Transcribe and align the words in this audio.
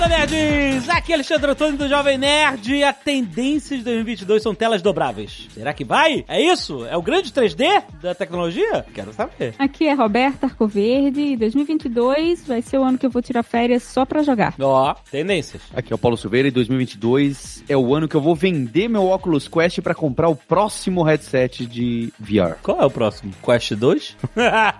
landa, 0.00 0.08
nerds! 0.08 0.88
Aqui 0.88 1.12
é 1.12 1.14
Alexandre 1.14 1.50
Antônio 1.50 1.76
do 1.76 1.88
Jovem 1.88 2.16
Nerd 2.16 2.74
e 2.74 2.82
a 2.82 2.92
tendência 2.92 3.76
de 3.76 3.84
2022 3.84 4.42
são 4.42 4.54
telas 4.54 4.80
dobráveis. 4.80 5.48
Será 5.52 5.74
que 5.74 5.84
vai? 5.84 6.24
É 6.26 6.40
isso? 6.40 6.86
É 6.86 6.96
o 6.96 7.02
grande 7.02 7.30
3D 7.30 7.82
da 8.00 8.14
tecnologia? 8.14 8.84
Quero 8.94 9.12
saber. 9.12 9.54
Aqui 9.58 9.86
é 9.86 9.92
Roberta 9.92 10.46
Arcoverde 10.46 11.20
e 11.20 11.36
2022 11.36 12.46
vai 12.46 12.62
ser 12.62 12.78
o 12.78 12.82
ano 12.82 12.96
que 12.96 13.04
eu 13.04 13.10
vou 13.10 13.20
tirar 13.20 13.42
férias 13.42 13.82
só 13.82 14.06
pra 14.06 14.22
jogar. 14.22 14.54
Ó, 14.58 14.94
tendências. 15.10 15.62
Aqui 15.74 15.92
é 15.92 15.94
o 15.94 15.98
Paulo 15.98 16.16
Silveira 16.16 16.48
e 16.48 16.50
2022 16.50 17.64
é 17.68 17.76
o 17.76 17.94
ano 17.94 18.08
que 18.08 18.16
eu 18.16 18.22
vou 18.22 18.34
vender 18.34 18.88
meu 18.88 19.10
Oculus 19.10 19.48
Quest 19.48 19.80
pra 19.80 19.94
comprar 19.94 20.28
o 20.28 20.36
próximo 20.36 21.02
headset 21.02 21.66
de 21.66 22.10
VR. 22.18 22.54
Qual 22.62 22.80
é 22.80 22.86
o 22.86 22.90
próximo? 22.90 23.32
Quest 23.44 23.72
2? 23.74 24.16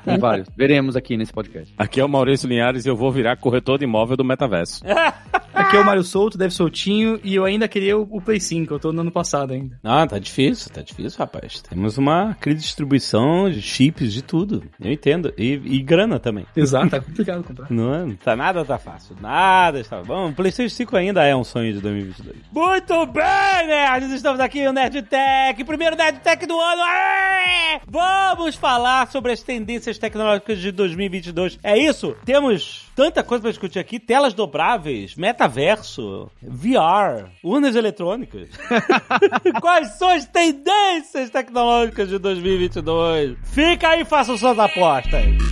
Tem 0.05 0.18
vários. 0.18 0.48
Veremos 0.57 0.96
aqui 0.96 1.16
nesse 1.16 1.32
podcast. 1.32 1.74
Aqui 1.77 2.01
é 2.01 2.05
o 2.05 2.09
Maurício 2.09 2.48
Linhares 2.48 2.87
e 2.87 2.88
eu 2.88 2.96
vou 2.96 3.12
virar 3.12 3.37
corretor 3.37 3.79
de 3.79 3.84
imóvel 3.84 4.16
do 4.16 4.24
metaverso. 4.24 4.82
Aqui 5.52 5.77
é 5.77 5.80
o 5.80 5.84
Mário 5.84 6.02
Solto, 6.02 6.38
deve 6.38 6.55
soltinho, 6.55 7.20
e 7.23 7.34
eu 7.34 7.45
ainda 7.45 7.68
queria 7.68 7.96
o, 7.96 8.02
o 8.10 8.20
Play 8.20 8.41
5, 8.41 8.73
eu 8.73 8.78
tô 8.78 8.92
no 8.92 9.02
ano 9.02 9.10
passado 9.12 9.52
ainda. 9.52 9.78
Ah, 9.84 10.06
tá 10.06 10.18
difícil, 10.18 10.70
tá 10.73 10.80
difícil, 10.80 11.18
rapaz. 11.18 11.60
Temos 11.60 11.98
uma 11.98 12.34
crise 12.41 12.59
de 12.59 12.64
distribuição 12.64 13.51
de 13.51 13.60
chips, 13.60 14.12
de 14.12 14.23
tudo. 14.23 14.65
Eu 14.80 14.91
entendo. 14.91 15.32
E, 15.37 15.52
e 15.65 15.82
grana 15.82 16.18
também. 16.18 16.46
Exato, 16.56 16.91
tá 16.91 17.01
complicado 17.01 17.45
comprar. 17.45 17.70
Não, 17.70 17.95
é- 17.95 18.15
tá 18.24 18.34
nada 18.34 18.65
tá 18.65 18.78
fácil. 18.78 19.16
Nada 19.20 19.80
está 19.80 20.02
bom. 20.02 20.30
O 20.30 20.34
PlayStation 20.34 20.74
5 20.74 20.96
ainda 20.96 21.24
é 21.24 21.37
um 21.37 21.45
sonho 21.45 21.73
de 21.73 21.80
2022. 21.80 22.37
Muito 22.52 23.06
bem, 23.06 23.66
nerds! 23.66 24.10
Estamos 24.12 24.40
aqui 24.40 24.65
no 24.65 24.73
Nerd 24.73 25.02
Tech, 25.02 25.62
primeiro 25.65 25.95
Nerd 25.96 26.20
Tech 26.20 26.46
do 26.46 26.59
ano. 26.59 26.82
Aê! 26.82 27.80
Vamos 27.88 28.54
falar 28.57 29.09
sobre 29.09 29.32
as 29.32 29.42
tendências 29.42 29.98
tecnológicas 29.98 30.59
de 30.59 30.73
2022. 30.73 31.59
É 31.63 31.76
isso? 31.79 32.16
Temos 32.24 32.88
tanta 32.96 33.23
coisa 33.23 33.42
pra 33.42 33.51
discutir 33.51 33.79
aqui: 33.79 33.98
telas 34.01 34.35
dobráveis, 34.35 34.99
metaverso, 35.16 36.30
VR, 36.43 37.29
urnas 37.43 37.76
eletrônicas. 37.76 38.48
Quais 39.60 39.88
são 39.98 40.09
as 40.09 40.26
tendências 40.26 41.30
tecnológicas 41.30 42.09
de 42.09 42.18
2022? 42.18 43.37
Fica 43.45 43.88
aí 43.88 44.02
e 44.02 44.04
façam 44.04 44.37
suas 44.37 44.59
apostas. 44.59 45.49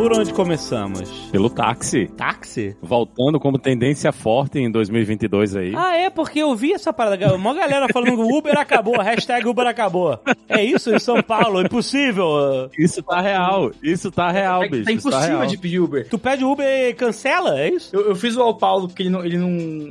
Por 0.00 0.18
onde 0.18 0.32
começamos? 0.32 1.10
Pelo 1.30 1.50
táxi. 1.50 2.06
Táxi? 2.16 2.74
Voltando 2.80 3.38
como 3.38 3.58
tendência 3.58 4.10
forte 4.12 4.58
em 4.58 4.70
2022 4.70 5.54
aí. 5.54 5.74
Ah, 5.76 5.94
é, 5.94 6.08
porque 6.08 6.38
eu 6.38 6.56
vi 6.56 6.72
essa 6.72 6.90
parada. 6.90 7.34
Uma 7.34 7.52
galera 7.52 7.86
falando 7.92 8.12
que 8.16 8.22
o 8.22 8.38
Uber 8.38 8.58
acabou, 8.58 8.98
hashtag 8.98 9.46
Uber 9.46 9.66
acabou. 9.66 10.18
É 10.48 10.64
isso 10.64 10.90
em 10.90 10.98
São 10.98 11.22
Paulo, 11.22 11.60
impossível. 11.60 12.70
Isso 12.78 13.02
tá 13.02 13.20
real. 13.20 13.72
Isso 13.82 14.10
tá 14.10 14.30
real, 14.30 14.62
É, 14.64 14.68
bicho. 14.70 14.84
tá 14.84 14.90
isso 14.92 15.02
tá 15.02 15.10
impossível 15.10 15.38
real. 15.40 15.50
de 15.50 15.58
pedir 15.58 15.80
Uber. 15.80 16.08
Tu 16.08 16.18
pede 16.18 16.44
Uber 16.46 16.66
e 16.66 16.94
cancela, 16.94 17.60
é 17.60 17.68
isso? 17.68 17.94
Eu, 17.94 18.08
eu 18.08 18.16
fiz 18.16 18.34
o 18.36 18.40
ao 18.40 18.54
Paulo 18.56 18.88
porque 18.88 19.02
ele 19.02 19.10
não, 19.10 19.22
ele 19.22 19.36
não. 19.36 19.50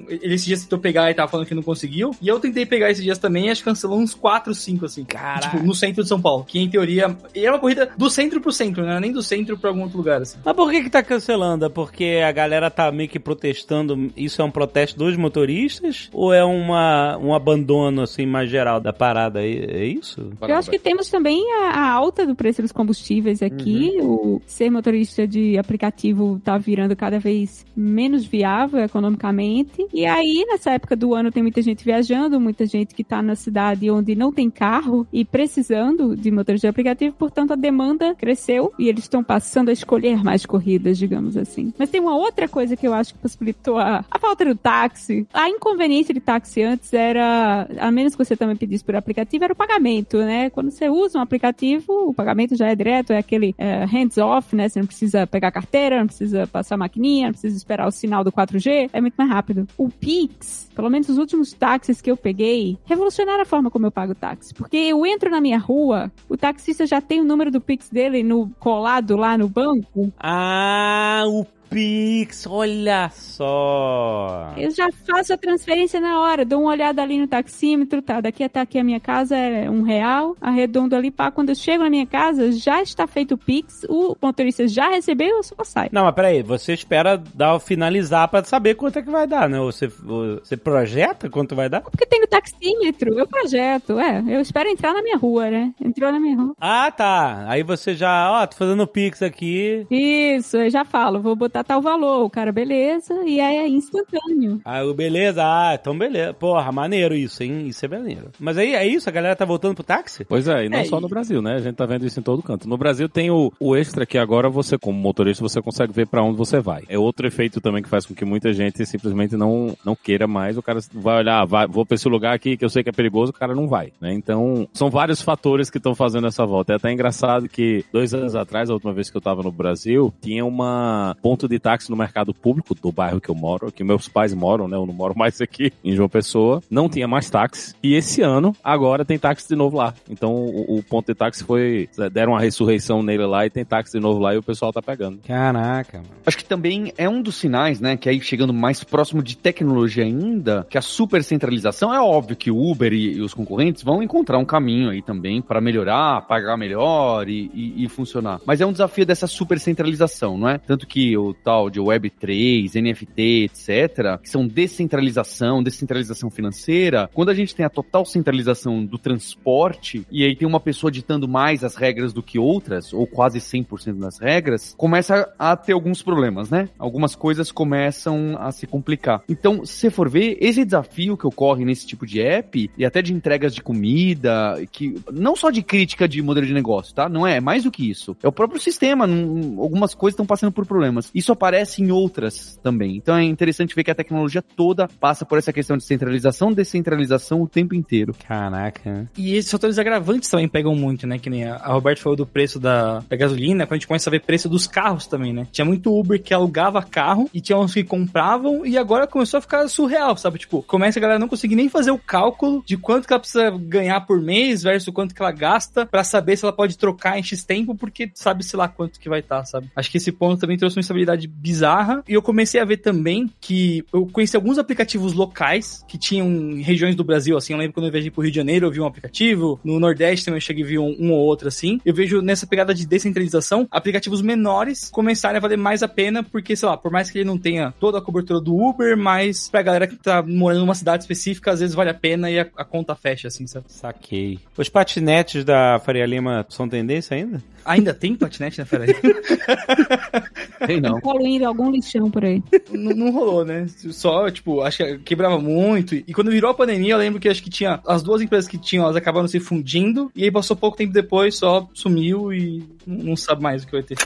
Ele 0.09 0.33
esses 0.33 0.45
dias 0.47 0.63
tentou 0.63 0.79
pegar 0.79 1.11
e 1.11 1.13
tava 1.13 1.29
falando 1.29 1.45
que 1.45 1.53
não 1.53 1.61
conseguiu. 1.61 2.15
E 2.19 2.27
eu 2.27 2.39
tentei 2.39 2.65
pegar 2.65 2.89
esses 2.89 3.03
dias 3.03 3.19
também 3.19 3.45
e 3.45 3.49
acho 3.51 3.61
que 3.61 3.69
cancelou 3.69 3.99
uns 3.99 4.15
4, 4.15 4.55
5, 4.55 4.85
assim. 4.85 5.05
Caraca. 5.05 5.51
Tipo, 5.51 5.63
no 5.63 5.75
centro 5.75 6.01
de 6.01 6.09
São 6.09 6.19
Paulo. 6.19 6.43
Que 6.45 6.57
em 6.57 6.67
teoria. 6.67 7.15
E 7.35 7.45
é 7.45 7.51
uma 7.51 7.59
corrida 7.59 7.91
do 7.95 8.09
centro 8.09 8.41
pro 8.41 8.51
centro, 8.51 8.83
né? 8.83 8.99
Nem 8.99 9.11
do 9.11 9.21
centro 9.21 9.55
pra 9.55 9.69
algum 9.69 9.83
outro 9.83 9.98
lugar, 9.99 10.21
assim. 10.21 10.37
Mas 10.43 10.55
por 10.55 10.71
que 10.71 10.83
que 10.83 10.89
tá 10.89 11.03
cancelando? 11.03 11.65
É 11.65 11.69
porque 11.69 12.21
a 12.25 12.31
galera 12.31 12.69
tá 12.69 12.91
meio 12.91 13.09
que 13.09 13.19
protestando, 13.19 14.11
isso 14.15 14.41
é 14.41 14.45
um 14.45 14.51
protesto 14.51 14.97
dos 14.97 15.15
motoristas? 15.15 16.09
Ou 16.13 16.33
é 16.33 16.43
uma, 16.43 17.17
um 17.17 17.33
abandono, 17.33 18.01
assim, 18.01 18.25
mais 18.25 18.49
geral 18.49 18.79
da 18.79 18.91
parada? 18.91 19.41
É, 19.41 19.81
é 19.81 19.85
isso? 19.85 20.31
Eu 20.41 20.55
acho 20.55 20.69
que 20.69 20.79
temos 20.79 21.09
também 21.09 21.43
a, 21.61 21.69
a 21.71 21.91
alta 21.91 22.25
do 22.25 22.35
preço 22.35 22.61
dos 22.61 22.71
combustíveis 22.71 23.41
aqui. 23.41 23.97
O 24.01 24.41
ser 24.45 24.69
motorista 24.69 25.27
de 25.27 25.57
aplicativo 25.57 26.39
tá 26.43 26.57
virando 26.57 26.95
cada 26.95 27.19
vez 27.19 27.65
menos 27.75 28.25
viável 28.25 28.79
economicamente. 28.79 29.87
E 29.93 30.05
aí, 30.05 30.45
nessa 30.47 30.71
época 30.71 30.95
do 30.95 31.13
ano, 31.13 31.31
tem 31.31 31.43
muita 31.43 31.61
gente 31.61 31.83
viajando, 31.83 32.39
muita 32.39 32.65
gente 32.65 32.93
que 32.93 33.03
tá 33.03 33.21
na 33.21 33.35
cidade 33.35 33.89
onde 33.89 34.15
não 34.15 34.31
tem 34.31 34.49
carro 34.49 35.07
e 35.11 35.23
precisando 35.23 36.15
de 36.15 36.31
motorista 36.31 36.67
de 36.67 36.69
aplicativo, 36.69 37.15
portanto, 37.17 37.53
a 37.53 37.55
demanda 37.55 38.15
cresceu 38.15 38.73
e 38.77 38.87
eles 38.87 39.03
estão 39.03 39.23
passando 39.23 39.69
a 39.69 39.71
escolher 39.89 40.23
mais 40.23 40.45
corridas, 40.45 40.99
digamos 40.99 41.35
assim. 41.35 41.73
Mas 41.77 41.89
tem 41.89 41.99
uma 41.99 42.15
outra 42.15 42.47
coisa 42.47 42.75
que 42.75 42.87
eu 42.87 42.93
acho 42.93 43.13
que 43.13 43.19
possibilitou 43.19 43.79
a, 43.79 44.05
a 44.09 44.19
falta 44.19 44.45
do 44.45 44.55
táxi. 44.55 45.27
A 45.33 45.49
inconveniência 45.49 46.13
de 46.13 46.19
táxi 46.19 46.61
antes 46.61 46.93
era, 46.93 47.67
a 47.79 47.89
menos 47.89 48.15
que 48.15 48.23
você 48.23 48.37
também 48.37 48.55
pedisse 48.55 48.83
por 48.83 48.95
aplicativo, 48.95 49.43
era 49.43 49.53
o 49.53 49.55
pagamento, 49.55 50.17
né? 50.19 50.51
Quando 50.51 50.69
você 50.69 50.87
usa 50.89 51.17
um 51.17 51.21
aplicativo, 51.21 52.09
o 52.09 52.13
pagamento 52.13 52.55
já 52.55 52.67
é 52.67 52.75
direto, 52.75 53.11
é 53.11 53.17
aquele 53.17 53.55
é, 53.57 53.83
hands-off, 53.85 54.55
né? 54.55 54.69
Você 54.69 54.79
não 54.79 54.85
precisa 54.85 55.25
pegar 55.25 55.51
carteira, 55.51 55.99
não 55.99 56.07
precisa 56.07 56.45
passar 56.45 56.77
maquininha, 56.77 57.27
não 57.27 57.33
precisa 57.33 57.57
esperar 57.57 57.87
o 57.87 57.91
sinal 57.91 58.23
do 58.23 58.31
4G, 58.31 58.91
é 58.93 59.01
muito 59.01 59.15
mais 59.15 59.29
rápido. 59.29 59.67
O 59.75 59.89
Pix, 59.89 60.69
pelo 60.75 60.89
menos 60.89 61.09
os 61.09 61.17
últimos 61.17 61.51
táxis 61.51 61.99
que 61.99 62.11
eu 62.11 62.17
peguei, 62.17 62.77
revolucionaram 62.85 63.41
a 63.41 63.45
forma 63.45 63.71
como 63.71 63.87
eu 63.87 63.91
pago 63.91 64.13
táxi. 64.13 64.53
Porque 64.53 64.77
eu 64.77 65.03
entro 65.03 65.31
na 65.31 65.41
minha 65.41 65.57
rua, 65.57 66.11
o 66.27 66.37
taxista 66.37 66.85
já 66.85 67.01
tem 67.01 67.21
o 67.21 67.25
número 67.25 67.49
do 67.49 67.59
Pix 67.59 67.89
dele 67.89 68.21
no 68.21 68.49
colado 68.59 69.15
lá 69.15 69.35
no 69.35 69.49
banco, 69.49 69.78
Ah, 70.19 71.23
o 71.27 71.45
Pix, 71.69 72.47
olha 72.47 73.09
só. 73.13 74.53
Eu 74.57 74.71
já 74.71 74.89
faço 75.05 75.33
a 75.33 75.37
transferência 75.37 75.99
na 75.99 76.19
hora, 76.19 76.43
dou 76.43 76.61
uma 76.61 76.71
olhada 76.71 77.01
ali 77.01 77.19
no 77.19 77.27
taxímetro, 77.27 78.01
tá? 78.01 78.19
Daqui 78.19 78.43
até 78.43 78.59
aqui 78.59 78.79
a 78.79 78.83
minha 78.83 78.99
casa 78.99 79.35
é 79.37 79.69
um 79.69 79.83
real, 79.83 80.35
arredondo 80.41 80.95
ali, 80.95 81.11
pá. 81.11 81.29
Quando 81.29 81.49
eu 81.49 81.55
chego 81.55 81.83
na 81.83 81.89
minha 81.89 82.07
casa, 82.07 82.51
já 82.51 82.81
está 82.81 83.05
feito 83.05 83.35
o 83.35 83.37
Pix, 83.37 83.85
o 83.87 84.15
motorista 84.21 84.67
já 84.67 84.89
recebeu, 84.89 85.37
eu 85.37 85.43
só 85.43 85.63
saio. 85.63 85.89
Não, 85.91 86.03
mas 86.03 86.15
peraí, 86.15 86.41
você 86.41 86.73
espera 86.73 87.21
dar 87.33 87.59
finalizar 87.59 88.27
pra 88.27 88.43
saber 88.43 88.75
quanto 88.75 88.97
é 88.97 89.01
que 89.01 89.11
vai 89.11 89.27
dar, 89.27 89.47
né? 89.47 89.59
Você, 89.59 89.87
você 89.87 90.57
projeta 90.57 91.29
quanto 91.29 91.55
vai 91.55 91.69
dar? 91.69 91.81
Porque 91.81 92.05
tem 92.05 92.19
no 92.19 92.27
taxímetro, 92.27 93.17
eu 93.17 93.27
projeto, 93.27 93.99
é. 93.99 94.23
Eu 94.27 94.41
espero 94.41 94.69
entrar 94.69 94.93
na 94.93 95.03
minha 95.03 95.17
rua, 95.17 95.49
né? 95.49 95.73
Entrou 95.79 96.11
na 96.11 96.19
minha 96.19 96.35
rua. 96.35 96.55
Ah, 96.59 96.91
tá. 96.91 97.45
Aí 97.47 97.61
você 97.61 97.93
já, 97.93 98.31
ó, 98.31 98.47
tô 98.47 98.55
fazendo 98.55 98.87
Pix 98.87 99.21
aqui. 99.21 99.85
Isso, 99.91 100.57
eu 100.57 100.69
já 100.69 100.83
falo, 100.83 101.21
vou 101.21 101.35
botar 101.35 101.58
tal 101.63 101.81
valor. 101.81 102.23
O 102.25 102.29
cara, 102.29 102.51
beleza, 102.51 103.13
e 103.25 103.39
aí 103.39 103.57
é 103.57 103.67
instantâneo. 103.67 104.61
Ah, 104.63 104.83
o 104.83 104.93
beleza, 104.93 105.41
ah, 105.43 105.75
então 105.79 105.97
beleza. 105.97 106.33
Porra, 106.33 106.71
maneiro 106.71 107.15
isso, 107.15 107.43
hein? 107.43 107.67
Isso 107.67 107.85
é 107.85 107.87
maneiro. 107.87 108.29
Mas 108.39 108.57
aí 108.57 108.73
é 108.73 108.85
isso, 108.85 109.09
a 109.09 109.11
galera 109.11 109.35
tá 109.35 109.45
voltando 109.45 109.75
pro 109.75 109.83
táxi? 109.83 110.25
Pois 110.25 110.47
é, 110.47 110.65
e 110.65 110.69
não 110.69 110.77
É, 110.79 110.85
só 110.85 110.97
e- 110.97 111.01
no 111.01 111.07
Brasil, 111.09 111.41
né? 111.41 111.55
A 111.55 111.59
gente 111.59 111.75
tá 111.75 111.85
vendo 111.85 112.05
isso 112.05 112.19
em 112.19 112.23
todo 112.23 112.41
canto. 112.43 112.67
No 112.67 112.77
Brasil 112.77 113.07
tem 113.09 113.29
o, 113.31 113.51
o 113.59 113.75
extra 113.75 114.05
que 114.05 114.17
agora 114.17 114.49
você, 114.49 114.77
como 114.77 114.97
motorista, 114.99 115.43
você 115.43 115.61
consegue 115.61 115.93
ver 115.93 116.07
pra 116.07 116.23
onde 116.23 116.37
você 116.37 116.59
vai. 116.59 116.83
É 116.87 116.97
outro 116.97 117.27
efeito 117.27 117.59
também 117.61 117.81
que 117.83 117.89
faz 117.89 118.05
com 118.05 118.13
que 118.13 118.25
muita 118.25 118.53
gente 118.53 118.85
simplesmente 118.85 119.35
não, 119.35 119.75
não 119.85 119.95
queira 119.95 120.27
mais. 120.27 120.57
O 120.57 120.61
cara 120.61 120.79
vai 120.93 121.17
olhar, 121.17 121.41
ah, 121.41 121.45
vai, 121.45 121.67
vou 121.67 121.85
pra 121.85 121.95
esse 121.95 122.07
lugar 122.07 122.33
aqui 122.33 122.57
que 122.57 122.65
eu 122.65 122.69
sei 122.69 122.83
que 122.83 122.89
é 122.89 122.93
perigoso, 122.93 123.31
o 123.31 123.35
cara 123.35 123.53
não 123.55 123.67
vai, 123.67 123.91
né? 123.99 124.13
Então, 124.13 124.67
são 124.73 124.89
vários 124.89 125.21
fatores 125.21 125.69
que 125.69 125.77
estão 125.77 125.93
fazendo 125.95 126.27
essa 126.27 126.45
volta. 126.45 126.73
É 126.73 126.75
até 126.75 126.91
engraçado 126.91 127.47
que 127.49 127.83
dois 127.91 128.13
anos 128.13 128.35
atrás, 128.35 128.69
a 128.69 128.73
última 128.73 128.93
vez 128.93 129.09
que 129.09 129.17
eu 129.17 129.21
tava 129.21 129.41
no 129.43 129.51
Brasil, 129.51 130.13
tinha 130.21 130.45
uma 130.45 131.15
ponto 131.21 131.47
de 131.49 131.59
táxi 131.59 131.89
no 131.89 131.97
mercado 131.97 132.33
público 132.33 132.75
do 132.75 132.91
bairro 132.91 133.19
que 133.19 133.29
eu 133.29 133.35
moro, 133.35 133.71
que 133.71 133.83
meus 133.83 134.07
pais 134.07 134.33
moram, 134.33 134.67
né? 134.67 134.77
Eu 134.77 134.85
não 134.85 134.93
moro 134.93 135.17
mais 135.17 135.39
aqui 135.41 135.71
em 135.83 135.95
João 135.95 136.07
Pessoa. 136.09 136.61
Não 136.69 136.87
tinha 136.89 137.07
mais 137.07 137.29
táxi. 137.29 137.73
E 137.83 137.93
esse 137.95 138.21
ano, 138.21 138.55
agora 138.63 139.03
tem 139.05 139.17
táxi 139.17 139.47
de 139.49 139.55
novo 139.55 139.77
lá. 139.77 139.93
Então, 140.09 140.33
o, 140.33 140.77
o 140.77 140.83
ponto 140.83 141.07
de 141.07 141.15
táxi 141.15 141.43
foi. 141.43 141.89
Deram 142.11 142.33
uma 142.33 142.39
ressurreição 142.41 143.01
nele 143.03 143.25
lá 143.25 143.45
e 143.45 143.49
tem 143.49 143.65
táxi 143.65 143.93
de 143.97 143.99
novo 143.99 144.19
lá 144.19 144.33
e 144.33 144.37
o 144.37 144.43
pessoal 144.43 144.71
tá 144.71 144.81
pegando. 144.81 145.19
Caraca, 145.25 145.97
mano. 145.97 146.09
Acho 146.25 146.37
que 146.37 146.45
também 146.45 146.93
é 146.97 147.07
um 147.09 147.21
dos 147.21 147.35
sinais, 147.35 147.79
né, 147.79 147.97
que 147.97 148.07
aí 148.09 148.19
chegando 148.21 148.53
mais 148.53 148.83
próximo 148.83 149.23
de 149.23 149.37
tecnologia 149.37 150.03
ainda, 150.03 150.65
que 150.69 150.77
a 150.77 150.81
super 150.81 151.23
centralização 151.23 151.93
é 151.93 151.99
óbvio 152.01 152.35
que 152.35 152.51
o 152.51 152.57
Uber 152.71 152.91
e, 152.93 153.13
e 153.17 153.21
os 153.21 153.33
concorrentes 153.33 153.83
vão 153.83 154.03
encontrar 154.03 154.37
um 154.37 154.45
caminho 154.45 154.89
aí 154.89 155.01
também 155.01 155.41
para 155.41 155.59
melhorar, 155.61 156.21
pagar 156.27 156.57
melhor 156.57 157.27
e, 157.29 157.49
e- 157.53 157.83
e 157.85 157.89
funcionar. 157.89 158.39
Mas 158.45 158.61
é 158.61 158.65
um 158.65 158.71
desafio 158.71 159.05
dessa 159.05 159.27
super 159.27 159.59
centralização, 159.59 160.37
não 160.37 160.49
é? 160.49 160.57
Tanto 160.57 160.85
que 160.85 161.17
o 161.17 161.33
tal 161.43 161.69
de 161.69 161.79
Web3, 161.79 162.81
NFT, 162.81 163.45
etc., 163.45 164.19
que 164.21 164.29
são 164.29 164.47
descentralização, 164.47 165.61
descentralização 165.63 166.29
financeira, 166.29 167.09
quando 167.13 167.29
a 167.29 167.33
gente 167.33 167.55
tem 167.55 167.65
a 167.65 167.69
total 167.69 168.05
centralização 168.05 168.83
do 168.85 168.97
transporte 168.97 170.05
e 170.11 170.23
aí 170.23 170.35
tem 170.35 170.47
uma 170.47 170.59
pessoa 170.59 170.91
ditando 170.91 171.27
mais 171.27 171.63
as 171.63 171.75
regras 171.75 172.13
do 172.13 172.21
que 172.23 172.37
outras, 172.39 172.93
ou 172.93 173.05
quase 173.07 173.39
100% 173.39 173.99
das 173.99 174.19
regras, 174.19 174.73
começa 174.77 175.31
a 175.37 175.55
ter 175.55 175.73
alguns 175.73 176.01
problemas, 176.01 176.49
né? 176.49 176.69
Algumas 176.77 177.15
coisas 177.15 177.51
começam 177.51 178.37
a 178.39 178.51
se 178.51 178.65
complicar. 178.67 179.21
Então, 179.29 179.65
se 179.65 179.89
for 179.89 180.09
ver, 180.09 180.37
esse 180.39 180.65
desafio 180.65 181.15
que 181.17 181.27
ocorre 181.27 181.63
nesse 181.65 181.85
tipo 181.85 182.05
de 182.05 182.21
app, 182.21 182.69
e 182.77 182.85
até 182.85 183.01
de 183.01 183.13
entregas 183.13 183.53
de 183.53 183.61
comida, 183.61 184.61
que 184.71 184.95
não 185.11 185.35
só 185.35 185.49
de 185.49 185.61
crítica 185.61 186.07
de 186.07 186.21
modelo 186.21 186.45
de 186.47 186.53
negócio, 186.53 186.93
tá? 186.93 187.07
Não 187.07 187.25
é, 187.25 187.37
é 187.37 187.41
mais 187.41 187.63
do 187.63 187.71
que 187.71 187.89
isso. 187.89 188.15
É 188.23 188.27
o 188.27 188.31
próprio 188.31 188.59
sistema, 188.59 189.05
não- 189.07 189.61
algumas 189.61 189.93
coisas 189.93 190.13
estão 190.13 190.25
passando 190.25 190.51
por 190.51 190.65
problemas. 190.65 191.09
Isso 191.13 191.28
isso 191.29 191.33
aparece 191.33 191.81
em 191.81 191.91
outras 191.91 192.59
também. 192.63 192.95
Então 192.95 193.15
é 193.15 193.23
interessante 193.23 193.75
ver 193.75 193.83
que 193.83 193.91
a 193.91 193.95
tecnologia 193.95 194.41
toda 194.41 194.87
passa 194.87 195.25
por 195.25 195.37
essa 195.37 195.53
questão 195.53 195.77
de 195.77 195.83
centralização, 195.83 196.51
descentralização 196.51 197.41
o 197.41 197.47
tempo 197.47 197.75
inteiro. 197.75 198.15
Caraca. 198.27 199.07
E 199.15 199.35
esses 199.35 199.51
fatores 199.51 199.77
agravantes 199.77 200.29
também 200.29 200.47
pegam 200.47 200.75
muito, 200.75 201.05
né? 201.05 201.19
Que 201.19 201.29
nem 201.29 201.45
a, 201.45 201.55
a 201.55 201.73
Roberto 201.73 201.99
falou 201.99 202.15
do 202.15 202.25
preço 202.25 202.59
da, 202.59 202.99
da 203.07 203.15
gasolina, 203.15 203.65
quando 203.65 203.73
a 203.73 203.77
gente 203.77 203.87
começa 203.87 204.09
a 204.09 204.11
ver 204.11 204.21
preço 204.21 204.49
dos 204.49 204.65
carros 204.65 205.05
também, 205.05 205.33
né? 205.33 205.47
Tinha 205.51 205.65
muito 205.65 205.97
Uber 205.97 206.21
que 206.21 206.33
alugava 206.33 206.81
carro 206.81 207.29
e 207.33 207.39
tinha 207.39 207.57
uns 207.57 207.73
que 207.73 207.83
compravam 207.83 208.65
e 208.65 208.77
agora 208.77 209.05
começou 209.05 209.37
a 209.37 209.41
ficar 209.41 209.67
surreal, 209.67 210.17
sabe? 210.17 210.39
Tipo, 210.39 210.63
começa 210.63 210.97
a 210.99 211.01
galera 211.01 211.19
não 211.19 211.27
conseguir 211.27 211.55
nem 211.55 211.69
fazer 211.69 211.91
o 211.91 211.99
cálculo 211.99 212.63
de 212.65 212.77
quanto 212.77 213.07
que 213.07 213.13
ela 213.13 213.19
precisa 213.19 213.51
ganhar 213.51 214.01
por 214.01 214.19
mês 214.19 214.63
versus 214.63 214.93
quanto 214.93 215.13
que 215.13 215.21
ela 215.21 215.31
gasta 215.31 215.85
pra 215.85 216.03
saber 216.03 216.37
se 216.37 216.45
ela 216.45 216.53
pode 216.53 216.77
trocar 216.77 217.19
em 217.19 217.23
X 217.23 217.43
tempo, 217.43 217.75
porque 217.75 218.11
sabe 218.15 218.43
se 218.43 218.57
lá 218.57 218.67
quanto 218.67 218.99
que 218.99 219.09
vai 219.09 219.19
estar, 219.19 219.45
sabe? 219.45 219.69
Acho 219.75 219.91
que 219.91 219.97
esse 219.97 220.11
ponto 220.11 220.39
também 220.39 220.57
trouxe 220.57 220.77
uma 220.77 220.81
instabilidade 220.81 221.08
bizarra 221.17 222.03
e 222.07 222.13
eu 222.13 222.21
comecei 222.21 222.59
a 222.59 222.65
ver 222.65 222.77
também 222.77 223.29
que 223.39 223.83
eu 223.93 224.07
conheci 224.07 224.35
alguns 224.35 224.57
aplicativos 224.57 225.13
locais 225.13 225.83
que 225.87 225.97
tinham 225.97 226.27
em 226.27 226.61
regiões 226.61 226.95
do 226.95 227.03
Brasil, 227.03 227.37
assim, 227.37 227.53
eu 227.53 227.59
lembro 227.59 227.73
quando 227.73 227.87
eu 227.87 227.91
viajei 227.91 228.11
pro 228.11 228.21
Rio 228.21 228.31
de 228.31 228.37
Janeiro, 228.37 228.67
eu 228.67 228.71
vi 228.71 228.79
um 228.79 228.85
aplicativo, 228.85 229.59
no 229.63 229.79
Nordeste 229.79 230.25
também 230.25 230.37
eu 230.37 230.41
cheguei 230.41 230.63
a 230.63 230.67
ver 230.67 230.79
um, 230.79 230.95
um 230.99 231.11
ou 231.11 231.19
outro, 231.19 231.47
assim. 231.47 231.79
Eu 231.85 231.93
vejo 231.93 232.21
nessa 232.21 232.47
pegada 232.47 232.73
de 232.73 232.85
descentralização, 232.85 233.67
aplicativos 233.71 234.21
menores 234.21 234.89
começarem 234.89 235.37
a 235.37 235.39
valer 235.39 235.57
mais 235.57 235.83
a 235.83 235.87
pena, 235.87 236.23
porque, 236.23 236.55
sei 236.55 236.67
lá, 236.67 236.77
por 236.77 236.91
mais 236.91 237.09
que 237.09 237.19
ele 237.19 237.25
não 237.25 237.37
tenha 237.37 237.73
toda 237.79 237.97
a 237.97 238.01
cobertura 238.01 238.39
do 238.39 238.55
Uber, 238.55 238.97
mas 238.97 239.49
pra 239.49 239.61
galera 239.61 239.87
que 239.87 239.95
tá 239.95 240.21
morando 240.21 240.61
numa 240.61 240.75
cidade 240.75 241.03
específica, 241.03 241.51
às 241.51 241.59
vezes 241.59 241.75
vale 241.75 241.89
a 241.89 241.93
pena 241.93 242.29
e 242.29 242.39
a, 242.39 242.47
a 242.57 242.63
conta 242.63 242.95
fecha, 242.95 243.27
assim, 243.27 243.47
sabe? 243.47 243.65
Saquei. 243.69 244.39
Os 244.57 244.69
patinetes 244.69 245.43
da 245.43 245.79
Faria 245.79 246.05
Lima 246.05 246.45
são 246.49 246.67
tendência 246.67 247.15
ainda? 247.15 247.41
Ainda 247.65 247.93
tem 247.93 248.15
patinete 248.15 248.59
na 248.59 248.65
Fera 248.65 248.85
Tem 250.65 250.81
não. 250.81 250.98
Poluindo 251.01 251.45
algum 251.45 251.71
lixão 251.71 252.09
por 252.09 252.25
aí. 252.25 252.41
não, 252.71 252.95
não 252.95 253.11
rolou, 253.11 253.45
né? 253.45 253.67
Só, 253.67 254.29
tipo, 254.29 254.61
acho 254.61 254.77
que 254.77 254.97
quebrava 254.99 255.39
muito. 255.39 255.95
E 255.95 256.13
quando 256.13 256.31
virou 256.31 256.51
a 256.51 256.53
pandemia, 256.53 256.93
eu 256.93 256.97
lembro 256.97 257.19
que 257.19 257.29
acho 257.29 257.43
que 257.43 257.49
tinha 257.49 257.79
as 257.87 258.03
duas 258.03 258.21
empresas 258.21 258.49
que 258.49 258.57
tinham, 258.57 258.83
elas 258.83 258.95
acabaram 258.95 259.27
se 259.27 259.39
fundindo. 259.39 260.11
E 260.15 260.23
aí 260.23 260.31
passou 260.31 260.55
pouco 260.55 260.77
tempo 260.77 260.93
depois, 260.93 261.37
só 261.37 261.67
sumiu 261.73 262.33
e 262.33 262.63
não 262.85 263.15
sabe 263.15 263.41
mais 263.41 263.63
o 263.63 263.67
que 263.67 263.73
vai 263.73 263.83
ter. 263.83 263.97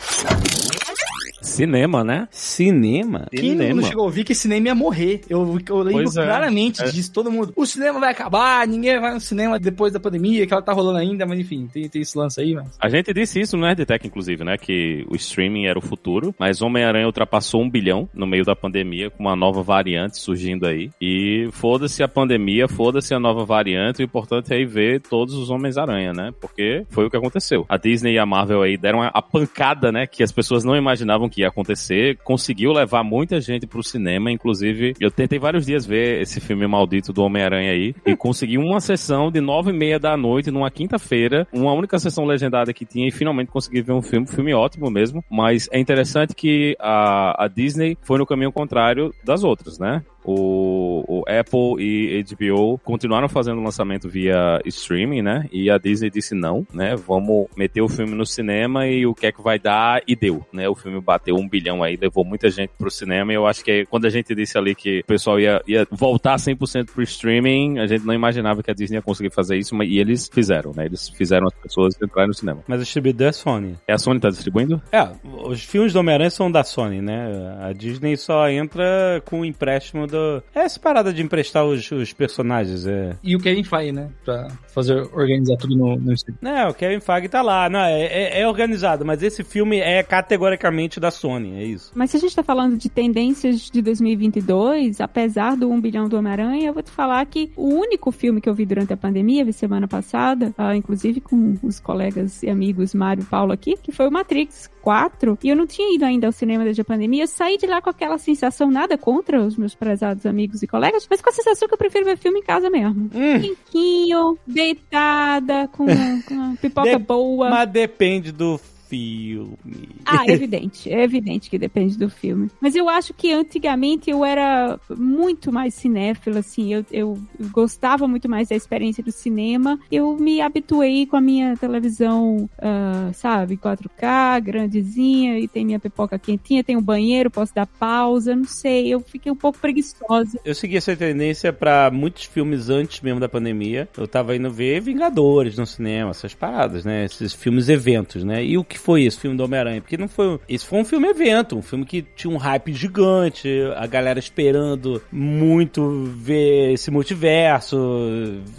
Cinema, 1.44 2.04
né? 2.04 2.28
Cinema? 2.32 3.28
Quem 3.32 3.56
não- 3.56 3.76
não 3.78 3.84
chegou 3.84 4.04
a 4.04 4.06
ouvir 4.06 4.24
que 4.24 4.34
cinema 4.34 4.68
ia 4.68 4.76
morrer? 4.76 5.22
Eu, 5.30 5.60
eu 5.70 5.78
lembro 5.80 6.10
é. 6.10 6.26
claramente 6.26 6.82
É. 6.82 6.90
disso, 6.90 7.12
todo 7.12 7.32
mundo. 7.32 7.54
O 7.56 7.66
cinema 7.66 8.00
vai 8.00 8.12
acabar, 8.12 8.68
ninguém 8.68 9.00
vai 9.00 9.14
no 9.14 9.20
cinema 9.20 9.60
depois 9.60 9.92
da 9.94 10.00
pandemia, 10.00 10.48
que 10.48 10.54
ela 10.54 10.62
tá 10.62 10.74
rolando 10.74 11.00
ainda, 11.00 11.26
mas 11.26 11.40
enfim, 11.40 11.68
tem, 11.72 11.88
tem 11.90 12.02
esse 12.02 12.18
lance 12.18 12.40
aí, 12.42 12.54
mas. 12.54 12.78
A 12.80 12.90
gente 12.90 13.14
disse 13.14 13.40
isso 13.40 13.58
no 13.58 13.64
Nerdtech, 13.64 14.06
inclusive, 14.08 14.44
né? 14.44 14.58
Que 14.58 15.06
o 15.10 15.16
streaming 15.16 15.66
era 15.66 15.78
o 15.78 15.82
futuro, 15.82 16.34
mas 16.40 16.62
Homem-Aranha 16.62 17.06
ultrapassou 17.06 17.62
um 17.62 17.70
bilhão 17.70 18.08
no 18.14 18.26
meio 18.26 18.44
da 18.46 18.56
pandemia, 18.56 19.10
com 19.10 19.24
uma 19.24 19.36
nova 19.36 19.62
variante 19.62 20.18
surgindo 20.18 20.66
aí. 20.66 20.90
E 21.02 21.50
foda-se 21.52 22.02
a 22.04 22.08
pandemia, 22.08 22.68
foda-se 22.68 23.14
a 23.14 23.20
nova 23.20 23.46
variante, 23.46 24.02
o 24.02 24.06
importante 24.06 24.54
é 24.54 24.60
ir 24.60 24.66
ver 24.66 25.02
todos 25.02 25.36
os 25.36 25.50
Homens-Aranha, 25.50 26.14
né? 26.14 26.32
Porque 26.40 26.86
foi 26.90 27.06
o 27.06 27.10
que 27.10 27.18
aconteceu. 27.18 27.66
A 27.68 27.78
Disney 27.78 28.14
e 28.14 28.20
a 28.20 28.26
Marvel 28.26 28.62
aí 28.62 28.78
deram 28.78 29.02
a, 29.02 29.08
a 29.08 29.22
pancada, 29.22 29.92
né? 29.92 30.08
Que 30.08 30.24
as 30.24 30.32
pessoas 30.32 30.64
não 30.64 30.76
imaginavam 30.76 31.30
que 31.34 31.42
ia 31.42 31.48
acontecer, 31.48 32.18
conseguiu 32.24 32.72
levar 32.72 33.04
muita 33.04 33.42
gente 33.42 33.66
pro 33.66 33.82
cinema, 33.82 34.32
inclusive 34.32 34.94
eu 35.00 35.10
tentei 35.10 35.40
vários 35.40 35.66
dias 35.66 35.84
ver 35.86 36.22
esse 36.22 36.40
filme 36.40 36.68
maldito 36.68 37.12
do 37.12 37.24
Homem-Aranha 37.24 37.72
aí, 37.72 37.96
e 38.06 38.16
consegui 38.16 38.58
uma 38.58 38.80
sessão 38.80 39.32
de 39.32 39.42
nove 39.42 39.72
e 39.72 39.74
meia 39.74 40.00
da 40.00 40.16
noite, 40.16 40.52
numa 40.52 40.70
quinta-feira, 40.70 41.48
uma 41.52 41.74
única 41.74 41.98
sessão 41.98 42.26
legendada 42.26 42.72
que 42.72 42.86
tinha, 42.86 43.08
e 43.08 43.12
finalmente 43.12 43.52
consegui 43.52 43.82
ver 43.82 43.94
um 43.94 44.02
filme, 44.02 44.28
filme 44.28 44.54
ótimo 44.54 44.92
mesmo, 44.92 45.24
mas 45.30 45.68
é 45.72 45.80
interessante 45.80 46.36
que 46.36 46.76
a, 46.80 47.46
a 47.46 47.48
Disney 47.48 47.98
foi 48.02 48.20
no 48.20 48.26
caminho 48.26 48.52
contrário 48.52 49.14
das 49.24 49.44
outras, 49.44 49.80
né? 49.80 50.04
O, 50.24 51.04
o 51.08 51.24
Apple 51.28 51.84
e 51.84 52.24
HBO 52.24 52.78
continuaram 52.80 53.28
fazendo 53.28 53.60
o 53.60 53.64
lançamento 53.64 54.10
via 54.10 54.60
streaming, 54.66 55.22
né? 55.22 55.48
E 55.52 55.70
a 55.70 55.78
Disney 55.78 56.10
disse 56.10 56.34
não, 56.34 56.66
né? 56.74 56.96
Vamos 56.96 57.48
meter 57.56 57.82
o 57.82 57.90
filme 57.90 58.14
no 58.16 58.26
cinema 58.26 58.88
e 58.88 59.06
o 59.06 59.14
que 59.14 59.28
é 59.28 59.32
que 59.32 59.42
vai 59.42 59.60
dar 59.60 60.02
e 60.08 60.16
deu, 60.16 60.46
né? 60.52 60.68
O 60.70 60.76
filme 60.76 61.00
bateu 61.02 61.36
um 61.36 61.48
bilhão 61.48 61.84
aí, 61.84 61.98
levou 61.98 62.24
muita 62.24 62.50
gente 62.50 62.72
pro 62.78 62.90
cinema 62.90 63.32
e 63.32 63.36
eu 63.36 63.46
acho 63.46 63.64
que 63.64 63.86
quando 63.86 64.06
a 64.06 64.10
gente 64.10 64.34
disse 64.34 64.58
ali 64.58 64.76
que 64.76 65.00
o 65.00 65.06
pessoal 65.06 65.40
ia, 65.40 65.62
ia 65.68 65.88
voltar 65.92 66.36
100% 66.36 66.92
pro 66.94 67.04
streaming, 67.04 67.80
a 67.80 67.88
gente 67.88 68.06
não 68.06 68.14
imaginava 68.14 68.64
que 68.64 68.72
a 68.72 68.74
Disney 68.74 68.98
ia 68.98 69.02
conseguir 69.02 69.32
fazer 69.32 69.58
isso, 69.58 69.76
mas 69.76 69.90
e 69.90 70.00
eles 70.00 70.30
fizeram, 70.32 70.72
né? 70.76 70.86
Eles 70.86 71.10
fizeram 71.10 71.48
as 71.48 71.54
pessoas 71.54 71.96
entrarem 72.02 72.28
no 72.28 72.34
cinema. 72.34 72.64
Mas 72.68 72.80
o 72.80 72.84
distribuidor 72.84 73.28
é 73.28 73.32
Sony. 73.32 73.78
É 73.88 73.94
a 73.94 73.98
Sony 73.98 74.20
tá 74.20 74.30
distribuindo? 74.30 74.82
É, 74.92 75.08
os 75.24 75.64
filmes 75.64 75.94
do 75.94 76.00
Homem-Aranha 76.00 76.30
são 76.30 76.52
da 76.52 76.64
Sony, 76.64 77.02
né? 77.02 77.58
A 77.62 77.74
Disney 77.74 78.18
só 78.18 78.50
entra 78.50 79.22
com 79.26 79.42
o 79.42 79.46
empréstimo 79.46 80.08
do. 80.14 80.44
É 80.56 80.62
essa 80.62 80.80
parada 80.80 81.12
de 81.12 81.22
emprestar 81.22 81.66
os, 81.66 81.92
os 81.92 82.14
personagens, 82.14 82.86
é. 82.88 83.18
E 83.24 83.36
o 83.36 83.40
Kevin 83.40 83.64
Feige, 83.64 83.92
né? 83.92 84.10
Pra 84.24 84.48
fazer, 84.74 84.94
organizar 85.14 85.58
tudo 85.58 85.76
no, 85.76 85.96
no 85.96 86.14
estúdio. 86.14 86.40
Não, 86.42 86.70
o 86.70 86.74
Kevin 86.74 87.00
Feige 87.00 87.28
tá 87.30 87.42
lá. 87.42 87.70
Não, 87.70 87.80
é, 87.80 88.04
é- 88.06 88.42
é 88.42 88.48
organizado, 88.48 89.04
mas 89.06 89.22
esse 89.24 89.44
filme 89.44 89.80
é 89.80 90.02
categoricamente 90.04 91.00
da 91.00 91.12
Sony, 91.12 91.60
é 91.60 91.64
isso. 91.64 91.92
Mas 91.96 92.12
se 92.12 92.18
a 92.18 92.20
gente 92.20 92.36
tá 92.36 92.44
falando 92.44 92.78
de 92.78 92.90
tendências 92.90 93.70
de 93.72 93.82
2022, 93.82 95.02
apesar 95.02 95.56
do 95.58 95.70
1 95.70 95.82
bilhão 95.82 96.08
do 96.08 96.18
Homem-Aranha, 96.18 96.68
eu 96.68 96.74
vou 96.74 96.84
te 96.84 96.92
falar 96.92 97.26
que 97.26 97.52
o 97.56 97.68
único 97.68 98.12
filme 98.12 98.40
que 98.42 98.50
eu 98.50 98.54
vi 98.54 98.66
durante 98.66 98.94
a 98.94 98.98
pandemia, 98.98 99.46
vi 99.46 99.54
semana 99.54 99.88
passada, 99.88 100.54
ah, 100.58 100.76
inclusive 100.76 101.20
com 101.22 101.58
os 101.64 101.80
colegas 101.80 102.44
e 102.44 102.50
amigos 102.50 102.94
Mário 102.94 103.24
e 103.24 103.26
Paulo 103.26 103.52
aqui, 103.52 103.76
que 103.82 103.92
foi 103.92 104.08
o 104.08 104.12
Matrix 104.12 104.70
4, 104.82 105.38
e 105.44 105.50
eu 105.50 105.56
não 105.56 105.66
tinha 105.66 105.96
ido 105.96 106.04
ainda 106.06 106.28
ao 106.28 106.34
cinema 106.34 106.64
desde 106.64 106.82
a 106.82 106.86
pandemia, 106.86 107.24
eu 107.24 107.28
saí 107.28 107.58
de 107.58 107.66
lá 107.66 107.82
com 107.82 107.90
aquela 107.90 108.18
sensação, 108.18 108.70
nada 108.70 108.98
contra 108.98 109.42
os 109.42 109.56
meus 109.56 109.74
prezados 109.74 110.03
amigos 110.26 110.62
e 110.64 110.68
colegas, 110.68 111.08
mas 111.10 111.22
com 111.22 111.30
a 111.30 111.34
sensação 111.34 111.68
que 111.68 111.74
eu 111.74 111.78
prefiro 111.78 112.06
ver 112.06 112.18
filme 112.18 112.40
em 112.40 112.44
casa 112.44 112.70
mesmo. 112.70 113.10
Hum, 113.14 113.40
Quinquinho, 113.42 114.38
deitada, 114.46 115.68
com, 115.72 115.86
com 116.24 116.34
uma 116.34 116.56
pipoca 116.58 116.98
De- 116.98 117.04
boa. 117.04 117.50
mas 117.50 117.70
depende 117.70 118.32
do 118.32 118.60
filme. 118.94 119.90
Ah, 120.06 120.26
é 120.28 120.32
evidente. 120.34 120.92
É 120.92 121.04
evidente 121.04 121.50
que 121.50 121.58
depende 121.58 121.98
do 121.98 122.10
filme. 122.10 122.50
Mas 122.62 122.76
eu 122.76 122.88
acho 122.88 123.14
que 123.14 123.34
antigamente 123.34 124.10
eu 124.10 124.24
era 124.24 124.80
muito 124.96 125.52
mais 125.52 125.74
cinéfila, 125.74 126.40
assim. 126.40 126.74
Eu, 126.74 126.86
eu 126.92 127.20
gostava 127.52 128.08
muito 128.08 128.30
mais 128.30 128.50
da 128.50 128.56
experiência 128.56 129.04
do 129.04 129.12
cinema. 129.12 129.80
Eu 129.92 130.16
me 130.16 130.42
habituei 130.42 131.06
com 131.08 131.18
a 131.18 131.22
minha 131.22 131.58
televisão, 131.58 132.50
ah, 132.60 133.12
sabe, 133.14 133.58
4K, 133.58 134.42
grandezinha, 134.42 135.40
e 135.40 135.48
tem 135.48 135.66
minha 135.66 135.80
pipoca 135.80 136.20
quentinha, 136.20 136.64
tem 136.64 136.78
um 136.78 136.82
banheiro, 136.82 137.32
posso 137.32 137.54
dar 137.54 137.66
pausa, 137.66 138.36
não 138.36 138.46
sei. 138.46 138.94
Eu 138.94 139.00
fiquei 139.00 139.32
um 139.32 139.36
pouco 139.36 139.58
preguiçosa. 139.60 140.40
Eu 140.46 140.54
segui 140.54 140.78
essa 140.78 140.96
tendência 140.96 141.52
pra 141.52 141.90
muitos 141.92 142.26
filmes 142.26 142.70
antes 142.70 143.02
mesmo 143.02 143.20
da 143.20 143.30
pandemia. 143.30 143.88
Eu 143.98 144.08
tava 144.08 144.36
indo 144.36 144.52
ver 144.52 144.82
Vingadores 144.82 145.58
no 145.58 145.66
cinema, 145.66 146.12
essas 146.12 146.34
paradas, 146.34 146.86
né? 146.86 147.06
Esses 147.06 147.34
filmes 147.34 147.70
eventos, 147.70 148.24
né? 148.24 148.44
E 148.44 148.58
o 148.58 148.64
que 148.64 148.78
foi 148.84 149.04
esse 149.04 149.18
filme 149.18 149.38
do 149.38 149.44
Homem-Aranha? 149.44 149.82
Porque 149.82 149.98
não 149.98 150.08
foi. 150.08 150.40
Esse 150.48 150.66
foi 150.66 150.80
um 150.80 150.86
filme 150.86 151.08
evento, 151.08 151.58
um 151.58 151.62
filme 151.62 151.86
que 151.86 152.02
tinha 152.02 152.32
um 152.32 152.38
hype 152.38 152.74
gigante, 152.74 153.50
a 153.76 153.88
galera 153.88 154.20
esperando 154.20 155.02
muito 155.12 156.12
ver 156.18 156.74
esse 156.74 156.92
multiverso, 156.92 157.78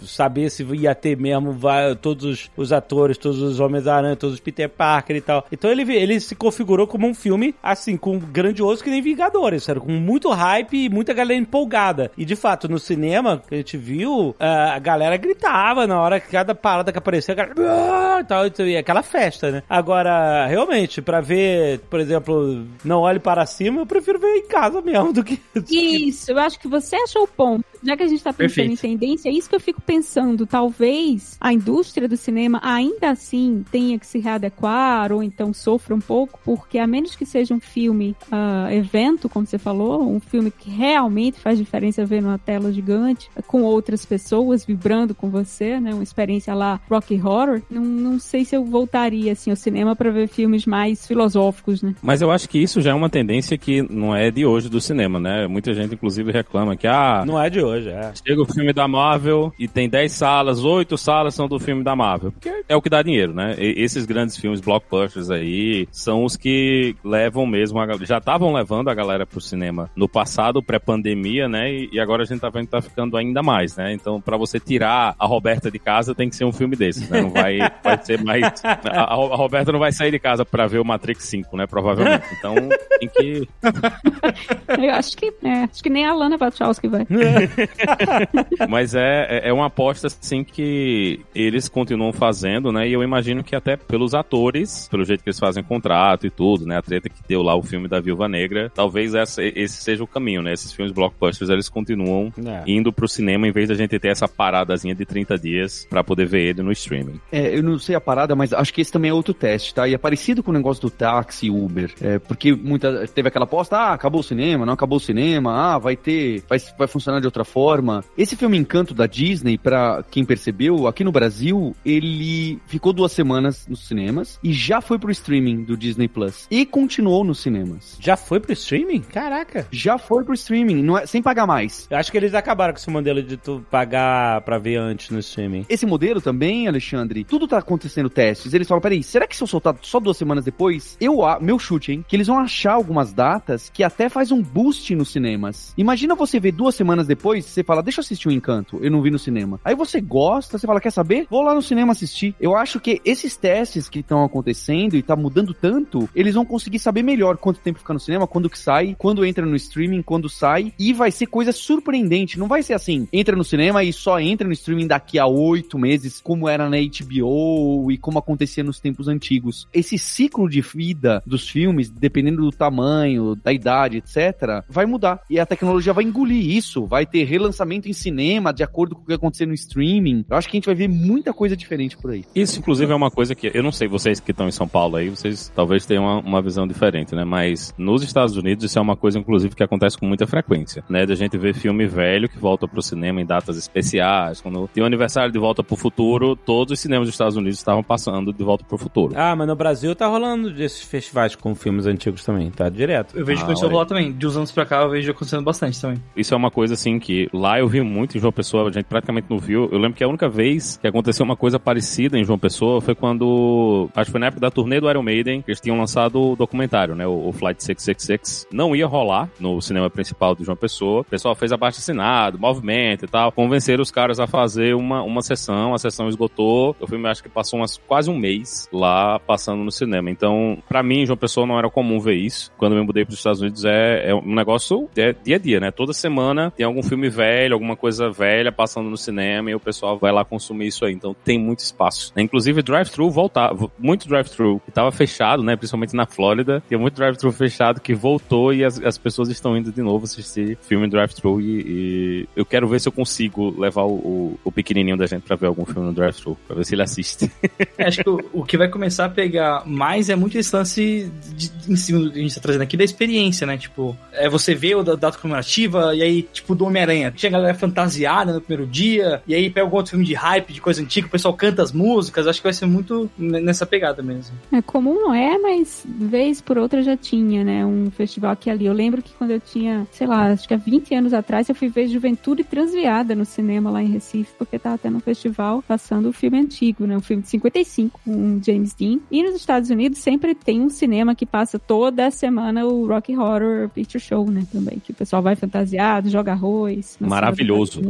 saber 0.03 0.49
se 0.49 0.63
ia 0.63 0.95
ter 0.95 1.15
mesmo 1.17 1.55
todos 2.01 2.49
os, 2.57 2.73
atores, 2.73 3.17
todos 3.17 3.41
os 3.41 3.59
Homens-Aranha, 3.59 4.15
todos 4.15 4.35
os 4.35 4.39
Peter 4.39 4.69
Parker 4.69 5.15
e 5.15 5.21
tal. 5.21 5.45
Então 5.51 5.69
ele, 5.69 5.81
ele 5.93 6.19
se 6.19 6.35
configurou 6.35 6.87
como 6.87 7.07
um 7.07 7.13
filme, 7.13 7.53
assim, 7.61 7.95
com 7.95 8.17
grandioso 8.17 8.83
que 8.83 8.89
nem 8.89 9.01
Vingadores, 9.01 9.69
era 9.69 9.79
com 9.79 9.91
muito 9.91 10.29
hype 10.29 10.85
e 10.85 10.89
muita 10.89 11.13
galera 11.13 11.39
empolgada. 11.39 12.11
E 12.17 12.25
de 12.25 12.35
fato, 12.35 12.67
no 12.67 12.79
cinema 12.79 13.43
que 13.47 13.53
a 13.53 13.57
gente 13.57 13.77
viu, 13.77 14.35
a 14.39 14.79
galera 14.79 15.17
gritava 15.17 15.85
na 15.85 16.01
hora 16.01 16.19
que 16.19 16.29
cada 16.29 16.55
parada 16.55 16.91
que 16.91 16.97
aparecia, 16.97 17.33
a 17.33 17.37
galera, 17.37 17.55
"Ah!" 17.59 18.19
e 18.21 18.23
tal, 18.23 18.67
e 18.67 18.77
aquela 18.77 19.03
festa, 19.03 19.51
né? 19.51 19.63
Agora, 19.69 20.04
realmente, 20.47 21.01
pra 21.01 21.21
ver, 21.21 21.79
por 21.89 21.99
exemplo, 21.99 22.65
Não 22.83 23.01
Olhe 23.01 23.19
Para 23.19 23.45
Cima, 23.45 23.81
eu 23.81 23.85
prefiro 23.85 24.19
ver 24.19 24.35
em 24.37 24.47
casa 24.47 24.81
mesmo 24.81 25.13
do 25.13 25.23
que. 25.23 25.39
Isso, 25.69 26.31
eu 26.31 26.39
acho 26.39 26.59
que 26.59 26.67
você 26.67 26.95
achou 26.95 27.23
o 27.23 27.27
ponto. 27.27 27.65
Já 27.83 27.95
que 27.95 28.03
a 28.03 28.07
gente 28.07 28.23
tá 28.23 28.33
pensando 28.33 28.55
Perfeito. 28.55 28.85
em 28.85 28.97
tendência, 28.97 29.29
é 29.29 29.31
isso 29.31 29.47
que 29.47 29.55
eu 29.55 29.59
fico 29.59 29.81
pensando. 29.81 30.45
Talvez 30.47 31.37
a 31.39 31.53
indústria 31.53 32.07
do 32.07 32.17
cinema 32.17 32.59
ainda 32.63 33.11
assim 33.11 33.63
tenha 33.71 33.99
que 33.99 34.07
se 34.07 34.19
readequar 34.19 35.11
ou 35.11 35.21
então 35.21 35.53
sofra 35.53 35.93
um 35.93 35.99
pouco, 35.99 36.39
porque 36.43 36.79
a 36.79 36.87
menos 36.87 37.15
que 37.15 37.25
seja 37.25 37.53
um 37.53 37.59
filme 37.59 38.15
ah, 38.31 38.69
evento, 38.71 39.29
como 39.29 39.45
você 39.45 39.57
falou, 39.57 40.09
um 40.09 40.19
filme 40.19 40.49
que 40.49 40.69
realmente 40.69 41.39
faz 41.39 41.57
diferença 41.57 42.05
ver 42.05 42.21
numa 42.21 42.39
tela 42.39 42.71
gigante, 42.71 43.29
com 43.45 43.61
outras 43.61 44.05
pessoas 44.05 44.65
vibrando 44.65 45.13
com 45.13 45.29
você, 45.29 45.79
né? 45.79 45.93
Uma 45.93 46.03
experiência 46.03 46.53
lá 46.53 46.81
Rocky 46.89 47.21
Horror, 47.21 47.61
não, 47.69 47.83
não 47.83 48.19
sei 48.19 48.45
se 48.45 48.55
eu 48.55 48.65
voltaria 48.65 49.31
assim 49.31 49.51
ao 49.51 49.55
cinema 49.55 49.94
cinema 49.95 49.97
pra 49.97 50.11
ver 50.11 50.27
filmes 50.27 50.65
mais 50.65 51.07
filosóficos, 51.07 51.81
né? 51.81 51.95
Mas 52.01 52.21
eu 52.21 52.29
acho 52.31 52.47
que 52.49 52.59
isso 52.59 52.81
já 52.81 52.91
é 52.91 52.93
uma 52.93 53.09
tendência 53.09 53.57
que 53.57 53.81
não 53.81 54.15
é 54.15 54.29
de 54.29 54.45
hoje 54.45 54.69
do 54.69 54.79
cinema, 54.81 55.19
né? 55.19 55.47
Muita 55.47 55.73
gente, 55.73 55.93
inclusive, 55.95 56.31
reclama 56.31 56.75
que, 56.75 56.87
ah, 56.87 57.23
Não 57.25 57.41
é 57.41 57.49
de 57.49 57.61
hoje, 57.61 57.89
é. 57.89 58.11
chega 58.25 58.41
o 58.41 58.45
filme 58.45 58.73
da 58.73 58.87
Marvel 58.87 59.53
e 59.57 59.67
tem 59.67 59.89
10 59.89 60.11
salas, 60.11 60.63
8 60.63 60.97
salas 60.97 61.33
são 61.33 61.47
do 61.47 61.59
filme 61.59 61.83
da 61.83 61.95
Marvel. 61.95 62.31
Porque 62.31 62.51
é 62.67 62.75
o 62.75 62.81
que 62.81 62.89
dá 62.89 63.01
dinheiro, 63.01 63.33
né? 63.33 63.55
E- 63.57 63.75
esses 63.85 64.05
grandes 64.05 64.37
filmes 64.37 64.59
blockbusters 64.61 65.29
aí 65.29 65.87
são 65.91 66.23
os 66.23 66.35
que 66.35 66.95
levam 67.03 67.45
mesmo, 67.45 67.79
a, 67.79 67.85
já 68.05 68.17
estavam 68.17 68.53
levando 68.53 68.89
a 68.89 68.93
galera 68.93 69.25
pro 69.25 69.39
cinema 69.39 69.89
no 69.95 70.09
passado, 70.09 70.61
pré-pandemia, 70.61 71.47
né? 71.47 71.71
E, 71.91 71.99
agora 71.99 72.23
a 72.23 72.25
gente 72.25 72.39
tá 72.41 72.49
vendo 72.49 72.65
que 72.65 72.71
tá 72.71 72.81
ficando 72.81 73.15
ainda 73.17 73.41
mais, 73.41 73.75
né? 73.75 73.93
Então, 73.93 74.19
pra 74.19 74.37
você 74.37 74.59
tirar 74.59 75.15
a 75.17 75.25
Roberta 75.25 75.71
de 75.71 75.79
casa, 75.79 76.13
tem 76.13 76.29
que 76.29 76.35
ser 76.35 76.45
um 76.45 76.51
filme 76.51 76.75
desses, 76.75 77.09
né? 77.09 77.21
Não 77.21 77.29
vai, 77.29 77.57
vai 77.83 78.03
ser 78.03 78.23
mais... 78.23 78.43
A, 78.63 79.03
a 79.13 79.15
Roberta 79.15 79.71
não 79.71 79.79
vai 79.79 79.84
sair 79.91 80.11
de 80.11 80.19
casa 80.19 80.45
pra 80.45 80.67
ver 80.67 80.79
o 80.79 80.85
Matrix 80.85 81.23
5, 81.25 81.55
né? 81.57 81.65
Provavelmente. 81.67 82.25
Então, 82.37 82.53
tem 82.99 83.09
que... 83.09 83.47
Eu 84.81 84.91
acho 84.93 85.15
que, 85.17 85.33
é, 85.43 85.63
acho 85.63 85.81
que 85.81 85.89
nem 85.89 86.05
a 86.05 86.13
Lana 86.13 86.37
Wachowski 86.37 86.87
vai. 86.87 87.05
Mas 88.69 88.93
é, 88.95 89.27
é- 89.45 89.49
é 89.49 89.53
uma 89.53 89.67
aposta, 89.67 90.07
assim, 90.07 90.43
que 90.43 91.19
eles 91.33 91.67
continuam 91.69 92.11
fazendo, 92.13 92.71
né? 92.71 92.87
E 92.87 92.93
eu 92.93 93.03
imagino 93.03 93.43
que 93.43 93.55
até 93.55 93.75
pelos 93.77 94.13
atores, 94.13 94.87
pelo 94.89 95.03
jeito 95.05 95.23
que 95.23 95.29
eles 95.29 95.39
fazem 95.39 95.63
contrato 95.63 96.25
e 96.27 96.29
tudo, 96.29 96.65
né? 96.65 96.77
A 96.77 96.81
treta 96.81 97.09
que 97.09 97.21
deu 97.27 97.41
lá 97.41 97.55
o 97.55 97.63
filme 97.63 97.87
da 97.87 97.99
Viúva 97.99 98.27
Negra, 98.27 98.71
talvez 98.73 99.13
essa- 99.15 99.43
esse 99.43 99.81
seja 99.81 100.03
o 100.03 100.07
caminho, 100.07 100.41
né? 100.41 100.53
Esses 100.53 100.71
filmes 100.73 100.93
blockbusters, 100.93 101.49
eles 101.49 101.69
continuam 101.69 102.31
É. 102.45 102.63
indo 102.67 102.91
pro 102.91 103.07
cinema 103.07 103.47
em 103.47 103.51
vez 103.51 103.69
da 103.69 103.75
gente 103.75 103.97
ter 103.99 104.09
essa 104.09 104.27
paradazinha 104.27 104.95
de 104.95 105.05
30 105.05 105.37
dias 105.37 105.85
pra 105.89 106.03
poder 106.03 106.25
ver 106.27 106.41
ele 106.49 106.61
no 106.63 106.71
streaming. 106.71 107.19
É, 107.31 107.55
eu 107.57 107.63
não 107.63 107.77
sei 107.79 107.95
a 107.95 108.01
parada, 108.01 108.35
mas 108.35 108.53
acho 108.53 108.73
que 108.73 108.81
esse 108.81 108.91
também 108.91 109.11
é 109.11 109.13
outro 109.13 109.33
teste, 109.33 109.73
tá? 109.75 109.87
E 109.87 109.93
é 109.93 109.97
parecido 109.97 110.41
com 110.41 110.51
o 110.51 110.53
negócio 110.53 110.81
do 110.81 110.89
táxi 110.89 111.49
Uber. 111.49 111.93
É, 112.01 112.17
porque 112.17 112.53
muita, 112.53 113.05
teve 113.07 113.27
aquela 113.27 113.45
aposta, 113.45 113.77
ah, 113.77 113.93
acabou 113.93 114.21
o 114.21 114.23
cinema, 114.23 114.65
não 114.65 114.73
acabou 114.73 114.97
o 114.97 115.01
cinema, 115.01 115.75
ah, 115.75 115.77
vai 115.77 115.95
ter, 115.95 116.43
vai, 116.47 116.57
vai 116.77 116.87
funcionar 116.87 117.19
de 117.19 117.27
outra 117.27 117.43
forma. 117.43 118.03
Esse 118.17 118.35
filme 118.35 118.57
Encanto 118.57 118.93
da 118.93 119.05
Disney, 119.05 119.57
pra 119.57 120.03
quem 120.09 120.23
percebeu, 120.23 120.87
aqui 120.87 121.03
no 121.03 121.11
Brasil, 121.11 121.75
ele 121.85 122.59
ficou 122.65 122.93
duas 122.93 123.11
semanas 123.11 123.67
nos 123.67 123.87
cinemas 123.87 124.39
e 124.41 124.53
já 124.53 124.79
foi 124.81 124.97
pro 124.97 125.11
streaming 125.11 125.63
do 125.63 125.75
Disney 125.75 126.07
Plus. 126.07 126.47
E 126.49 126.65
continuou 126.65 127.23
nos 127.23 127.39
cinemas. 127.39 127.97
Já 127.99 128.15
foi 128.15 128.39
pro 128.39 128.53
streaming? 128.53 129.01
Caraca. 129.01 129.67
Já 129.71 129.97
foi 129.97 130.23
pro 130.23 130.33
streaming, 130.33 130.81
não 130.81 130.97
é, 130.97 131.05
sem 131.05 131.21
pagar 131.21 131.45
mais. 131.45 131.87
Eu 131.89 131.97
acho 131.97 132.11
que 132.11 132.17
eles 132.17 132.33
acabaram 132.33 132.73
com 132.73 132.79
esse 132.79 132.89
modelo 132.89 133.21
de 133.21 133.35
tu 133.35 133.65
pagar 133.69 134.41
pra 134.41 134.57
ver 134.57 134.77
antes 134.77 135.09
no 135.09 135.19
streaming. 135.19 135.65
Esse 135.67 135.85
modelo 135.85 136.21
também, 136.21 136.67
Alexandre, 136.67 137.23
tudo 137.23 137.47
tá 137.47 137.57
acontecendo 137.57 138.09
testes. 138.09 138.53
Eles 138.53 138.67
falam, 138.67 138.81
peraí, 138.81 139.03
será 139.03 139.27
que 139.27 139.35
se 139.35 139.43
eu 139.43 139.47
soltar 139.47 139.64
só 139.81 139.99
duas 139.99 140.17
semanas 140.17 140.43
depois, 140.43 140.97
eu, 140.99 141.19
meu 141.41 141.57
chute, 141.57 141.93
hein, 141.93 142.05
que 142.07 142.15
eles 142.15 142.27
vão 142.27 142.39
achar 142.39 142.73
algumas 142.73 143.13
datas 143.13 143.69
que 143.69 143.83
até 143.83 144.09
faz 144.09 144.31
um 144.31 144.41
boost 144.41 144.93
nos 144.95 145.11
cinemas. 145.11 145.73
Imagina 145.77 146.15
você 146.15 146.39
ver 146.39 146.51
duas 146.51 146.75
semanas 146.75 147.07
depois, 147.07 147.45
você 147.45 147.63
fala, 147.63 147.83
deixa 147.83 147.99
eu 147.99 148.03
assistir 148.03 148.27
o 148.27 148.31
Encanto, 148.31 148.79
eu 148.81 148.91
não 148.91 149.01
vi 149.01 149.11
no 149.11 149.19
cinema. 149.19 149.59
Aí 149.63 149.75
você 149.75 150.01
gosta, 150.01 150.57
você 150.57 150.67
fala, 150.67 150.81
quer 150.81 150.91
saber? 150.91 151.27
Vou 151.29 151.41
lá 151.41 151.53
no 151.53 151.61
cinema 151.61 151.91
assistir. 151.91 152.35
Eu 152.39 152.55
acho 152.55 152.79
que 152.79 153.01
esses 153.05 153.37
testes 153.37 153.89
que 153.89 153.99
estão 153.99 154.23
acontecendo 154.23 154.95
e 154.95 155.01
tá 155.01 155.15
mudando 155.15 155.53
tanto, 155.53 156.09
eles 156.15 156.35
vão 156.35 156.45
conseguir 156.45 156.79
saber 156.79 157.03
melhor 157.03 157.37
quanto 157.37 157.59
tempo 157.59 157.79
fica 157.79 157.93
no 157.93 157.99
cinema, 157.99 158.27
quando 158.27 158.49
que 158.49 158.59
sai, 158.59 158.95
quando 158.97 159.25
entra 159.25 159.45
no 159.45 159.55
streaming, 159.55 160.01
quando 160.01 160.29
sai, 160.29 160.73
e 160.77 160.93
vai 160.93 161.11
ser 161.11 161.27
coisa 161.27 161.51
surpreendente. 161.51 162.39
Não 162.39 162.47
vai 162.47 162.61
ser 162.61 162.73
assim, 162.73 163.07
entra 163.11 163.35
no 163.35 163.43
cinema 163.43 163.83
e 163.83 163.93
só 163.93 164.19
entra 164.19 164.47
no 164.47 164.53
streaming 164.53 164.87
daqui 164.87 165.17
a 165.19 165.27
oito 165.27 165.77
meses, 165.79 166.19
como 166.21 166.49
era 166.49 166.69
na 166.69 166.77
HBO 166.77 167.91
e 167.91 167.97
como 167.97 168.19
acontecia 168.19 168.63
nos 168.63 168.79
tempos 168.79 169.07
antigos. 169.07 169.54
Esse 169.73 169.97
ciclo 169.97 170.49
de 170.49 170.61
vida 170.61 171.21
dos 171.25 171.47
filmes, 171.47 171.89
dependendo 171.89 172.41
do 172.41 172.51
tamanho, 172.51 173.35
da 173.35 173.53
idade, 173.53 173.97
etc., 173.97 174.63
vai 174.69 174.85
mudar. 174.85 175.21
E 175.29 175.39
a 175.39 175.45
tecnologia 175.45 175.93
vai 175.93 176.03
engolir 176.03 176.55
isso, 176.55 176.85
vai 176.85 177.05
ter 177.05 177.23
relançamento 177.23 177.87
em 177.87 177.93
cinema 177.93 178.53
de 178.53 178.63
acordo 178.63 178.95
com 178.95 179.01
o 179.01 179.05
que 179.05 179.13
acontecer 179.13 179.45
no 179.45 179.53
streaming. 179.53 180.25
Eu 180.29 180.37
acho 180.37 180.49
que 180.49 180.57
a 180.57 180.59
gente 180.59 180.65
vai 180.65 180.75
ver 180.75 180.87
muita 180.87 181.33
coisa 181.33 181.55
diferente 181.55 181.97
por 181.97 182.11
aí. 182.11 182.25
Isso, 182.35 182.59
inclusive, 182.59 182.91
é 182.91 182.95
uma 182.95 183.11
coisa 183.11 183.35
que 183.35 183.51
eu 183.53 183.63
não 183.63 183.71
sei, 183.71 183.87
vocês 183.87 184.19
que 184.19 184.31
estão 184.31 184.47
em 184.47 184.51
São 184.51 184.67
Paulo 184.67 184.97
aí, 184.97 185.09
vocês 185.09 185.51
talvez 185.55 185.85
tenham 185.85 186.03
uma, 186.03 186.19
uma 186.19 186.41
visão 186.41 186.67
diferente, 186.67 187.15
né? 187.15 187.23
Mas 187.23 187.73
nos 187.77 188.03
Estados 188.03 188.35
Unidos 188.35 188.65
isso 188.65 188.77
é 188.77 188.81
uma 188.81 188.95
coisa, 188.95 189.19
inclusive, 189.19 189.55
que 189.55 189.63
acontece 189.63 189.97
com 189.97 190.05
muita 190.05 190.27
frequência, 190.27 190.83
né? 190.89 191.05
Da 191.05 191.15
gente 191.15 191.37
ver 191.37 191.53
filme 191.53 191.87
velho 191.87 192.29
que 192.29 192.37
volta 192.37 192.67
pro 192.67 192.81
cinema 192.81 193.21
em 193.21 193.25
datas 193.25 193.57
especiais. 193.57 194.41
Quando 194.41 194.67
tem 194.67 194.83
o 194.83 194.85
aniversário 194.85 195.31
de 195.31 195.39
Volta 195.39 195.63
pro 195.63 195.75
Futuro, 195.75 196.35
todos 196.35 196.73
os 196.73 196.79
cinemas 196.79 197.07
dos 197.07 197.13
Estados 197.13 197.35
Unidos 197.35 197.57
estavam 197.57 197.83
passando 197.83 198.33
de 198.33 198.43
Volta 198.43 198.63
pro 198.65 198.77
Futuro. 198.77 199.13
Ah, 199.15 199.35
mas 199.35 199.44
no 199.45 199.55
Brasil 199.55 199.95
tá 199.95 200.07
rolando 200.07 200.51
desses 200.51 200.81
festivais 200.83 201.35
com 201.35 201.53
filmes 201.55 201.85
antigos 201.85 202.23
também, 202.23 202.49
tá 202.51 202.69
direto. 202.69 203.17
Eu 203.17 203.25
vejo 203.25 203.43
Ah, 203.43 203.45
que 203.47 203.53
isso 203.53 203.65
olha. 203.65 203.71
rolar 203.73 203.85
também. 203.85 204.11
De 204.13 204.27
uns 204.27 204.35
anos 204.37 204.51
pra 204.51 204.65
cá 204.65 204.81
eu 204.83 204.89
vejo 204.89 205.11
acontecendo 205.11 205.43
bastante 205.43 205.79
também. 205.79 206.01
Isso 206.15 206.33
é 206.33 206.37
uma 206.37 206.51
coisa 206.51 206.73
assim 206.73 206.99
que 206.99 207.29
lá 207.33 207.59
eu 207.59 207.67
vi 207.67 207.81
muito 207.81 208.17
em 208.17 208.19
João 208.21 208.31
Pessoa, 208.31 208.67
a 208.67 208.71
gente 208.71 208.85
praticamente 208.85 209.27
não 209.29 209.37
viu. 209.37 209.69
Eu 209.71 209.77
lembro 209.77 209.97
que 209.97 210.03
a 210.03 210.07
única 210.07 210.27
vez 210.29 210.77
que 210.77 210.87
aconteceu 210.87 211.23
uma 211.25 211.35
coisa 211.35 211.59
parecida 211.59 212.17
em 212.17 212.23
João 212.23 212.39
Pessoa 212.39 212.81
foi 212.81 212.95
quando, 212.95 213.89
acho 213.95 214.05
que 214.05 214.11
foi 214.11 214.19
na 214.19 214.27
época 214.27 214.41
da 214.41 214.51
turnê 214.51 214.79
do 214.79 214.89
Iron 214.89 215.01
Maiden, 215.03 215.41
que 215.41 215.49
eles 215.51 215.61
tinham 215.61 215.77
lançado 215.77 216.21
o 216.21 216.35
documentário, 216.35 216.95
né, 216.95 217.05
o, 217.07 217.27
o 217.29 217.31
Flight 217.33 217.63
666. 217.63 218.47
Não 218.51 218.75
ia 218.75 218.87
rolar 218.87 219.29
no 219.39 219.61
cinema 219.61 219.89
principal 219.89 220.35
de 220.35 220.43
João 220.43 220.55
Pessoa. 220.57 221.01
O 221.01 221.03
pessoal 221.05 221.35
fez 221.35 221.51
abaixo 221.51 221.79
assinado, 221.79 222.39
movimento 222.39 223.05
e 223.05 223.07
tal, 223.07 223.31
convenceram 223.31 223.81
os 223.81 223.91
caras 223.91 224.19
a 224.19 224.27
fazer 224.27 224.75
uma, 224.75 225.01
uma 225.03 225.21
sessão, 225.21 225.73
a 225.73 225.77
sessão 225.77 226.07
esgotou. 226.07 226.75
O 226.79 226.87
filme 226.87 227.07
acho 227.07 227.23
que 227.23 227.29
passou 227.29 227.59
umas, 227.59 227.77
quase 227.77 228.09
um 228.09 228.17
mês 228.17 228.67
lá 228.71 229.19
passando 229.35 229.63
no 229.63 229.71
cinema. 229.71 230.09
Então, 230.09 230.57
pra 230.67 230.81
mim, 230.81 231.05
João 231.05 231.17
Pessoa 231.17 231.45
não 231.45 231.59
era 231.59 231.69
comum 231.69 231.99
ver 231.99 232.15
isso. 232.15 232.51
Quando 232.57 232.73
me 232.73 232.81
mudei 232.81 233.03
pros 233.03 233.17
Estados 233.17 233.41
Unidos 233.41 233.65
é, 233.65 234.11
é 234.11 234.15
um 234.15 234.33
negócio 234.33 234.89
é 234.95 235.13
dia 235.13 235.35
a 235.35 235.39
dia, 235.39 235.59
né? 235.59 235.71
Toda 235.71 235.91
semana 235.91 236.51
tem 236.51 236.65
algum 236.65 236.81
filme 236.81 237.09
velho, 237.09 237.53
alguma 237.53 237.75
coisa 237.75 238.09
velha 238.09 238.49
passando 238.49 238.89
no 238.89 238.95
cinema 238.95 239.51
e 239.51 239.55
o 239.55 239.59
pessoal 239.59 239.97
vai 239.97 240.11
lá 240.13 240.23
consumir 240.23 240.67
isso 240.67 240.85
aí. 240.85 240.93
Então 240.93 241.13
tem 241.25 241.37
muito 241.37 241.59
espaço. 241.59 242.13
né? 242.15 242.23
Inclusive, 242.23 242.61
drive-thru 242.61 243.11
voltava, 243.11 243.69
muito 243.77 244.07
drive-thru 244.07 244.61
que 244.63 244.71
tava 244.71 244.91
fechado, 244.91 245.43
né? 245.43 245.57
Principalmente 245.57 245.95
na 245.95 246.05
Flórida. 246.05 246.63
Tem 246.69 246.77
muito 246.77 246.95
drive-thru 246.95 247.31
fechado 247.33 247.81
que 247.81 247.93
voltou 247.93 248.53
e 248.53 248.63
as, 248.63 248.81
as 248.81 248.97
pessoas 248.97 249.27
estão 249.29 249.57
indo 249.57 249.69
de 249.69 249.81
novo 249.81 250.05
assistir 250.05 250.57
filme 250.61 250.87
drive-thru 250.87 251.41
e, 251.41 251.61
e 251.67 252.29
eu 252.35 252.45
quero 252.45 252.67
ver 252.69 252.79
se 252.79 252.87
eu 252.87 252.93
consigo 252.93 253.53
levar 253.59 253.83
o, 253.83 253.95
o, 253.95 254.39
o 254.45 254.51
pequenininho 254.51 254.95
da 254.95 255.05
gente 255.05 255.23
pra 255.23 255.35
ver 255.35 255.47
algum 255.47 255.65
filme 255.65 255.87
no 255.87 255.93
drive-thru, 255.93 256.37
pra 256.47 256.55
ver 256.55 256.65
se 256.65 256.73
ele 256.73 256.83
assiste. 256.83 257.29
É, 257.77 257.87
acho 257.87 258.03
que 258.03 258.09
o, 258.09 258.19
o 258.33 258.45
que 258.45 258.57
vai 258.57 258.69
começar 258.69 259.05
a 259.05 259.09
pegar 259.09 259.24
mais 259.65 260.09
é 260.09 260.15
muito 260.15 260.37
esse 260.37 260.55
lance 260.55 261.11
de, 261.35 261.51
em 261.67 261.75
cima 261.75 261.99
do 261.99 262.11
que 262.11 262.19
a 262.19 262.21
gente 262.21 262.35
tá 262.35 262.41
trazendo 262.41 262.61
aqui 262.61 262.77
da 262.77 262.83
experiência, 262.83 263.45
né? 263.45 263.57
Tipo, 263.57 263.97
é 264.13 264.29
você 264.29 264.53
vê 264.53 264.75
o 264.75 264.83
da 264.83 264.95
data 264.95 265.17
comemorativa 265.17 265.95
e 265.95 266.01
aí, 266.01 266.23
tipo, 266.23 266.55
do 266.55 266.65
Homem-Aranha. 266.65 267.13
Chega 267.15 267.37
a 267.37 267.39
galera 267.39 267.57
fantasiada 267.57 268.33
no 268.33 268.41
primeiro 268.41 268.69
dia 268.69 269.21
e 269.27 269.33
aí 269.33 269.49
pega 269.49 269.65
algum 269.65 269.77
outro 269.77 269.91
filme 269.91 270.05
de 270.05 270.13
hype, 270.13 270.53
de 270.53 270.61
coisa 270.61 270.81
antiga, 270.81 271.07
o 271.07 271.09
pessoal 271.09 271.33
canta 271.33 271.61
as 271.61 271.71
músicas. 271.71 272.27
Acho 272.27 272.39
que 272.39 272.43
vai 272.43 272.53
ser 272.53 272.65
muito 272.65 273.09
nessa 273.17 273.65
pegada 273.65 274.01
mesmo. 274.01 274.35
É 274.51 274.61
comum 274.61 274.95
não 274.95 275.13
é, 275.13 275.37
mas 275.37 275.85
vez 275.85 276.41
por 276.41 276.57
outra 276.57 276.81
já 276.81 276.95
tinha, 276.97 277.43
né? 277.43 277.65
Um 277.65 277.89
festival 277.91 278.31
aqui 278.31 278.49
ali. 278.49 278.65
Eu 278.65 278.73
lembro 278.73 279.01
que 279.01 279.13
quando 279.13 279.31
eu 279.31 279.39
tinha, 279.39 279.87
sei 279.91 280.07
lá, 280.07 280.31
acho 280.31 280.47
que 280.47 280.53
há 280.53 280.57
20 280.57 280.93
anos 280.95 281.13
atrás, 281.13 281.49
eu 281.49 281.55
fui 281.55 281.67
ver 281.67 281.87
Juventude 281.87 282.43
Transviada 282.43 283.15
no 283.15 283.25
cinema 283.25 283.69
lá 283.69 283.81
em 283.81 283.87
Recife, 283.87 284.31
porque 284.37 284.59
tava 284.59 284.77
tendo 284.77 284.97
um 284.97 285.01
festival 285.01 285.63
passando 285.67 286.09
o 286.09 286.13
filme 286.13 286.39
antigo, 286.39 286.85
né? 286.85 286.95
O 286.97 287.01
filme 287.01 287.23
de 287.23 287.29
55, 287.29 287.99
com 288.03 288.37
o 288.37 288.43
James 288.43 288.73
Dean. 288.73 288.99
E 289.09 289.23
nos 289.23 289.35
Estados 289.35 289.69
Unidos 289.69 289.99
sempre 289.99 290.33
tem 290.33 290.61
um 290.61 290.69
cinema 290.69 291.15
que 291.15 291.25
passa 291.25 291.59
toda 291.59 292.09
semana 292.11 292.65
o 292.65 292.87
Rock 292.87 293.15
Horror 293.15 293.69
Picture 293.69 294.03
Show, 294.03 294.29
né? 294.29 294.45
Também, 294.51 294.79
que 294.79 294.91
o 294.91 294.95
pessoal 294.95 295.21
vai 295.21 295.35
fantasiado, 295.35 296.09
joga 296.09 296.31
arroz. 296.31 296.97
Maravilhoso. 296.99 297.81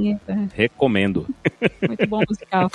Recomendo. 0.53 1.27
Muito 1.87 2.07
bom 2.07 2.21
musical. 2.27 2.69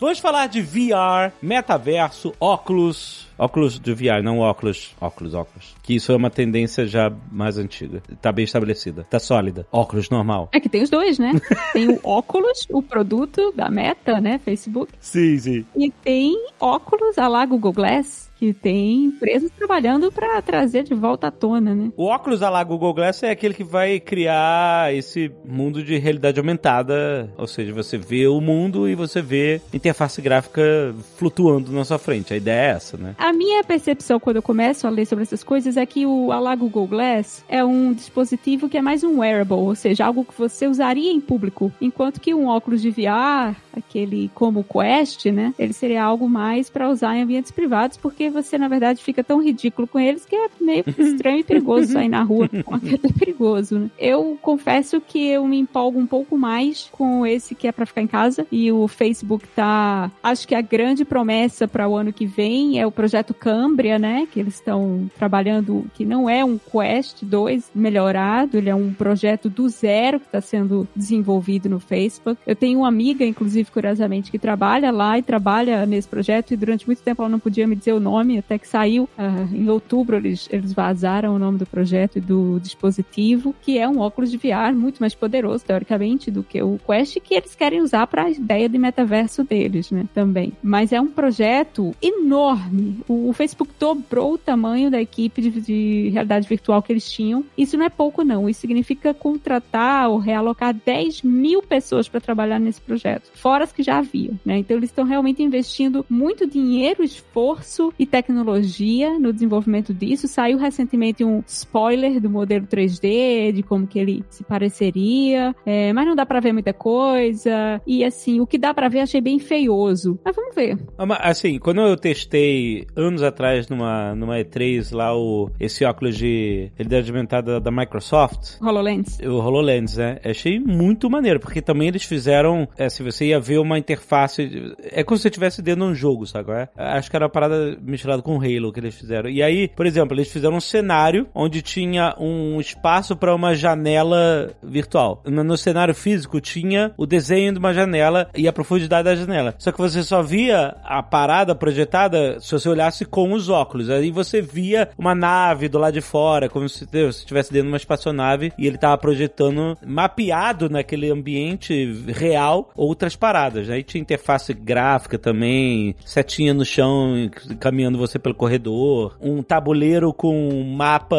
Vamos 0.00 0.18
falar 0.18 0.46
de 0.48 0.60
VR, 0.60 1.32
metaverso, 1.40 2.34
óculos. 2.38 3.23
Óculos 3.38 3.78
de 3.78 3.92
VR, 3.92 4.22
não 4.22 4.38
óculos. 4.38 4.94
Óculos, 5.00 5.34
óculos. 5.34 5.74
Que 5.82 5.96
isso 5.96 6.12
é 6.12 6.16
uma 6.16 6.30
tendência 6.30 6.86
já 6.86 7.12
mais 7.30 7.58
antiga. 7.58 8.02
Tá 8.20 8.30
bem 8.30 8.44
estabelecida. 8.44 9.06
Tá 9.10 9.18
sólida. 9.18 9.66
Óculos 9.72 10.08
normal. 10.08 10.48
É 10.52 10.60
que 10.60 10.68
tem 10.68 10.82
os 10.82 10.90
dois, 10.90 11.18
né? 11.18 11.32
Tem 11.72 11.88
o 11.88 11.98
óculos, 12.04 12.66
o 12.70 12.82
produto 12.82 13.52
da 13.56 13.68
Meta, 13.68 14.20
né? 14.20 14.38
Facebook. 14.38 14.92
Sim, 15.00 15.38
sim. 15.38 15.66
E 15.76 15.90
tem 15.90 16.36
óculos 16.60 17.18
a 17.18 17.26
lá 17.26 17.44
Google 17.44 17.72
Glass. 17.72 18.30
Que 18.36 18.52
tem 18.52 19.04
empresas 19.04 19.50
trabalhando 19.50 20.10
para 20.10 20.40
trazer 20.42 20.82
de 20.82 20.94
volta 20.94 21.28
à 21.28 21.30
tona, 21.30 21.74
né? 21.74 21.92
O 21.96 22.04
óculos 22.04 22.42
a 22.42 22.50
lá 22.50 22.62
Google 22.62 22.94
Glass 22.94 23.22
é 23.22 23.30
aquele 23.30 23.54
que 23.54 23.64
vai 23.64 24.00
criar 24.00 24.94
esse 24.94 25.30
mundo 25.44 25.82
de 25.82 25.96
realidade 25.98 26.38
aumentada, 26.38 27.32
ou 27.36 27.46
seja, 27.46 27.72
você 27.72 27.96
vê 27.96 28.26
o 28.26 28.40
mundo 28.40 28.88
e 28.88 28.94
você 28.94 29.22
vê 29.22 29.60
interface 29.72 30.20
gráfica 30.20 30.94
flutuando 31.16 31.72
na 31.72 31.84
sua 31.84 31.98
frente. 31.98 32.34
A 32.34 32.36
ideia 32.36 32.72
é 32.72 32.76
essa, 32.76 32.96
né? 32.96 33.14
A 33.18 33.32
minha 33.32 33.62
percepção 33.64 34.20
quando 34.20 34.36
eu 34.36 34.42
começo 34.42 34.86
a 34.86 34.90
ler 34.90 35.06
sobre 35.06 35.22
essas 35.22 35.42
coisas 35.42 35.76
é 35.76 35.86
que 35.86 36.06
o 36.06 36.32
Alá 36.32 36.54
Google 36.54 36.86
Glass 36.86 37.44
é 37.48 37.64
um 37.64 37.92
dispositivo 37.92 38.68
que 38.68 38.76
é 38.76 38.82
mais 38.82 39.02
um 39.04 39.20
wearable, 39.20 39.56
ou 39.56 39.74
seja, 39.74 40.06
algo 40.06 40.24
que 40.24 40.36
você 40.36 40.66
usaria 40.66 41.12
em 41.12 41.20
público, 41.20 41.72
enquanto 41.80 42.20
que 42.20 42.34
um 42.34 42.46
óculos 42.46 42.82
de 42.82 42.90
VR, 42.90 43.56
aquele 43.72 44.30
como 44.34 44.60
o 44.60 44.64
Quest, 44.64 45.26
né, 45.26 45.54
ele 45.58 45.72
seria 45.72 46.02
algo 46.02 46.28
mais 46.28 46.68
para 46.68 46.88
usar 46.88 47.16
em 47.16 47.22
ambientes 47.22 47.50
privados, 47.50 47.96
porque 47.96 48.30
você 48.34 48.58
na 48.58 48.68
verdade 48.68 49.02
fica 49.02 49.24
tão 49.24 49.42
ridículo 49.42 49.88
com 49.88 49.98
eles 49.98 50.26
que 50.26 50.36
é 50.36 50.48
meio 50.60 50.84
estranho 50.98 51.38
e 51.38 51.44
perigoso 51.44 51.92
sair 51.92 52.08
na 52.08 52.22
rua. 52.22 52.48
É 53.04 53.12
perigoso, 53.18 53.78
né? 53.78 53.90
Eu 53.98 54.38
confesso 54.40 55.00
que 55.00 55.26
eu 55.28 55.46
me 55.46 55.58
empolgo 55.58 55.98
um 55.98 56.06
pouco 56.06 56.36
mais 56.36 56.88
com 56.90 57.26
esse 57.26 57.54
que 57.54 57.66
é 57.66 57.72
para 57.72 57.86
ficar 57.86 58.02
em 58.02 58.06
casa 58.06 58.46
e 58.50 58.70
o 58.70 58.88
Facebook 58.88 59.46
tá, 59.48 60.10
acho 60.22 60.46
que 60.46 60.54
a 60.54 60.60
grande 60.60 61.04
promessa 61.04 61.68
para 61.68 61.88
o 61.88 61.96
ano 61.96 62.12
que 62.12 62.26
vem 62.26 62.80
é 62.80 62.86
o 62.86 62.90
projeto 62.90 63.32
Cambria, 63.32 63.98
né, 63.98 64.26
que 64.30 64.40
eles 64.40 64.54
estão 64.54 65.10
trabalhando, 65.16 65.86
que 65.94 66.04
não 66.04 66.28
é 66.28 66.44
um 66.44 66.58
Quest 66.58 67.22
2 67.22 67.70
melhorado, 67.74 68.56
ele 68.58 68.70
é 68.70 68.74
um 68.74 68.92
projeto 68.92 69.48
do 69.48 69.68
zero 69.68 70.18
que 70.18 70.26
está 70.26 70.40
sendo 70.40 70.88
desenvolvido 70.94 71.68
no 71.68 71.78
Facebook. 71.78 72.40
Eu 72.46 72.56
tenho 72.56 72.80
uma 72.80 72.88
amiga, 72.88 73.24
inclusive, 73.24 73.70
curiosamente, 73.70 74.30
que 74.30 74.38
trabalha 74.38 74.90
lá 74.90 75.18
e 75.18 75.22
trabalha 75.22 75.86
nesse 75.86 76.08
projeto 76.08 76.52
e 76.52 76.56
durante 76.56 76.86
muito 76.86 77.02
tempo 77.02 77.22
ela 77.22 77.28
não 77.28 77.38
podia 77.38 77.66
me 77.66 77.76
dizer 77.76 77.92
o 77.92 78.00
nome, 78.00 78.13
até 78.18 78.58
que 78.58 78.66
saiu 78.66 79.04
uh, 79.04 79.54
em 79.54 79.68
outubro 79.68 80.16
eles, 80.16 80.48
eles 80.50 80.72
vazaram 80.72 81.34
o 81.34 81.38
nome 81.38 81.58
do 81.58 81.66
projeto 81.66 82.16
e 82.16 82.20
do 82.20 82.58
dispositivo, 82.60 83.54
que 83.62 83.78
é 83.78 83.88
um 83.88 84.00
óculos 84.00 84.30
de 84.30 84.36
VR 84.36 84.74
muito 84.74 84.98
mais 84.98 85.14
poderoso, 85.14 85.64
teoricamente, 85.64 86.30
do 86.30 86.42
que 86.42 86.62
o 86.62 86.78
Quest, 86.86 87.20
que 87.20 87.34
eles 87.34 87.54
querem 87.54 87.80
usar 87.80 88.06
para 88.06 88.24
a 88.24 88.30
ideia 88.30 88.68
de 88.68 88.78
metaverso 88.78 89.44
deles, 89.44 89.90
né, 89.90 90.06
também. 90.14 90.52
Mas 90.62 90.92
é 90.92 91.00
um 91.00 91.08
projeto 91.08 91.94
enorme. 92.00 92.98
O, 93.08 93.28
o 93.28 93.32
Facebook 93.32 93.72
dobrou 93.78 94.34
o 94.34 94.38
tamanho 94.38 94.90
da 94.90 95.00
equipe 95.00 95.42
de, 95.42 95.50
de 95.60 96.10
realidade 96.10 96.48
virtual 96.48 96.82
que 96.82 96.92
eles 96.92 97.10
tinham. 97.10 97.44
Isso 97.56 97.76
não 97.76 97.84
é 97.84 97.90
pouco, 97.90 98.22
não. 98.24 98.48
Isso 98.48 98.60
significa 98.60 99.14
contratar 99.14 100.08
ou 100.08 100.18
realocar 100.18 100.74
10 100.74 101.22
mil 101.22 101.62
pessoas 101.62 102.08
para 102.08 102.20
trabalhar 102.20 102.58
nesse 102.58 102.80
projeto, 102.80 103.30
fora 103.34 103.64
as 103.64 103.72
que 103.72 103.82
já 103.82 103.98
haviam, 103.98 104.38
né? 104.44 104.58
Então 104.58 104.76
eles 104.76 104.90
estão 104.90 105.04
realmente 105.04 105.42
investindo 105.42 106.04
muito 106.08 106.46
dinheiro, 106.46 107.02
esforço 107.02 107.92
e 107.98 108.03
tecnologia 108.06 109.18
no 109.18 109.32
desenvolvimento 109.32 109.92
disso. 109.92 110.28
Saiu 110.28 110.58
recentemente 110.58 111.24
um 111.24 111.42
spoiler 111.46 112.20
do 112.20 112.30
modelo 112.30 112.66
3D, 112.66 113.52
de 113.52 113.62
como 113.62 113.86
que 113.86 113.98
ele 113.98 114.24
se 114.28 114.44
pareceria, 114.44 115.54
é, 115.64 115.92
mas 115.92 116.06
não 116.06 116.14
dá 116.14 116.26
para 116.26 116.40
ver 116.40 116.52
muita 116.52 116.72
coisa. 116.72 117.80
E 117.86 118.04
assim, 118.04 118.40
o 118.40 118.46
que 118.46 118.58
dá 118.58 118.72
para 118.72 118.88
ver 118.88 119.00
achei 119.00 119.20
bem 119.20 119.38
feioso. 119.38 120.18
Mas 120.24 120.34
vamos 120.34 120.54
ver. 120.54 120.78
Assim, 121.20 121.58
quando 121.58 121.80
eu 121.80 121.96
testei 121.96 122.86
anos 122.96 123.22
atrás 123.22 123.68
numa, 123.68 124.14
numa 124.14 124.36
E3 124.38 124.94
lá 124.94 125.16
o, 125.16 125.50
esse 125.58 125.84
óculos 125.84 126.16
de 126.16 126.70
realidade 126.74 127.10
aumentada 127.10 127.60
da 127.60 127.70
Microsoft. 127.70 128.60
HoloLens. 128.60 129.18
O 129.20 129.38
HoloLens, 129.38 129.96
né? 129.96 130.18
Achei 130.24 130.58
muito 130.58 131.08
maneiro, 131.10 131.40
porque 131.40 131.60
também 131.60 131.88
eles 131.88 132.04
fizeram, 132.04 132.68
é, 132.76 132.88
se 132.88 133.02
você 133.02 133.26
ia 133.26 133.40
ver 133.40 133.58
uma 133.58 133.78
interface, 133.78 134.74
é 134.82 135.02
como 135.02 135.16
se 135.16 135.22
você 135.22 135.28
estivesse 135.28 135.62
dentro 135.62 135.84
de 135.84 135.90
um 135.90 135.94
jogo, 135.94 136.26
sabe? 136.26 136.52
É? 136.52 136.68
Acho 136.76 137.10
que 137.10 137.16
era 137.16 137.24
uma 137.26 137.30
parada 137.30 137.76
misturada 137.94 138.22
com 138.22 138.36
Halo 138.36 138.72
que 138.72 138.80
eles 138.80 138.94
fizeram. 138.94 139.28
E 139.30 139.42
aí, 139.42 139.68
por 139.68 139.86
exemplo, 139.86 140.14
eles 140.14 140.30
fizeram 140.30 140.56
um 140.56 140.60
cenário 140.60 141.26
onde 141.34 141.62
tinha 141.62 142.14
um 142.18 142.60
espaço 142.60 143.16
para 143.16 143.34
uma 143.34 143.54
janela 143.54 144.54
virtual. 144.62 145.22
No 145.24 145.56
cenário 145.56 145.94
físico 145.94 146.40
tinha 146.40 146.92
o 146.96 147.06
desenho 147.06 147.52
de 147.52 147.58
uma 147.58 147.72
janela 147.72 148.28
e 148.34 148.46
a 148.46 148.52
profundidade 148.52 149.04
da 149.04 149.14
janela. 149.14 149.54
Só 149.58 149.72
que 149.72 149.78
você 149.78 150.02
só 150.02 150.22
via 150.22 150.76
a 150.84 151.02
parada 151.02 151.54
projetada 151.54 152.38
se 152.40 152.52
você 152.52 152.68
olhasse 152.68 153.04
com 153.04 153.32
os 153.32 153.48
óculos. 153.48 153.90
Aí 153.90 154.10
você 154.10 154.42
via 154.42 154.88
uma 154.98 155.14
nave 155.14 155.68
do 155.68 155.78
lado 155.78 155.94
de 155.94 156.00
fora, 156.00 156.48
como 156.48 156.68
se 156.68 156.84
estivesse 157.08 157.52
dentro 157.52 157.66
de 157.66 157.72
uma 157.72 157.76
espaçonave 157.76 158.52
e 158.58 158.66
ele 158.66 158.78
tava 158.78 158.98
projetando, 158.98 159.76
mapeado 159.86 160.68
naquele 160.68 161.10
ambiente 161.10 162.04
real, 162.08 162.70
outras 162.76 163.16
paradas. 163.16 163.70
Aí 163.70 163.82
tinha 163.82 164.02
interface 164.02 164.52
gráfica 164.52 165.18
também, 165.18 165.94
setinha 166.04 166.52
no 166.52 166.64
chão, 166.64 167.30
caminhando 167.60 167.83
você 167.92 168.18
pelo 168.18 168.34
corredor, 168.34 169.16
um 169.20 169.42
tabuleiro 169.42 170.12
com 170.12 170.36
um 170.36 170.74
mapa 170.74 171.16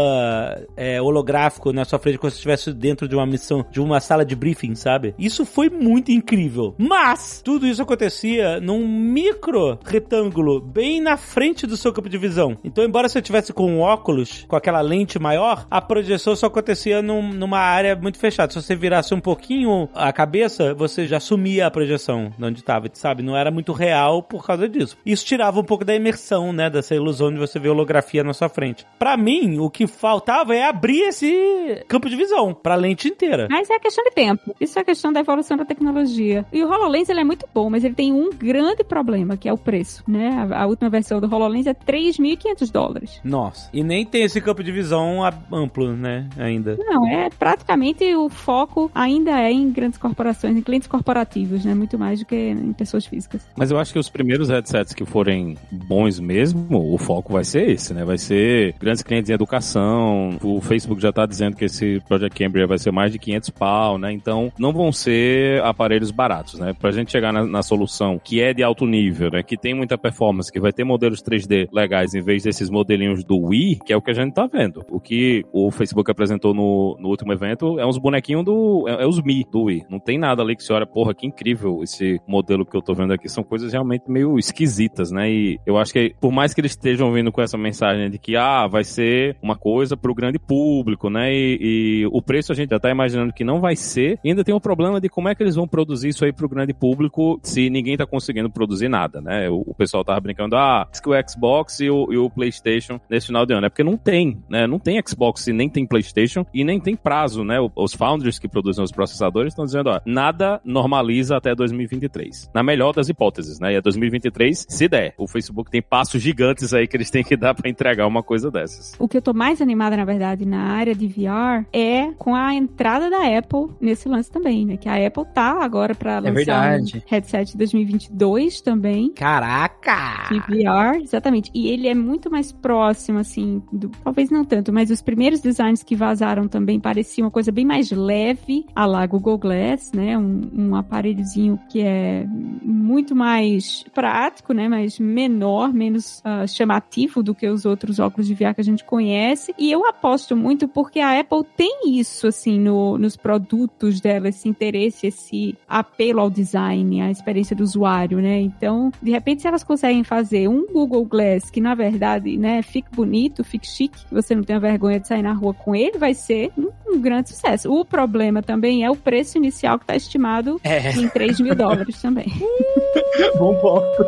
é, 0.75 1.01
holográfico 1.01 1.71
na 1.71 1.85
sua 1.85 1.99
frente, 1.99 2.17
como 2.17 2.31
se 2.31 2.37
estivesse 2.37 2.73
dentro 2.73 3.07
de 3.07 3.15
uma 3.15 3.25
missão, 3.25 3.65
de 3.71 3.79
uma 3.79 3.99
sala 3.99 4.25
de 4.25 4.35
briefing, 4.35 4.75
sabe? 4.75 5.13
Isso 5.17 5.45
foi 5.45 5.69
muito 5.69 6.11
incrível. 6.11 6.75
Mas, 6.77 7.41
tudo 7.43 7.67
isso 7.67 7.81
acontecia 7.81 8.59
num 8.59 8.87
micro 8.87 9.79
retângulo, 9.85 10.59
bem 10.59 11.01
na 11.01 11.17
frente 11.17 11.67
do 11.67 11.77
seu 11.77 11.93
campo 11.93 12.09
de 12.09 12.17
visão. 12.17 12.57
Então, 12.63 12.83
embora 12.83 13.09
você 13.09 13.21
tivesse 13.21 13.53
com 13.53 13.69
um 13.71 13.79
óculos, 13.79 14.45
com 14.47 14.55
aquela 14.55 14.81
lente 14.81 15.19
maior, 15.19 15.65
a 15.69 15.81
projeção 15.81 16.35
só 16.35 16.47
acontecia 16.47 17.01
num, 17.01 17.33
numa 17.33 17.59
área 17.59 17.95
muito 17.95 18.17
fechada. 18.17 18.51
Se 18.51 18.61
você 18.61 18.75
virasse 18.75 19.13
um 19.13 19.19
pouquinho 19.19 19.89
a 19.93 20.11
cabeça, 20.11 20.73
você 20.73 21.05
já 21.05 21.19
sumia 21.19 21.67
a 21.67 21.71
projeção 21.71 22.31
de 22.37 22.43
onde 22.43 22.59
estava, 22.59 22.87
sabe? 22.93 23.23
Não 23.23 23.35
era 23.35 23.51
muito 23.51 23.71
real 23.71 24.21
por 24.23 24.45
causa 24.45 24.67
disso. 24.67 24.97
Isso 25.05 25.25
tirava 25.25 25.59
um 25.59 25.63
pouco 25.63 25.85
da 25.85 25.95
imersão, 25.95 26.51
né? 26.55 26.69
Dessa 26.69 26.95
ilusão 26.95 27.31
de 27.31 27.37
você 27.37 27.59
ver 27.59 27.69
holografia 27.69 28.23
na 28.23 28.33
sua 28.33 28.49
frente. 28.49 28.85
Para 28.97 29.17
mim, 29.17 29.59
o 29.59 29.69
que 29.69 29.85
faltava 29.87 30.55
é 30.55 30.67
abrir 30.67 31.01
esse 31.01 31.83
campo 31.87 32.09
de 32.09 32.15
visão 32.15 32.53
pra 32.53 32.75
lente 32.75 33.07
inteira. 33.07 33.47
Mas 33.49 33.69
é 33.69 33.77
questão 33.79 34.03
de 34.03 34.11
tempo. 34.11 34.55
Isso 34.59 34.79
é 34.79 34.83
questão 34.83 35.11
da 35.11 35.19
evolução 35.19 35.57
da 35.57 35.65
tecnologia. 35.65 36.45
E 36.51 36.63
o 36.63 36.67
HoloLens, 36.67 37.09
ele 37.09 37.19
é 37.19 37.23
muito 37.23 37.47
bom, 37.53 37.69
mas 37.69 37.83
ele 37.83 37.93
tem 37.93 38.11
um 38.11 38.29
grande 38.31 38.83
problema, 38.83 39.37
que 39.37 39.47
é 39.47 39.53
o 39.53 39.57
preço, 39.57 40.03
né? 40.07 40.29
A, 40.51 40.63
a 40.63 40.67
última 40.67 40.89
versão 40.89 41.19
do 41.19 41.33
HoloLens 41.33 41.67
é 41.67 41.73
3.500 41.73 42.71
dólares. 42.71 43.19
Nossa. 43.23 43.69
E 43.73 43.83
nem 43.83 44.05
tem 44.05 44.23
esse 44.23 44.39
campo 44.41 44.63
de 44.63 44.71
visão 44.71 45.23
amplo, 45.51 45.95
né? 45.95 46.27
Ainda. 46.37 46.77
Não, 46.77 47.07
é 47.07 47.29
praticamente 47.29 48.03
o 48.15 48.29
foco 48.29 48.91
ainda 48.93 49.39
é 49.39 49.51
em 49.51 49.71
grandes 49.71 49.97
corporações, 49.97 50.55
em 50.55 50.61
clientes 50.61 50.87
corporativos, 50.87 51.65
né? 51.65 51.73
Muito 51.73 51.97
mais 51.97 52.19
do 52.19 52.25
que 52.25 52.35
em 52.35 52.73
pessoas 52.73 53.05
físicas. 53.05 53.47
Mas 53.57 53.71
eu 53.71 53.77
acho 53.77 53.91
que 53.93 53.99
os 53.99 54.09
primeiros 54.09 54.49
headsets 54.49 54.93
que 54.93 55.05
forem 55.05 55.57
bons 55.71 56.19
mesmo, 56.19 56.44
o 56.53 56.97
foco 56.97 57.33
vai 57.33 57.43
ser 57.43 57.69
esse, 57.69 57.93
né? 57.93 58.03
Vai 58.03 58.17
ser 58.17 58.73
grandes 58.79 59.03
clientes 59.03 59.29
em 59.29 59.33
educação. 59.33 60.37
O 60.43 60.61
Facebook 60.61 61.01
já 61.01 61.11
tá 61.11 61.25
dizendo 61.25 61.55
que 61.55 61.65
esse 61.65 62.01
Project 62.07 62.37
Cambria 62.37 62.67
vai 62.67 62.77
ser 62.77 62.91
mais 62.91 63.11
de 63.11 63.19
500 63.19 63.49
pau, 63.51 63.97
né? 63.97 64.11
Então, 64.11 64.51
não 64.59 64.71
vão 64.71 64.91
ser 64.91 65.61
aparelhos 65.63 66.11
baratos, 66.11 66.59
né? 66.59 66.73
Pra 66.73 66.91
gente 66.91 67.11
chegar 67.11 67.31
na, 67.31 67.45
na 67.45 67.63
solução 67.63 68.19
que 68.23 68.41
é 68.41 68.53
de 68.53 68.63
alto 68.63 68.85
nível, 68.85 69.31
né? 69.31 69.43
Que 69.43 69.57
tem 69.57 69.73
muita 69.73 69.97
performance, 69.97 70.51
que 70.51 70.59
vai 70.59 70.71
ter 70.71 70.83
modelos 70.83 71.21
3D 71.21 71.67
legais 71.71 72.13
em 72.13 72.21
vez 72.21 72.43
desses 72.43 72.69
modelinhos 72.69 73.23
do 73.23 73.37
Wii, 73.37 73.79
que 73.85 73.93
é 73.93 73.97
o 73.97 74.01
que 74.01 74.11
a 74.11 74.13
gente 74.13 74.33
tá 74.33 74.47
vendo. 74.47 74.83
O 74.89 74.99
que 74.99 75.43
o 75.51 75.71
Facebook 75.71 76.09
apresentou 76.09 76.53
no, 76.53 76.97
no 76.99 77.09
último 77.09 77.33
evento 77.33 77.79
é 77.79 77.85
uns 77.85 77.97
bonequinhos 77.97 78.43
do. 78.43 78.85
É, 78.87 79.03
é 79.03 79.07
os 79.07 79.21
Mi 79.21 79.45
do 79.51 79.63
Wii. 79.63 79.85
Não 79.89 79.99
tem 79.99 80.17
nada 80.17 80.41
ali 80.41 80.55
que 80.55 80.63
você 80.63 80.73
olha, 80.73 80.85
porra, 80.85 81.13
que 81.13 81.25
incrível 81.25 81.81
esse 81.83 82.19
modelo 82.27 82.65
que 82.65 82.75
eu 82.75 82.81
tô 82.81 82.93
vendo 82.93 83.13
aqui. 83.13 83.29
São 83.29 83.43
coisas 83.43 83.71
realmente 83.71 84.09
meio 84.09 84.37
esquisitas, 84.37 85.11
né? 85.11 85.29
E 85.29 85.59
eu 85.65 85.77
acho 85.77 85.93
que, 85.93 86.13
por 86.19 86.31
mais 86.35 86.53
que 86.53 86.61
eles 86.61 86.73
estejam 86.73 87.11
vindo 87.11 87.31
com 87.31 87.41
essa 87.41 87.57
mensagem 87.57 88.09
de 88.09 88.19
que, 88.19 88.35
ah, 88.35 88.67
vai 88.67 88.83
ser 88.83 89.37
uma 89.41 89.55
coisa 89.55 89.95
pro 89.95 90.13
grande 90.13 90.37
público, 90.37 91.09
né? 91.09 91.33
E, 91.33 91.57
e 91.61 92.05
o 92.11 92.21
preço 92.21 92.51
a 92.51 92.55
gente 92.55 92.69
já 92.69 92.79
tá 92.79 92.91
imaginando 92.91 93.33
que 93.33 93.43
não 93.43 93.59
vai 93.59 93.75
ser. 93.75 94.19
E 94.23 94.29
ainda 94.29 94.43
tem 94.43 94.53
um 94.53 94.59
problema 94.59 94.99
de 94.99 95.09
como 95.09 95.29
é 95.29 95.35
que 95.35 95.41
eles 95.41 95.55
vão 95.55 95.67
produzir 95.67 96.09
isso 96.09 96.25
aí 96.25 96.33
pro 96.33 96.49
grande 96.49 96.73
público 96.73 97.39
se 97.41 97.69
ninguém 97.69 97.97
tá 97.97 98.05
conseguindo 98.05 98.49
produzir 98.49 98.89
nada, 98.89 99.21
né? 99.21 99.49
O, 99.49 99.63
o 99.67 99.73
pessoal 99.73 100.03
tava 100.03 100.19
brincando, 100.19 100.55
ah, 100.57 100.87
diz 100.91 100.99
que 100.99 101.09
o 101.09 101.13
Xbox 101.27 101.79
e 101.79 101.89
o, 101.89 102.11
e 102.11 102.17
o 102.17 102.29
PlayStation 102.29 102.99
nesse 103.09 103.27
final 103.27 103.45
de 103.45 103.53
ano. 103.53 103.65
É 103.65 103.69
porque 103.69 103.83
não 103.83 103.97
tem, 103.97 104.43
né? 104.49 104.67
Não 104.67 104.77
tem 104.77 105.01
Xbox 105.07 105.47
e 105.47 105.53
nem 105.53 105.69
tem 105.69 105.85
PlayStation 105.85 106.45
e 106.53 106.63
nem 106.63 106.79
tem 106.79 106.95
prazo, 106.95 107.43
né? 107.43 107.57
Os 107.75 107.93
founders 107.93 108.37
que 108.37 108.47
produzem 108.47 108.83
os 108.83 108.91
processadores 108.91 109.53
estão 109.53 109.65
dizendo, 109.65 109.89
ó, 109.89 110.01
nada 110.05 110.59
normaliza 110.65 111.37
até 111.37 111.55
2023. 111.55 112.51
Na 112.53 112.61
melhor 112.61 112.93
das 112.93 113.07
hipóteses, 113.07 113.59
né? 113.59 113.73
E 113.73 113.75
é 113.75 113.81
2023, 113.81 114.65
se 114.67 114.87
der. 114.87 115.13
O 115.17 115.27
Facebook 115.27 115.71
tem 115.71 115.81
passos 115.81 116.24
gigantes 116.25 116.73
aí 116.73 116.87
que 116.87 116.97
eles 116.97 117.09
têm 117.09 117.23
que 117.23 117.37
dar 117.37 117.53
para 117.53 117.69
entregar 117.69 118.07
uma 118.07 118.23
coisa 118.23 118.49
dessas. 118.49 118.95
O 118.97 119.07
que 119.07 119.17
eu 119.17 119.21
tô 119.21 119.33
mais 119.33 119.61
animada, 119.61 119.95
na 119.95 120.05
verdade, 120.05 120.45
na 120.45 120.63
área 120.63 120.95
de 120.95 121.07
VR 121.07 121.65
é 121.71 122.11
com 122.17 122.35
a 122.35 122.53
entrada 122.53 123.09
da 123.09 123.37
Apple 123.37 123.75
nesse 123.79 124.09
lance 124.09 124.31
também, 124.31 124.65
né? 124.65 124.77
Que 124.77 124.89
a 124.89 125.05
Apple 125.05 125.25
tá 125.33 125.63
agora 125.63 125.93
para 125.93 126.19
lançar 126.19 126.33
verdade. 126.33 126.97
um 126.97 127.09
headset 127.09 127.55
2022 127.55 128.61
também. 128.61 129.11
Caraca! 129.13 130.27
De 130.29 130.39
VR, 130.39 131.01
exatamente. 131.01 131.51
E 131.53 131.67
ele 131.67 131.87
é 131.87 131.93
muito 131.93 132.31
mais 132.31 132.51
próximo, 132.51 133.19
assim, 133.19 133.61
do, 133.71 133.89
talvez 134.03 134.31
não 134.31 134.43
tanto, 134.43 134.73
mas 134.73 134.89
os 134.89 135.01
primeiros 135.01 135.39
designs 135.41 135.83
que 135.83 135.95
vazaram 135.95 136.47
também 136.47 136.79
pareciam 136.79 137.25
uma 137.25 137.31
coisa 137.31 137.51
bem 137.51 137.65
mais 137.65 137.91
leve, 137.91 138.65
a 138.75 138.85
lá 138.85 139.05
Google 139.05 139.37
Glass, 139.37 139.91
né? 139.93 140.17
Um, 140.17 140.49
um 140.53 140.75
aparelhozinho 140.75 141.59
que 141.69 141.81
é 141.81 142.25
muito 142.63 143.15
mais 143.15 143.83
prático, 143.93 144.53
né? 144.53 144.67
Mas 144.67 144.97
menor, 144.97 145.73
menos 145.73 146.04
menos 146.05 146.21
ah, 146.23 146.45
chamativo 146.47 147.23
do 147.23 147.33
que 147.33 147.47
os 147.47 147.65
outros 147.65 147.99
óculos 147.99 148.27
de 148.27 148.33
VR 148.33 148.53
que 148.53 148.61
a 148.61 148.63
gente 148.63 148.83
conhece. 148.83 149.53
E 149.57 149.71
eu 149.71 149.85
aposto 149.87 150.35
muito 150.35 150.67
porque 150.67 150.99
a 150.99 151.19
Apple 151.19 151.43
tem 151.57 151.97
isso, 151.99 152.27
assim, 152.27 152.59
no, 152.59 152.97
nos 152.97 153.17
produtos 153.17 153.99
dela, 153.99 154.29
esse 154.29 154.47
interesse, 154.47 155.07
esse 155.07 155.55
apelo 155.67 156.19
ao 156.19 156.29
design, 156.29 157.01
à 157.01 157.09
experiência 157.11 157.55
do 157.55 157.63
usuário, 157.63 158.19
né? 158.19 158.39
Então, 158.39 158.91
de 159.01 159.11
repente, 159.11 159.41
se 159.41 159.47
elas 159.47 159.63
conseguem 159.63 160.03
fazer 160.03 160.47
um 160.47 160.65
Google 160.67 161.05
Glass 161.05 161.49
que, 161.49 161.59
na 161.61 161.73
verdade, 161.75 162.37
né, 162.37 162.61
fique 162.61 162.89
bonito, 162.91 163.43
fique 163.43 163.67
chique, 163.67 164.05
que 164.05 164.13
você 164.13 164.35
não 164.35 164.43
tenha 164.43 164.59
vergonha 164.59 164.99
de 164.99 165.07
sair 165.07 165.21
na 165.21 165.33
rua 165.33 165.53
com 165.53 165.75
ele, 165.75 165.97
vai 165.97 166.13
ser 166.13 166.51
um, 166.57 166.69
um 166.87 166.99
grande 166.99 167.29
sucesso. 167.29 167.71
O 167.71 167.83
problema 167.83 168.41
também 168.41 168.83
é 168.83 168.91
o 168.91 168.95
preço 168.95 169.37
inicial 169.37 169.77
que 169.77 169.83
está 169.83 169.95
estimado 169.95 170.59
É. 170.63 170.91
em 170.91 171.07
3 171.07 171.39
mil 171.39 171.55
dólares 171.55 172.01
também. 172.01 172.25
Bom 173.37 173.55
ponto. 173.55 174.05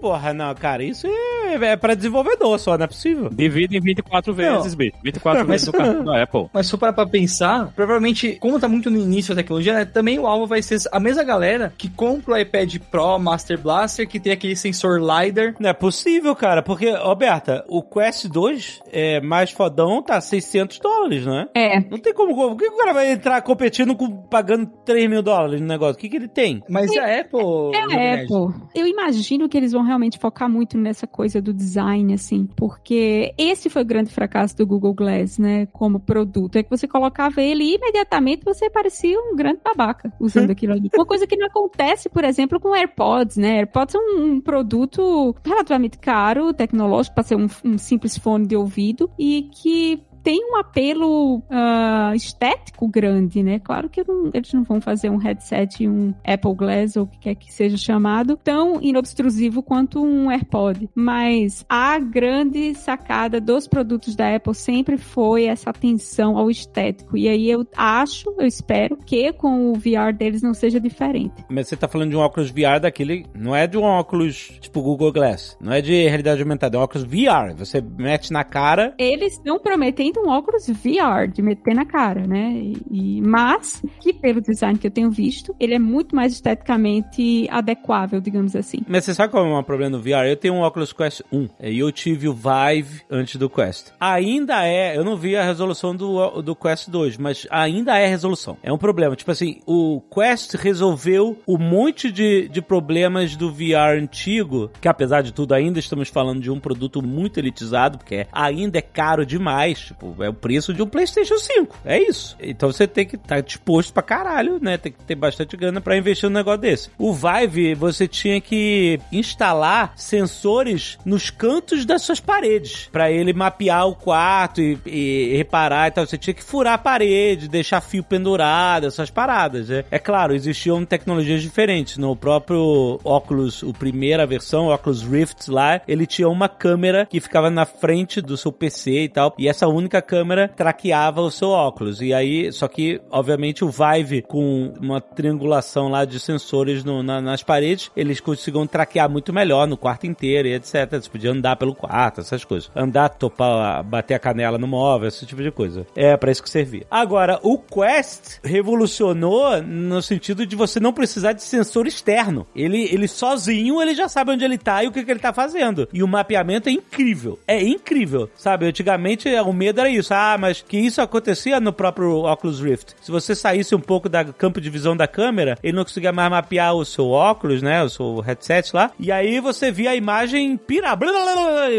Porra, 0.00 0.32
não, 0.32 0.54
cara, 0.54 0.82
isso 0.84 1.06
é, 1.06 1.10
é 1.54 1.76
pra 1.76 1.94
desenvolvedor 1.94 2.58
só, 2.58 2.76
não 2.76 2.84
é 2.84 2.88
possível. 2.88 3.28
Divide 3.30 3.76
em 3.76 3.80
24 3.80 4.32
vezes, 4.32 4.74
bicho. 4.74 4.96
24 5.02 5.40
Mas- 5.40 5.48
vezes 5.48 5.68
o 5.68 5.72
cartão 5.72 6.04
da 6.04 6.22
Apple. 6.22 6.46
Mas 6.52 6.66
se 6.66 6.70
for 6.72 6.78
parar 6.78 6.92
pra 6.92 7.06
pensar, 7.06 7.72
provavelmente, 7.74 8.36
como 8.40 8.58
tá 8.60 8.68
muito 8.68 8.90
no 8.90 8.98
início 8.98 9.34
da 9.34 9.42
tecnologia, 9.42 9.72
né, 9.74 9.84
também 9.84 10.18
o 10.18 10.26
alvo 10.26 10.46
vai 10.46 10.62
ser 10.62 10.78
a 10.92 11.00
mesma 11.00 11.22
galera 11.24 11.72
que 11.76 11.88
compra 11.88 12.34
o 12.34 12.38
iPad 12.38 12.76
Pro 12.90 13.18
Master 13.18 13.58
Blaster, 13.58 14.08
que 14.08 14.20
tem 14.20 14.32
aquele 14.32 14.56
sensor 14.56 15.00
LiDAR. 15.00 15.54
Não 15.58 15.70
é 15.70 15.72
possível, 15.72 16.34
cara, 16.36 16.62
porque, 16.62 16.90
Roberta, 16.90 17.64
o 17.68 17.82
Quest 17.82 18.26
2 18.28 18.80
é 18.92 19.20
mais 19.20 19.50
fodão, 19.50 20.02
tá 20.02 20.20
600 20.20 20.78
dólares, 20.78 21.24
não 21.26 21.38
é? 21.40 21.48
É. 21.54 21.80
Não 21.90 21.98
tem 21.98 22.12
como. 22.14 22.34
Por 22.34 22.56
que 22.56 22.66
o 22.68 22.76
cara 22.76 22.92
vai 22.92 23.10
entrar 23.12 23.40
competindo 23.42 23.94
com 23.96 24.08
pagando 24.10 24.66
3 24.84 25.08
mil 25.08 25.22
dólares 25.22 25.60
no 25.60 25.66
negócio? 25.66 25.94
O 25.94 25.98
que, 25.98 26.08
que 26.08 26.16
ele 26.16 26.28
tem? 26.28 26.62
Mas 26.68 26.90
e 26.92 26.98
a 26.98 27.20
Apple? 27.20 27.40
É 27.74 27.78
a? 27.80 28.14
Apple. 28.22 28.60
Eu 28.74 28.86
imagino 28.86 29.48
que 29.48 29.56
eles 29.56 29.72
vão 29.72 29.82
realmente 29.82 30.18
focar 30.18 30.48
muito 30.48 30.76
nessa 30.78 31.06
coisa 31.06 31.37
do 31.40 31.52
design, 31.52 32.14
assim, 32.14 32.46
porque 32.56 33.34
esse 33.36 33.68
foi 33.68 33.82
o 33.82 33.86
grande 33.86 34.10
fracasso 34.10 34.56
do 34.56 34.66
Google 34.66 34.94
Glass, 34.94 35.38
né, 35.38 35.66
como 35.66 36.00
produto. 36.00 36.56
É 36.56 36.62
que 36.62 36.70
você 36.70 36.86
colocava 36.86 37.40
ele 37.40 37.64
e 37.64 37.74
imediatamente 37.74 38.44
você 38.44 38.70
parecia 38.70 39.18
um 39.18 39.36
grande 39.36 39.60
babaca 39.64 40.12
usando 40.20 40.50
aquilo 40.50 40.72
ali. 40.72 40.90
Uma 40.94 41.06
coisa 41.06 41.26
que 41.26 41.36
não 41.36 41.46
acontece, 41.46 42.08
por 42.08 42.24
exemplo, 42.24 42.60
com 42.60 42.74
AirPods, 42.74 43.36
né? 43.36 43.58
AirPods 43.58 43.94
é 43.94 43.98
um, 43.98 44.24
um 44.24 44.40
produto 44.40 45.34
relativamente 45.44 45.98
caro, 45.98 46.52
tecnológico, 46.52 47.14
para 47.14 47.24
ser 47.24 47.36
um, 47.36 47.48
um 47.64 47.78
simples 47.78 48.16
fone 48.16 48.46
de 48.46 48.56
ouvido 48.56 49.10
e 49.18 49.50
que 49.54 50.02
tem 50.28 50.44
um 50.52 50.56
apelo 50.56 51.42
ah, 51.48 52.12
estético 52.14 52.86
grande, 52.86 53.42
né? 53.42 53.58
Claro 53.58 53.88
que 53.88 54.04
não- 54.06 54.30
eles 54.34 54.52
não 54.52 54.62
vão 54.62 54.78
fazer 54.78 55.08
um 55.08 55.16
headset 55.16 55.82
e 55.82 55.88
um 55.88 56.12
Apple 56.22 56.54
Glass 56.54 56.96
ou 56.98 57.04
o 57.04 57.06
que 57.06 57.18
quer 57.18 57.34
que 57.34 57.50
seja 57.50 57.78
chamado 57.78 58.36
tão 58.36 58.78
inobstrusivo 58.82 59.62
quanto 59.62 60.04
um 60.04 60.30
AirPod. 60.30 60.90
Mas 60.94 61.64
a 61.66 61.98
grande 61.98 62.74
sacada 62.74 63.40
dos 63.40 63.66
produtos 63.66 64.14
da 64.14 64.36
Apple 64.36 64.54
sempre 64.54 64.98
foi 64.98 65.46
essa 65.46 65.70
atenção 65.70 66.36
ao 66.36 66.50
estético. 66.50 67.16
E 67.16 67.26
aí 67.26 67.48
eu 67.50 67.66
acho, 67.74 68.30
eu 68.38 68.46
espero 68.46 68.98
que 68.98 69.32
com 69.32 69.72
o 69.72 69.76
VR 69.76 70.12
deles 70.14 70.42
não 70.42 70.52
seja 70.52 70.78
diferente. 70.78 71.42
Mas 71.48 71.68
você 71.68 71.76
tá 71.76 71.88
falando 71.88 72.10
de 72.10 72.16
um 72.16 72.20
óculos 72.20 72.50
VR 72.50 72.78
daquele. 72.82 73.24
Não 73.34 73.56
é 73.56 73.66
de 73.66 73.78
um 73.78 73.82
óculos 73.82 74.58
tipo 74.60 74.82
Google 74.82 75.10
Glass. 75.10 75.56
Não 75.58 75.72
é 75.72 75.80
de 75.80 76.06
realidade 76.06 76.42
aumentada, 76.42 76.76
é 76.76 76.80
um 76.80 76.82
óculos 76.82 77.04
VR. 77.06 77.54
Você 77.56 77.80
mete 77.80 78.30
na 78.30 78.44
cara. 78.44 78.94
Eles 78.98 79.32
estão 79.32 79.58
prometendo 79.58 80.17
um 80.18 80.28
óculos 80.28 80.66
VR 80.68 81.28
de 81.32 81.42
meter 81.42 81.74
na 81.74 81.84
cara, 81.84 82.26
né? 82.26 82.72
E, 82.90 83.20
mas, 83.22 83.82
que 84.00 84.12
pelo 84.12 84.40
design 84.40 84.78
que 84.78 84.86
eu 84.86 84.90
tenho 84.90 85.10
visto, 85.10 85.54
ele 85.58 85.74
é 85.74 85.78
muito 85.78 86.14
mais 86.14 86.32
esteticamente 86.32 87.46
adequável, 87.50 88.20
digamos 88.20 88.54
assim. 88.54 88.78
Mas 88.86 89.04
você 89.04 89.14
sabe 89.14 89.30
qual 89.30 89.46
é 89.46 89.58
o 89.58 89.62
problema 89.62 89.96
no 89.96 90.02
VR? 90.02 90.26
Eu 90.26 90.36
tenho 90.36 90.54
um 90.54 90.62
Oculus 90.62 90.92
Quest 90.92 91.22
1 91.32 91.48
e 91.60 91.78
eu 91.78 91.90
tive 91.92 92.28
o 92.28 92.34
Vive 92.34 93.02
antes 93.10 93.36
do 93.36 93.48
Quest. 93.48 93.92
Ainda 94.00 94.64
é, 94.66 94.96
eu 94.96 95.04
não 95.04 95.16
vi 95.16 95.36
a 95.36 95.44
resolução 95.44 95.94
do, 95.94 96.42
do 96.42 96.54
Quest 96.54 96.88
2, 96.88 97.16
mas 97.16 97.46
ainda 97.50 97.98
é 97.98 98.06
resolução. 98.06 98.56
É 98.62 98.72
um 98.72 98.78
problema. 98.78 99.16
Tipo 99.16 99.30
assim, 99.30 99.60
o 99.66 100.00
Quest 100.12 100.54
resolveu 100.54 101.38
um 101.46 101.58
monte 101.58 102.10
de, 102.10 102.48
de 102.48 102.60
problemas 102.60 103.36
do 103.36 103.52
VR 103.52 103.98
antigo, 103.98 104.70
que 104.80 104.88
apesar 104.88 105.22
de 105.22 105.32
tudo 105.32 105.54
ainda 105.54 105.78
estamos 105.78 106.08
falando 106.08 106.40
de 106.40 106.50
um 106.50 106.60
produto 106.60 107.02
muito 107.02 107.38
elitizado, 107.38 107.98
porque 107.98 108.26
ainda 108.32 108.78
é 108.78 108.82
caro 108.82 109.24
demais. 109.24 109.92
Tipo, 109.98 110.22
é 110.22 110.28
o 110.28 110.34
preço 110.34 110.72
de 110.72 110.80
um 110.80 110.86
PlayStation 110.86 111.36
5. 111.36 111.76
É 111.84 111.98
isso. 112.00 112.36
Então 112.40 112.70
você 112.70 112.86
tem 112.86 113.04
que 113.04 113.16
estar 113.16 113.40
disposto 113.40 113.92
pra 113.92 114.02
caralho, 114.02 114.58
né? 114.62 114.78
Tem 114.78 114.92
que 114.92 115.02
ter 115.02 115.16
bastante 115.16 115.56
grana 115.56 115.80
pra 115.80 115.96
investir 115.96 116.30
num 116.30 116.36
negócio 116.36 116.60
desse. 116.60 116.90
O 116.96 117.12
Vive, 117.12 117.74
você 117.74 118.06
tinha 118.06 118.40
que 118.40 119.00
instalar 119.10 119.92
sensores 119.96 120.98
nos 121.04 121.30
cantos 121.30 121.84
das 121.84 122.02
suas 122.02 122.20
paredes 122.20 122.88
pra 122.92 123.10
ele 123.10 123.32
mapear 123.32 123.88
o 123.88 123.94
quarto 123.94 124.60
e, 124.60 124.78
e 124.86 125.36
reparar 125.36 125.88
e 125.88 125.90
tal. 125.90 126.06
Você 126.06 126.16
tinha 126.16 126.34
que 126.34 126.44
furar 126.44 126.74
a 126.74 126.78
parede, 126.78 127.48
deixar 127.48 127.80
fio 127.80 128.04
pendurado, 128.04 128.86
essas 128.86 129.10
paradas. 129.10 129.68
né? 129.68 129.84
É 129.90 129.98
claro, 129.98 130.34
existiam 130.34 130.84
tecnologias 130.84 131.42
diferentes. 131.42 131.98
No 131.98 132.14
próprio 132.14 133.00
Oculus, 133.02 133.62
o 133.64 133.72
primeira 133.72 134.26
versão, 134.26 134.66
o 134.66 134.74
Oculus 134.74 135.02
Rift 135.02 135.50
lá, 135.50 135.80
ele 135.88 136.06
tinha 136.06 136.28
uma 136.28 136.48
câmera 136.48 137.06
que 137.06 137.20
ficava 137.20 137.50
na 137.50 137.66
frente 137.66 138.20
do 138.20 138.36
seu 138.36 138.52
PC 138.52 139.04
e 139.04 139.08
tal. 139.08 139.34
E 139.38 139.48
essa 139.48 139.66
única 139.66 139.87
câmera 139.88 140.48
traqueava 140.48 141.20
o 141.20 141.30
seu 141.30 141.48
óculos. 141.50 142.00
E 142.00 142.12
aí, 142.12 142.52
só 142.52 142.68
que, 142.68 143.00
obviamente, 143.10 143.64
o 143.64 143.70
Vive 143.70 144.22
com 144.22 144.72
uma 144.80 145.00
triangulação 145.00 145.88
lá 145.88 146.04
de 146.04 146.18
sensores 146.20 146.84
no- 146.84 147.02
na- 147.02 147.20
nas 147.20 147.42
paredes, 147.42 147.90
eles 147.96 148.20
conseguiam 148.20 148.66
traquear 148.66 149.08
muito 149.10 149.32
melhor 149.32 149.66
no 149.66 149.76
quarto 149.76 150.06
inteiro 150.06 150.48
e 150.48 150.54
etc. 150.54 150.90
Você 151.00 151.08
podia 151.10 151.30
andar 151.32 151.56
pelo 151.56 151.74
quarto, 151.74 152.20
essas 152.20 152.44
coisas. 152.44 152.70
Andar, 152.74 153.08
topar, 153.10 153.82
bater 153.84 154.14
a 154.14 154.18
canela 154.18 154.58
no 154.58 154.66
móvel, 154.66 155.08
esse 155.08 155.24
tipo 155.26 155.42
de 155.42 155.50
coisa. 155.50 155.86
É 155.96 156.16
pra 156.16 156.30
isso 156.30 156.42
que 156.42 156.50
servia. 156.50 156.86
Agora, 156.90 157.38
o 157.42 157.58
Quest 157.58 158.38
revolucionou 158.44 159.62
no 159.62 160.00
sentido 160.02 160.46
de 160.46 160.56
você 160.56 160.80
não 160.80 160.92
precisar 160.92 161.32
de 161.32 161.42
sensor 161.42 161.86
externo. 161.86 162.46
Ele, 162.54 162.84
ele 162.92 163.08
sozinho, 163.08 163.80
ele 163.80 163.94
já 163.94 164.08
sabe 164.08 164.32
onde 164.32 164.44
ele 164.44 164.58
tá 164.58 164.82
e 164.82 164.88
o 164.88 164.92
que, 164.92 165.04
que 165.04 165.10
ele 165.10 165.20
tá 165.20 165.32
fazendo. 165.32 165.88
E 165.92 166.02
o 166.02 166.08
mapeamento 166.08 166.68
é 166.68 166.72
incrível. 166.72 167.38
É 167.46 167.62
incrível. 167.62 168.28
Sabe, 168.36 168.66
antigamente 168.66 169.28
o 169.28 169.52
medo 169.52 169.77
era 169.80 169.90
isso. 169.90 170.12
Ah, 170.12 170.36
mas 170.38 170.62
que 170.62 170.78
isso 170.78 171.00
acontecia 171.00 171.60
no 171.60 171.72
próprio 171.72 172.24
Oculus 172.24 172.60
Rift. 172.60 172.94
Se 173.00 173.10
você 173.10 173.34
saísse 173.34 173.74
um 173.74 173.80
pouco 173.80 174.08
da 174.08 174.24
campo 174.24 174.60
de 174.60 174.70
visão 174.70 174.96
da 174.96 175.06
câmera, 175.06 175.58
ele 175.62 175.76
não 175.76 175.84
conseguia 175.84 176.12
mais 176.12 176.30
mapear 176.30 176.74
o 176.74 176.84
seu 176.84 177.08
óculos, 177.08 177.62
né? 177.62 177.82
O 177.82 177.88
seu 177.88 178.20
headset 178.20 178.74
lá. 178.74 178.90
E 178.98 179.10
aí 179.10 179.40
você 179.40 179.70
via 179.70 179.90
a 179.90 179.96
imagem 179.96 180.56
pirar. 180.56 180.98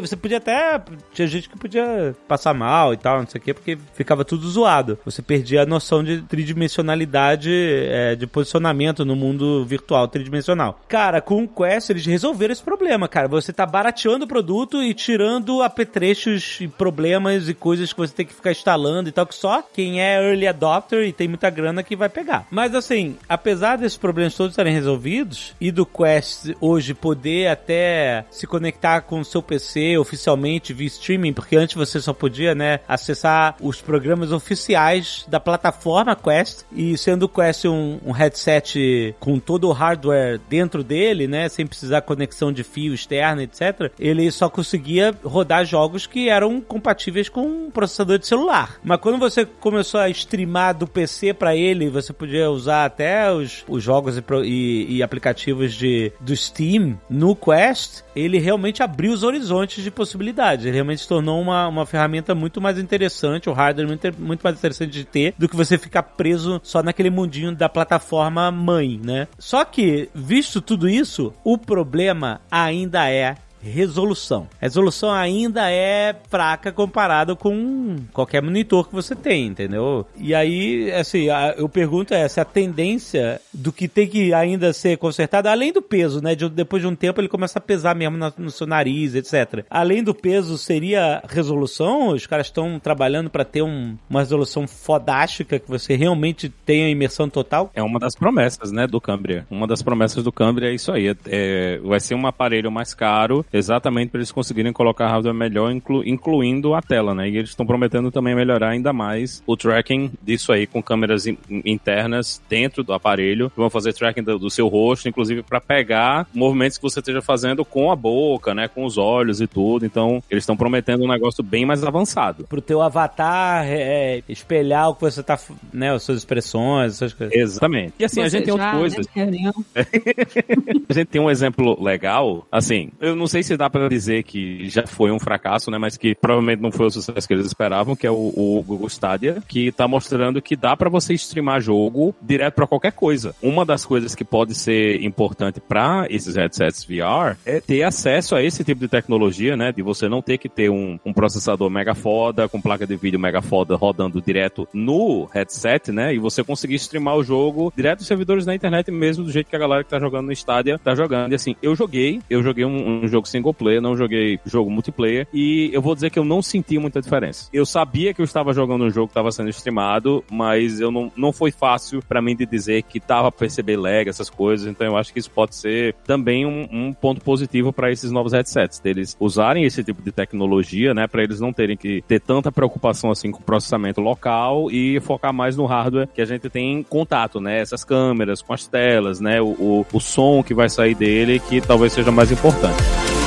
Você 0.02 0.16
podia 0.16 0.38
até. 0.38 0.82
Tinha 1.14 1.28
gente 1.28 1.50
que 1.50 1.58
podia 1.58 2.16
passar 2.28 2.54
mal 2.54 2.94
e 2.94 2.98
tal, 2.98 3.20
não 3.20 3.28
sei 3.28 3.40
o 3.40 3.44
quê, 3.44 3.54
porque 3.54 3.78
ficava 3.94 4.24
tudo 4.26 4.50
zoado. 4.50 4.98
Você 5.06 5.22
perdia 5.22 5.64
a 5.64 5.66
noção 5.66 6.04
de 6.04 6.22
tridimensionalidade, 6.22 7.52
é, 7.52 8.16
de 8.16 8.28
posicionamento 8.28 9.06
no 9.06 9.16
mundo 9.16 9.66
virtual 9.66 10.08
tridimensional. 10.08 10.80
Cara, 10.88 11.22
com 11.22 11.44
o 11.44 11.48
Quest 11.48 11.90
eles 11.90 12.06
resolveram 12.06 12.52
esse 12.52 12.64
problema, 12.64 13.08
cara. 13.08 13.28
Você 13.28 13.52
tá 13.52 13.66
barateando 13.66 14.26
o 14.26 14.28
produto 14.28 14.82
e 14.82 14.94
tirando 14.94 15.62
apetrechos 15.62 16.58
e 16.62 16.68
problemas 16.68 17.50
e 17.50 17.54
coisas 17.54 17.89
que 17.94 18.02
você 18.02 18.14
tem 18.14 18.26
que 18.26 18.34
ficar 18.34 18.52
instalando 18.52 19.10
e 19.10 19.12
tal, 19.12 19.26
que 19.26 19.36
só 19.36 19.62
quem 19.62 20.02
é 20.02 20.18
early 20.18 20.48
adopter 20.48 21.06
e 21.06 21.14
tem 21.14 21.28
muita 21.28 21.50
grana 21.50 21.84
que 21.84 21.96
vai 21.96 22.10
pegar. 22.10 22.48
Mas 22.50 22.74
assim, 22.76 23.18
apesar 23.28 23.78
desses 23.78 23.98
problemas 23.98 24.36
todos 24.36 24.54
estarem 24.54 24.74
resolvidos 24.74 25.54
e 25.60 25.72
do 25.72 25.86
Quest 25.86 26.54
hoje 26.60 26.94
poder 26.94 27.48
até 27.48 28.26
se 28.32 28.48
conectar 28.48 29.02
com 29.02 29.20
o 29.20 29.26
seu 29.26 29.42
PC 29.42 29.98
oficialmente 29.98 30.74
via 30.74 30.88
streaming, 30.88 31.34
porque 31.34 31.56
antes 31.56 31.76
você 31.76 32.00
só 32.00 32.14
podia, 32.14 32.56
né, 32.56 32.80
acessar 32.88 33.56
os 33.62 33.82
programas 33.82 34.32
oficiais 34.32 35.26
da 35.28 35.40
plataforma 35.40 36.16
Quest 36.16 36.64
e 36.72 36.98
sendo 36.98 37.24
o 37.24 37.30
Quest 37.30 37.66
um, 37.66 38.00
um 38.06 38.12
headset 38.12 39.16
com 39.20 39.40
todo 39.40 39.68
o 39.68 39.72
hardware 39.72 40.40
dentro 40.50 40.84
dele, 40.84 41.28
né, 41.28 41.50
sem 41.50 41.66
precisar 41.66 42.02
conexão 42.02 42.52
de 42.52 42.64
fio 42.64 42.94
externo, 42.94 43.42
etc. 43.42 43.92
Ele 44.00 44.30
só 44.32 44.50
conseguia 44.50 45.16
rodar 45.24 45.66
jogos 45.66 46.06
que 46.06 46.30
eram 46.30 46.60
compatíveis 46.62 47.30
com 47.30 47.70
processador 47.80 48.20
de 48.20 48.28
celular. 48.28 48.78
Mas 48.84 49.00
quando 49.00 49.18
você 49.18 49.46
começou 49.46 50.00
a 50.02 50.10
streamar 50.10 50.76
do 50.78 50.86
PC 50.86 51.34
para 51.34 51.56
ele, 51.56 51.90
você 51.90 52.12
podia 52.12 52.50
usar 52.52 52.84
até 52.86 53.32
os, 53.32 53.64
os 53.68 53.82
jogos 53.82 54.18
e, 54.18 54.24
e- 54.44 54.98
e 54.98 55.04
aplicativos 55.04 55.74
de, 55.74 56.12
do 56.20 56.36
Steam 56.36 57.00
no 57.10 57.36
Quest, 57.36 58.02
ele 58.16 58.38
realmente 58.38 58.84
abriu 58.84 59.14
os 59.14 59.24
horizontes 59.24 59.82
de 59.84 59.90
possibilidades. 59.90 60.66
Ele 60.66 60.76
realmente 60.76 61.02
se 61.02 61.08
tornou 61.08 61.40
uma, 61.42 61.68
uma 61.68 61.86
ferramenta 61.86 62.36
muito 62.36 62.60
mais 62.60 62.78
interessante, 62.78 63.50
o 63.50 63.54
hardware 63.54 63.88
muito, 63.88 64.22
muito 64.22 64.42
mais 64.42 64.58
interessante 64.58 64.92
de 64.92 65.06
ter, 65.06 65.34
do 65.38 65.48
que 65.48 65.56
você 65.56 65.78
ficar 65.78 66.04
preso 66.04 66.60
só 66.64 66.84
naquele 66.84 67.10
mundinho 67.10 67.56
da 67.56 67.70
plataforma 67.70 68.52
mãe, 68.52 69.00
né? 69.04 69.28
Só 69.38 69.64
que, 69.64 70.10
visto 70.14 70.60
tudo 70.62 70.90
isso, 70.90 71.34
o 71.44 71.58
problema 71.58 72.42
ainda 72.52 73.10
é 73.10 73.36
resolução. 73.62 74.48
A 74.62 74.66
resolução 74.66 75.12
ainda 75.12 75.70
é 75.72 76.16
fraca 76.30 76.72
comparado 76.72 77.36
com 77.36 77.98
qualquer 78.14 78.42
monitor 78.42 78.88
que 78.88 78.94
você 78.94 79.16
tem, 79.16 79.48
entendeu? 79.48 80.06
E 80.18 80.34
aí, 80.34 80.92
assim, 80.92 81.30
a, 81.30 81.56
eu 81.58 81.68
pergunto 81.68 82.14
é 82.14 82.28
se 82.28 82.40
a 82.40 82.46
tendência 82.46 83.42
do 83.54 83.72
que 83.72 83.88
tem 83.88 84.08
que 84.08 84.34
ainda 84.34 84.72
ser 84.74 84.98
consertado, 84.98 85.50
além 85.50 85.72
do 85.72 85.82
peso, 85.82 86.22
né? 86.22 86.36
De, 86.36 86.48
depois 86.50 86.82
de 86.82 86.88
um 86.88 86.96
tempo 86.96 87.20
ele 87.20 87.28
começa 87.28 87.60
a 87.60 87.62
pesar 87.62 87.96
mesmo 87.96 88.18
na, 88.18 88.32
no 88.38 88.52
seu 88.52 88.66
nariz, 88.66 89.16
etc. 89.16 89.66
Além 89.70 90.04
do 90.04 90.14
peso, 90.14 90.58
seria 90.58 91.22
resolução? 91.28 92.10
Os 92.10 92.26
caras 92.26 92.48
estão 92.48 92.80
trabalhando 92.80 93.30
para 93.30 93.46
ter 93.46 93.62
um, 93.62 93.98
uma 94.10 94.20
resolução 94.20 94.68
fodástica 94.68 95.60
que 95.60 95.70
você 95.70 95.96
realmente 95.96 96.50
tenha 96.66 96.90
imersão 96.90 97.30
total? 97.30 97.72
É 97.74 97.84
uma 97.84 98.00
das 98.00 98.16
promessas, 98.16 98.72
né, 98.72 98.88
do 98.88 99.02
Cambria. 99.02 99.46
Uma 99.50 99.68
das 99.68 99.82
promessas 99.82 100.24
do 100.24 100.32
Cambria 100.32 100.70
é 100.70 100.74
isso 100.74 100.92
aí. 100.92 101.10
É, 101.10 101.16
é 101.28 101.78
vai 101.80 102.00
ser 102.00 102.16
um 102.16 102.28
aparelho 102.28 102.72
mais 102.72 102.94
caro, 102.94 103.46
exatamente 103.52 104.10
para 104.10 104.20
eles 104.20 104.32
conseguirem 104.32 104.72
colocar 104.74 105.08
hardware 105.08 105.34
melhor, 105.34 105.72
inclu, 105.72 106.04
incluindo 106.08 106.74
a 106.74 106.82
tela, 106.82 107.14
né? 107.14 107.30
E 107.30 107.38
eles 107.38 107.50
estão 107.50 107.66
prometendo 107.66 108.12
também 108.12 108.36
melhorar 108.36 108.70
ainda 108.70 108.94
mais 108.94 109.44
o 109.46 109.56
tracking 109.58 110.12
disso 110.22 110.52
aí 110.52 110.66
com 110.68 110.82
câmeras 110.82 111.26
in, 111.28 111.38
internas 111.66 112.42
dentro 112.50 112.84
do 112.84 112.94
aparelho. 112.94 113.52
Vão 113.56 113.70
fazer 113.70 113.94
tracking 113.94 114.24
do, 114.24 114.38
do 114.40 114.50
seu 114.50 114.68
rosto, 114.68 115.08
inclusive 115.10 115.44
para 115.44 115.60
pegar 115.62 116.28
movimentos 116.34 116.78
que 116.78 116.84
você 116.84 117.00
esteja 117.00 117.22
fazendo 117.22 117.64
com 117.66 117.92
a 117.92 117.96
boca, 117.96 118.54
né? 118.54 118.68
Com 118.68 118.86
os 118.86 118.98
olhos 118.98 119.42
e 119.42 119.48
tudo. 119.48 119.86
Então, 119.86 120.22
eles 120.30 120.44
estão 120.44 120.58
prometendo 120.58 121.04
um 121.04 121.08
negócio 121.08 121.44
bem 121.44 121.66
mais 121.66 121.84
avançado. 121.84 122.46
Pro 122.48 122.62
teu 122.62 122.82
avatar 122.82 123.66
é, 123.68 124.22
espelhar 124.30 124.90
o 124.90 124.96
que 124.96 125.02
você 125.02 125.24
tá, 125.24 125.40
né? 125.74 125.94
As 125.94 126.04
suas 126.04 126.20
expressões, 126.20 126.94
essas 126.94 127.14
coisas. 127.14 127.36
Exatamente. 127.36 127.94
E 128.00 128.06
assim, 128.06 128.22
Você 128.22 128.26
a 128.26 128.30
gente 128.30 128.46
tem 128.46 128.54
outras 128.54 128.72
coisas. 128.72 129.08
né? 129.16 129.52
A 130.90 130.94
gente 130.94 131.08
tem 131.08 131.22
um 131.22 131.30
exemplo 131.30 131.82
legal, 131.82 132.48
assim, 132.52 132.90
eu 133.00 133.16
não 133.16 133.28
sei 133.28 133.39
se 133.44 133.58
dá 133.58 133.70
pra 133.70 133.88
dizer 133.88 134.24
que 134.24 134.68
já 134.70 134.86
foi 134.86 135.12
um 135.12 135.20
fracasso, 135.20 135.70
né, 135.72 135.78
mas 135.78 135.98
que 135.98 136.16
provavelmente 136.16 136.62
não 136.62 136.72
foi 136.72 136.88
o 136.88 136.92
sucesso 136.92 137.28
que 137.28 137.34
eles 137.34 137.46
esperavam, 137.46 137.96
que 137.96 138.08
é 138.08 138.12
o, 138.12 138.34
o 138.36 138.64
Google 138.66 138.88
Stadia, 138.88 139.42
que 139.48 139.72
tá 139.72 139.88
mostrando 139.88 140.42
que 140.42 140.56
dá 140.56 140.76
pra 140.76 140.90
você 140.90 141.14
streamar 141.14 141.62
jogo 141.62 142.16
direto 142.22 142.56
pra 142.56 142.68
qualquer 142.68 142.92
coisa. 142.92 143.36
Uma 143.42 143.66
das 143.66 143.86
coisas 143.86 144.16
que 144.16 144.24
pode 144.24 144.56
ser 144.56 145.04
importante 145.04 145.60
pra 145.60 146.06
esses 146.10 146.36
headsets 146.36 146.84
VR 146.84 147.38
é 147.46 147.60
ter 147.60 147.84
acesso 147.84 148.36
a 148.36 148.44
esse 148.44 148.64
tipo 148.64 148.82
de 148.82 148.88
tecnologia, 148.88 149.56
né, 149.56 149.72
de 149.72 149.82
você 149.82 150.08
não 150.08 150.22
ter 150.22 150.38
que 150.38 150.50
ter 150.50 150.70
um, 150.70 151.00
um 151.06 151.14
processador 151.14 151.70
mega 151.70 151.96
foda, 151.96 152.48
com 152.48 152.62
placa 152.62 152.86
de 152.86 152.96
vídeo 152.96 153.20
mega 153.20 153.42
foda 153.42 153.76
rodando 153.76 154.22
direto 154.22 154.68
no 154.74 155.26
headset, 155.26 155.92
né, 155.92 156.14
e 156.14 156.20
você 156.20 156.44
conseguir 156.44 156.76
streamar 156.76 157.16
o 157.16 157.24
jogo 157.24 157.72
direto 157.76 158.00
dos 158.00 158.08
servidores 158.08 158.46
na 158.46 158.56
internet 158.56 158.92
mesmo, 158.92 159.24
do 159.24 159.32
jeito 159.32 159.50
que 159.50 159.56
a 159.56 159.60
galera 159.60 159.84
que 159.84 159.90
tá 159.90 160.00
jogando 160.00 160.28
no 160.28 160.32
Stadia 160.32 160.78
tá 160.78 160.96
jogando. 160.96 161.32
E 161.32 161.36
assim, 161.36 161.56
eu 161.62 161.76
joguei, 161.76 162.22
eu 162.30 162.42
joguei 162.44 162.66
um, 162.66 163.04
um 163.04 163.08
jogo 163.08 163.28
single 163.30 163.54
player, 163.54 163.82
não 163.82 163.96
joguei 163.96 164.40
jogo 164.46 164.70
multiplayer, 164.70 165.28
e 165.34 165.70
eu 165.74 165.82
vou 165.82 165.96
dizer 165.96 166.10
que 166.10 166.20
eu 166.20 166.26
não 166.26 166.42
senti 166.42 166.78
muita 166.78 167.02
diferença. 167.02 167.50
Eu 167.54 167.66
sabia 167.66 168.14
que 168.14 168.22
eu 168.22 168.26
estava 168.26 168.54
jogando 168.54 168.86
um 168.86 168.90
jogo 168.90 169.08
que 169.08 169.12
estava 169.12 169.32
sendo 169.32 169.50
streamado, 169.50 170.24
mas 170.32 170.80
eu 170.80 170.92
não, 170.92 171.12
não 171.16 171.32
foi 171.32 171.52
fácil 171.52 172.02
pra 172.08 172.22
mim 172.22 172.36
de 172.36 172.46
dizer 172.46 172.84
que 172.84 173.00
tava 173.00 173.32
pra 173.32 173.40
perceber 173.40 173.78
lag, 173.78 174.08
essas 174.10 174.30
coisas, 174.30 174.68
então 174.68 174.86
eu 174.86 174.98
acho 174.98 175.14
que 175.14 175.20
isso 175.20 175.32
pode 175.32 175.56
ser 175.56 175.96
também 176.06 176.46
um, 176.46 176.68
um 176.72 176.94
ponto 176.94 177.22
positivo 177.22 177.72
pra 177.72 177.92
esses 177.92 178.12
novos 178.12 178.34
headsets, 178.34 178.80
deles 178.80 179.16
usarem 179.20 179.64
esse 179.64 179.84
tipo 179.84 180.02
de 180.02 180.12
tecnologia, 180.12 180.94
né, 180.94 181.08
pra 181.08 181.24
eles 181.24 181.40
não 181.40 181.54
terem 181.54 181.78
que 181.78 182.02
ter 182.08 182.20
tanta 182.20 182.52
preocupação 182.52 183.12
assim 183.12 183.32
com 183.32 183.40
o 183.40 183.44
processamento 183.44 184.02
local 184.02 184.72
e 184.72 185.00
focar 185.02 185.34
mais 185.34 185.56
no 185.56 185.66
hardware 185.66 186.08
que 186.14 186.22
a 186.22 186.26
gente 186.26 186.50
tem 186.50 186.84
contato, 186.84 187.40
né, 187.40 187.60
essas 187.60 187.84
câmeras 187.84 188.42
com 188.42 188.54
as 188.54 188.68
telas, 188.68 189.20
né, 189.20 189.42
o, 189.42 189.50
o, 189.50 189.86
o 189.92 190.00
som 190.00 190.44
que 190.44 190.54
vai 190.54 190.70
sair 190.70 190.96
dele, 190.96 191.40
que 191.40 191.62
talvez 191.62 191.94
seja 191.94 192.12
mais 192.12 192.32
importante. 192.32 193.19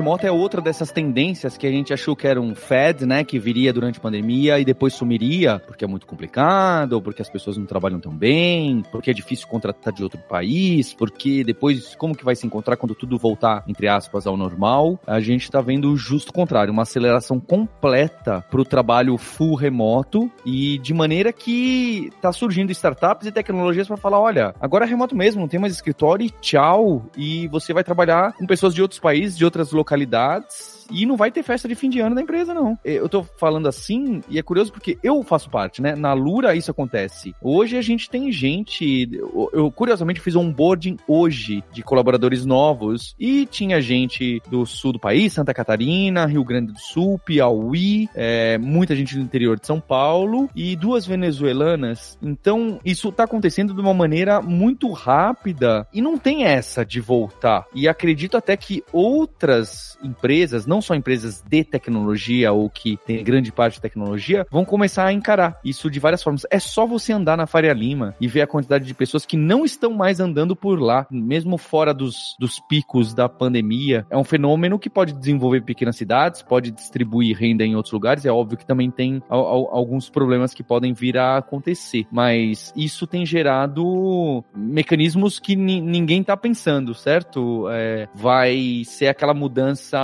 O 0.00 0.02
remoto 0.02 0.26
é 0.26 0.32
outra 0.32 0.62
dessas 0.62 0.90
tendências 0.90 1.58
que 1.58 1.66
a 1.66 1.70
gente 1.70 1.92
achou 1.92 2.16
que 2.16 2.26
era 2.26 2.40
um 2.40 2.54
fad, 2.54 3.02
né, 3.02 3.22
que 3.22 3.38
viria 3.38 3.70
durante 3.70 3.98
a 3.98 4.00
pandemia 4.00 4.58
e 4.58 4.64
depois 4.64 4.94
sumiria, 4.94 5.58
porque 5.58 5.84
é 5.84 5.86
muito 5.86 6.06
complicado, 6.06 6.94
ou 6.94 7.02
porque 7.02 7.20
as 7.20 7.28
pessoas 7.28 7.58
não 7.58 7.66
trabalham 7.66 8.00
tão 8.00 8.10
bem, 8.10 8.82
porque 8.90 9.10
é 9.10 9.12
difícil 9.12 9.46
contratar 9.46 9.92
de 9.92 10.02
outro 10.02 10.18
país, 10.18 10.94
porque 10.94 11.44
depois 11.44 11.94
como 11.96 12.16
que 12.16 12.24
vai 12.24 12.34
se 12.34 12.46
encontrar 12.46 12.78
quando 12.78 12.94
tudo 12.94 13.18
voltar, 13.18 13.62
entre 13.68 13.88
aspas, 13.88 14.26
ao 14.26 14.38
normal? 14.38 14.98
A 15.06 15.20
gente 15.20 15.50
tá 15.50 15.60
vendo 15.60 15.92
o 15.92 15.98
justo 15.98 16.32
contrário, 16.32 16.72
uma 16.72 16.84
aceleração 16.84 17.38
completa 17.38 18.42
pro 18.50 18.64
trabalho 18.64 19.18
full 19.18 19.54
remoto 19.54 20.32
e 20.46 20.78
de 20.78 20.94
maneira 20.94 21.30
que 21.30 22.10
tá 22.22 22.32
surgindo 22.32 22.72
startups 22.72 23.26
e 23.26 23.32
tecnologias 23.32 23.86
para 23.86 23.98
falar, 23.98 24.18
olha, 24.18 24.54
agora 24.58 24.86
é 24.86 24.88
remoto 24.88 25.14
mesmo, 25.14 25.42
não 25.42 25.48
tem 25.48 25.60
mais 25.60 25.74
escritório 25.74 26.24
e 26.24 26.30
tchau, 26.40 27.04
e 27.14 27.46
você 27.48 27.74
vai 27.74 27.84
trabalhar 27.84 28.32
com 28.32 28.46
pessoas 28.46 28.74
de 28.74 28.80
outros 28.80 28.98
países, 28.98 29.36
de 29.36 29.44
outras 29.44 29.70
localidades 29.72 29.89
localidades. 29.90 30.79
E 30.90 31.06
não 31.06 31.16
vai 31.16 31.30
ter 31.30 31.42
festa 31.42 31.68
de 31.68 31.74
fim 31.74 31.88
de 31.88 32.00
ano 32.00 32.14
da 32.14 32.22
empresa, 32.22 32.52
não. 32.52 32.78
Eu 32.84 33.08
tô 33.08 33.22
falando 33.22 33.68
assim, 33.68 34.22
e 34.28 34.38
é 34.38 34.42
curioso 34.42 34.72
porque 34.72 34.98
eu 35.02 35.22
faço 35.22 35.50
parte, 35.50 35.80
né? 35.80 35.94
Na 35.94 36.12
Lura 36.12 36.54
isso 36.54 36.70
acontece. 36.70 37.34
Hoje 37.40 37.76
a 37.76 37.82
gente 37.82 38.08
tem 38.10 38.30
gente. 38.32 39.08
Eu, 39.12 39.50
eu, 39.52 39.70
curiosamente 39.70 40.20
fiz 40.20 40.34
um 40.34 40.40
onboarding 40.40 40.96
hoje 41.06 41.62
de 41.72 41.82
colaboradores 41.82 42.44
novos. 42.44 43.14
E 43.18 43.46
tinha 43.46 43.80
gente 43.80 44.42
do 44.50 44.66
sul 44.66 44.92
do 44.92 44.98
país, 44.98 45.32
Santa 45.32 45.54
Catarina, 45.54 46.26
Rio 46.26 46.44
Grande 46.44 46.72
do 46.72 46.78
Sul, 46.78 47.18
Piauí, 47.18 48.08
é, 48.14 48.58
muita 48.58 48.96
gente 48.96 49.14
do 49.14 49.20
interior 49.20 49.58
de 49.58 49.66
São 49.66 49.80
Paulo 49.80 50.48
e 50.54 50.74
duas 50.76 51.06
venezuelanas. 51.06 52.18
Então, 52.22 52.80
isso 52.84 53.12
tá 53.12 53.24
acontecendo 53.24 53.74
de 53.74 53.80
uma 53.80 53.94
maneira 53.94 54.40
muito 54.40 54.90
rápida 54.90 55.86
e 55.92 56.00
não 56.00 56.18
tem 56.18 56.44
essa 56.44 56.84
de 56.84 57.00
voltar. 57.00 57.66
E 57.74 57.88
acredito 57.88 58.36
até 58.36 58.56
que 58.56 58.82
outras 58.92 59.98
empresas, 60.02 60.66
não 60.66 60.79
só 60.80 60.94
empresas 60.94 61.42
de 61.48 61.64
tecnologia 61.64 62.52
ou 62.52 62.68
que 62.70 62.98
tem 63.06 63.22
grande 63.22 63.52
parte 63.52 63.74
de 63.74 63.80
tecnologia, 63.80 64.46
vão 64.50 64.64
começar 64.64 65.06
a 65.06 65.12
encarar 65.12 65.58
isso 65.64 65.90
de 65.90 65.98
várias 66.00 66.22
formas. 66.22 66.46
É 66.50 66.58
só 66.58 66.86
você 66.86 67.12
andar 67.12 67.36
na 67.36 67.46
Faria 67.46 67.72
Lima 67.72 68.14
e 68.20 68.26
ver 68.28 68.42
a 68.42 68.46
quantidade 68.46 68.84
de 68.84 68.94
pessoas 68.94 69.24
que 69.26 69.36
não 69.36 69.64
estão 69.64 69.92
mais 69.92 70.20
andando 70.20 70.54
por 70.56 70.80
lá, 70.80 71.06
mesmo 71.10 71.56
fora 71.58 71.92
dos, 71.94 72.36
dos 72.38 72.60
picos 72.68 73.14
da 73.14 73.28
pandemia. 73.28 74.06
É 74.10 74.16
um 74.16 74.24
fenômeno 74.24 74.78
que 74.78 74.90
pode 74.90 75.12
desenvolver 75.12 75.62
pequenas 75.62 75.96
cidades, 75.96 76.42
pode 76.42 76.70
distribuir 76.70 77.36
renda 77.36 77.64
em 77.64 77.74
outros 77.76 77.92
lugares. 77.92 78.24
É 78.24 78.30
óbvio 78.30 78.58
que 78.58 78.66
também 78.66 78.90
tem 78.90 79.22
al- 79.28 79.46
al- 79.46 79.68
alguns 79.74 80.08
problemas 80.08 80.54
que 80.54 80.62
podem 80.62 80.92
vir 80.92 81.16
a 81.18 81.38
acontecer, 81.38 82.06
mas 82.10 82.72
isso 82.76 83.06
tem 83.06 83.24
gerado 83.26 84.44
mecanismos 84.54 85.38
que 85.38 85.56
ni- 85.56 85.80
ninguém 85.80 86.22
tá 86.22 86.36
pensando, 86.36 86.94
certo? 86.94 87.66
É, 87.70 88.08
vai 88.14 88.82
ser 88.84 89.08
aquela 89.08 89.34
mudança 89.34 89.98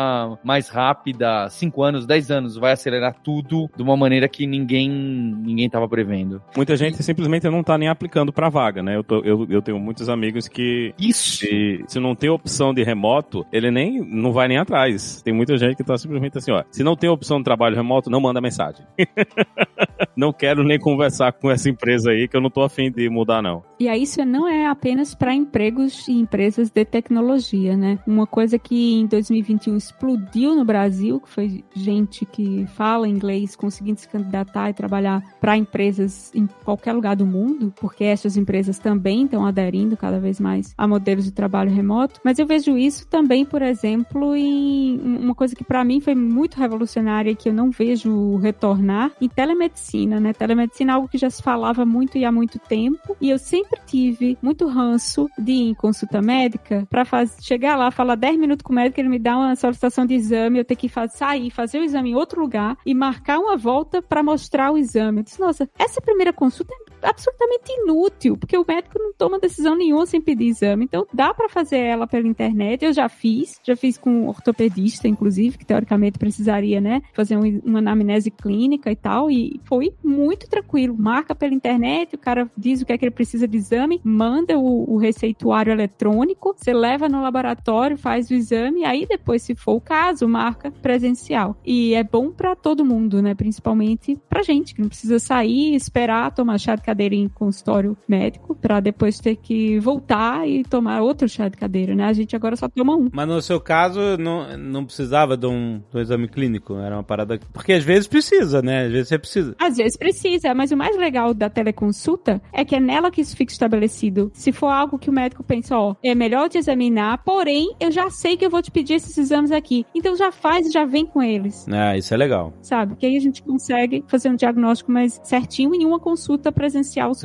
mais 0.44 0.65
rápida, 0.68 1.48
5 1.50 1.82
anos, 1.82 2.06
10 2.06 2.30
anos, 2.30 2.56
vai 2.56 2.72
acelerar 2.72 3.14
tudo 3.22 3.68
de 3.76 3.82
uma 3.82 3.96
maneira 3.96 4.28
que 4.28 4.46
ninguém 4.46 4.88
ninguém 4.90 5.68
tava 5.68 5.88
prevendo. 5.88 6.40
Muita 6.56 6.76
gente 6.76 7.02
simplesmente 7.02 7.48
não 7.48 7.62
tá 7.62 7.76
nem 7.78 7.88
aplicando 7.88 8.32
pra 8.32 8.48
vaga, 8.48 8.82
né? 8.82 8.96
Eu, 8.96 9.04
tô- 9.04 9.20
eu, 9.24 9.46
eu 9.48 9.62
tenho 9.62 9.78
muitos 9.78 10.08
amigos 10.08 10.48
que 10.48 10.94
Isso. 10.98 11.38
se, 11.38 11.84
se 11.86 12.00
não 12.00 12.14
tem 12.14 12.30
opção 12.30 12.72
de 12.74 12.82
remoto, 12.82 13.44
ele 13.52 13.70
nem 13.70 14.00
não 14.00 14.32
vai 14.32 14.48
nem 14.48 14.58
atrás. 14.58 15.22
Tem 15.22 15.32
muita 15.34 15.56
gente 15.56 15.76
que 15.76 15.84
tá 15.84 15.96
simplesmente 15.96 16.38
assim, 16.38 16.50
ó. 16.52 16.62
Se 16.70 16.82
não 16.82 16.96
tem 16.96 17.08
opção 17.10 17.38
de 17.38 17.44
trabalho 17.44 17.76
remoto, 17.76 18.10
não 18.10 18.20
manda 18.20 18.40
mensagem. 18.40 18.84
não 20.16 20.32
quero 20.32 20.64
nem 20.64 20.78
conversar 20.78 21.32
com 21.32 21.50
essa 21.50 21.68
empresa 21.68 22.10
aí 22.10 22.26
que 22.28 22.36
eu 22.36 22.40
não 22.40 22.50
tô 22.50 22.62
afim 22.62 22.90
de 22.90 23.08
mudar, 23.08 23.42
não. 23.42 23.62
E 23.78 23.88
aí 23.88 24.02
isso 24.02 24.24
não 24.24 24.48
é 24.48 24.66
apenas 24.66 25.14
para 25.14 25.34
empregos 25.34 26.08
e 26.08 26.12
empresas 26.12 26.70
de 26.70 26.84
tecnologia, 26.84 27.76
né? 27.76 27.98
Uma 28.06 28.26
coisa 28.26 28.58
que 28.58 28.94
em 28.94 29.06
2021 29.06 29.76
explodiu 29.76 30.54
no 30.56 30.64
Brasil, 30.64 31.20
que 31.20 31.28
foi 31.28 31.64
gente 31.74 32.24
que 32.24 32.66
fala 32.74 33.08
inglês 33.08 33.54
conseguindo 33.54 34.00
se 34.00 34.08
candidatar 34.08 34.70
e 34.70 34.74
trabalhar 34.74 35.22
para 35.40 35.56
empresas 35.56 36.32
em 36.34 36.46
qualquer 36.64 36.92
lugar 36.92 37.14
do 37.16 37.26
mundo, 37.26 37.72
porque 37.80 38.04
essas 38.04 38.36
empresas 38.36 38.78
também 38.78 39.24
estão 39.24 39.46
aderindo 39.46 39.96
cada 39.96 40.18
vez 40.18 40.40
mais 40.40 40.74
a 40.76 40.86
modelos 40.86 41.24
de 41.24 41.32
trabalho 41.32 41.70
remoto. 41.70 42.20
Mas 42.24 42.38
eu 42.38 42.46
vejo 42.46 42.76
isso 42.76 43.06
também, 43.06 43.44
por 43.44 43.62
exemplo, 43.62 44.34
em 44.34 44.98
uma 45.00 45.34
coisa 45.34 45.54
que 45.54 45.64
para 45.64 45.84
mim 45.84 46.00
foi 46.00 46.14
muito 46.14 46.58
revolucionária 46.58 47.30
e 47.30 47.36
que 47.36 47.48
eu 47.48 47.54
não 47.54 47.70
vejo 47.70 48.36
retornar 48.36 49.12
em 49.20 49.28
telemedicina, 49.28 50.18
né? 50.18 50.32
Telemedicina 50.32 50.92
é 50.92 50.94
algo 50.94 51.08
que 51.08 51.18
já 51.18 51.30
se 51.30 51.42
falava 51.42 51.84
muito 51.84 52.18
e 52.18 52.24
há 52.24 52.32
muito 52.32 52.58
tempo, 52.58 53.16
e 53.20 53.30
eu 53.30 53.38
sempre 53.38 53.80
tive 53.86 54.38
muito 54.42 54.66
ranço 54.66 55.28
de 55.38 55.52
ir 55.52 55.70
em 55.70 55.74
consulta 55.74 56.22
médica 56.22 56.86
para 56.90 57.04
chegar 57.40 57.76
lá, 57.76 57.90
falar 57.90 58.14
10 58.14 58.38
minutos 58.38 58.62
com 58.62 58.72
o 58.72 58.76
médico, 58.76 59.00
ele 59.00 59.08
me 59.08 59.18
dá 59.18 59.36
uma 59.36 59.56
solicitação 59.56 60.06
de 60.06 60.14
exame, 60.14 60.35
eu 60.36 60.64
ter 60.64 60.76
que 60.76 60.88
faz, 60.88 61.12
sair, 61.12 61.50
fazer 61.50 61.78
o 61.78 61.84
exame 61.84 62.10
em 62.10 62.14
outro 62.14 62.40
lugar 62.40 62.76
e 62.84 62.94
marcar 62.94 63.38
uma 63.38 63.56
volta 63.56 64.02
para 64.02 64.22
mostrar 64.22 64.70
o 64.72 64.78
exame. 64.78 65.20
Eu 65.20 65.24
disse, 65.24 65.40
nossa, 65.40 65.68
essa 65.78 66.00
primeira 66.00 66.32
consulta 66.32 66.72
é 66.74 66.95
absolutamente 67.06 67.72
inútil, 67.72 68.36
porque 68.36 68.56
o 68.56 68.64
médico 68.66 68.98
não 68.98 69.12
toma 69.12 69.38
decisão 69.38 69.76
nenhuma 69.76 70.06
sem 70.06 70.20
pedir 70.20 70.48
exame. 70.48 70.84
Então 70.84 71.06
dá 71.12 71.32
para 71.32 71.48
fazer 71.48 71.78
ela 71.78 72.06
pela 72.06 72.26
internet. 72.26 72.84
Eu 72.84 72.92
já 72.92 73.08
fiz, 73.08 73.60
já 73.62 73.76
fiz 73.76 73.96
com 73.96 74.10
um 74.10 74.28
ortopedista, 74.28 75.08
inclusive, 75.08 75.58
que 75.58 75.64
teoricamente 75.64 76.18
precisaria, 76.18 76.80
né, 76.80 77.02
fazer 77.12 77.36
um, 77.36 77.60
uma 77.64 77.78
anamnese 77.78 78.30
clínica 78.30 78.90
e 78.90 78.96
tal. 78.96 79.30
E 79.30 79.60
foi 79.64 79.94
muito 80.02 80.48
tranquilo. 80.48 80.96
Marca 80.98 81.34
pela 81.34 81.54
internet, 81.54 82.14
o 82.14 82.18
cara 82.18 82.50
diz 82.56 82.82
o 82.82 82.86
que 82.86 82.92
é 82.92 82.98
que 82.98 83.04
ele 83.04 83.14
precisa 83.14 83.46
de 83.46 83.56
exame, 83.56 84.00
manda 84.02 84.58
o, 84.58 84.94
o 84.94 84.96
receituário 84.96 85.72
eletrônico, 85.72 86.54
você 86.56 86.72
leva 86.72 87.08
no 87.08 87.22
laboratório, 87.22 87.96
faz 87.96 88.30
o 88.30 88.34
exame, 88.34 88.84
aí 88.84 89.06
depois, 89.06 89.42
se 89.42 89.54
for 89.54 89.74
o 89.74 89.80
caso, 89.80 90.28
marca 90.28 90.70
presencial. 90.70 91.56
E 91.64 91.94
é 91.94 92.02
bom 92.02 92.30
para 92.30 92.56
todo 92.56 92.84
mundo, 92.84 93.22
né? 93.22 93.34
Principalmente 93.34 94.18
pra 94.28 94.42
gente, 94.42 94.74
que 94.74 94.80
não 94.80 94.88
precisa 94.88 95.18
sair, 95.18 95.74
esperar 95.74 96.32
tomar 96.32 96.58
chá 96.58 96.74
de 96.74 96.82
cadeira 96.96 97.14
em 97.14 97.28
consultório 97.28 97.96
médico, 98.08 98.54
para 98.54 98.80
depois 98.80 99.18
ter 99.18 99.36
que 99.36 99.78
voltar 99.78 100.48
e 100.48 100.64
tomar 100.64 101.02
outro 101.02 101.28
chá 101.28 101.48
de 101.48 101.56
cadeira, 101.56 101.94
né? 101.94 102.04
A 102.04 102.12
gente 102.14 102.34
agora 102.34 102.56
só 102.56 102.68
toma 102.68 102.96
um. 102.96 103.10
Mas 103.12 103.28
no 103.28 103.42
seu 103.42 103.60
caso, 103.60 104.16
não, 104.18 104.56
não 104.56 104.84
precisava 104.84 105.36
de 105.36 105.46
um, 105.46 105.82
de 105.90 105.98
um 105.98 106.00
exame 106.00 106.26
clínico? 106.26 106.74
Era 106.76 106.96
uma 106.96 107.04
parada. 107.04 107.38
Porque 107.52 107.74
às 107.74 107.84
vezes 107.84 108.08
precisa, 108.08 108.62
né? 108.62 108.86
Às 108.86 108.92
vezes 108.92 109.08
você 109.08 109.18
precisa. 109.18 109.54
Às 109.58 109.76
vezes 109.76 109.96
precisa, 109.96 110.54
mas 110.54 110.72
o 110.72 110.76
mais 110.76 110.96
legal 110.96 111.34
da 111.34 111.50
teleconsulta 111.50 112.40
é 112.52 112.64
que 112.64 112.74
é 112.74 112.80
nela 112.80 113.10
que 113.10 113.20
isso 113.20 113.36
fica 113.36 113.52
estabelecido. 113.52 114.30
Se 114.32 114.52
for 114.52 114.68
algo 114.68 114.98
que 114.98 115.10
o 115.10 115.12
médico 115.12 115.44
pensa, 115.44 115.76
ó, 115.76 115.94
é 116.02 116.14
melhor 116.14 116.48
te 116.48 116.56
examinar, 116.56 117.18
porém, 117.18 117.74
eu 117.78 117.90
já 117.90 118.08
sei 118.08 118.36
que 118.36 118.46
eu 118.46 118.50
vou 118.50 118.62
te 118.62 118.70
pedir 118.70 118.94
esses 118.94 119.18
exames 119.18 119.52
aqui. 119.52 119.84
Então 119.94 120.16
já 120.16 120.32
faz 120.32 120.66
e 120.66 120.72
já 120.72 120.86
vem 120.86 121.04
com 121.04 121.22
eles. 121.22 121.66
Ah, 121.70 121.96
isso 121.96 122.14
é 122.14 122.16
legal. 122.16 122.54
Sabe? 122.62 122.96
Que 122.96 123.04
aí 123.04 123.16
a 123.16 123.20
gente 123.20 123.42
consegue 123.42 124.02
fazer 124.06 124.30
um 124.30 124.36
diagnóstico 124.36 124.90
mais 124.90 125.20
certinho 125.22 125.74
em 125.74 125.84
uma 125.84 126.00
consulta 126.00 126.50
presencial 126.50 126.75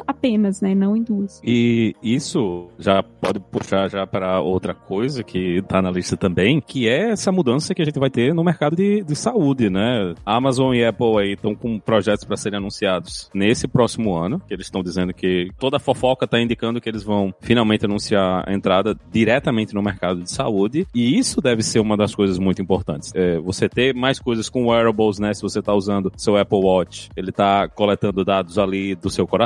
apenas, 0.08 0.62
né? 0.62 0.76
Não 0.76 0.96
em 0.96 1.04
duas. 1.04 1.42
E 1.44 1.96
isso 2.02 2.68
já 2.78 3.04
pode 3.04 3.40
puxar 3.40 3.90
já 3.90 4.06
para 4.06 4.42
outra 4.42 4.74
coisa 4.74 5.24
que 5.24 5.62
tá 5.64 5.82
na 5.82 5.92
lista 5.92 6.18
também, 6.18 6.62
que 6.62 6.88
é 6.88 7.12
essa 7.12 7.32
mudança 7.32 7.74
que 7.74 7.82
a 7.82 7.86
gente 7.86 8.00
vai 8.00 8.10
ter 8.10 8.34
no 8.34 8.44
mercado 8.44 8.76
de, 8.76 9.04
de 9.04 9.16
saúde, 9.16 9.70
né? 9.70 10.14
Amazon 10.26 10.74
e 10.74 10.86
Apple 10.86 11.18
aí 11.20 11.34
estão 11.34 11.56
com 11.56 11.80
projetos 11.80 12.26
para 12.26 12.38
serem 12.38 12.58
anunciados 12.58 13.30
nesse 13.34 13.68
próximo 13.68 14.16
ano, 14.16 14.42
que 14.48 14.54
eles 14.54 14.68
estão 14.68 14.84
dizendo 14.84 15.14
que 15.14 15.50
toda 15.60 15.78
a 15.78 15.80
fofoca 15.80 16.28
tá 16.28 16.40
indicando 16.40 16.82
que 16.82 16.90
eles 16.90 17.04
vão 17.04 17.34
finalmente 17.42 17.86
anunciar 17.86 18.44
a 18.48 18.54
entrada 18.54 18.96
diretamente 19.12 19.74
no 19.74 19.82
mercado 19.82 20.22
de 20.22 20.32
saúde, 20.32 20.88
e 20.94 21.18
isso 21.18 21.42
deve 21.42 21.64
ser 21.64 21.80
uma 21.80 21.98
das 21.98 22.14
coisas 22.16 22.40
muito 22.40 22.62
importantes. 22.62 23.12
É, 23.16 23.40
você 23.40 23.68
ter 23.68 23.94
mais 23.94 24.20
coisas 24.20 24.50
com 24.50 24.68
wearables, 24.68 25.20
né? 25.20 25.34
Se 25.34 25.42
você 25.42 25.62
tá 25.62 25.74
usando 25.74 26.12
seu 26.18 26.38
Apple 26.38 26.60
Watch, 26.60 27.10
ele 27.16 27.32
tá 27.32 27.68
coletando 27.68 28.24
dados 28.24 28.58
ali 28.58 28.96
do 28.96 29.10
seu 29.10 29.28
coração, 29.28 29.41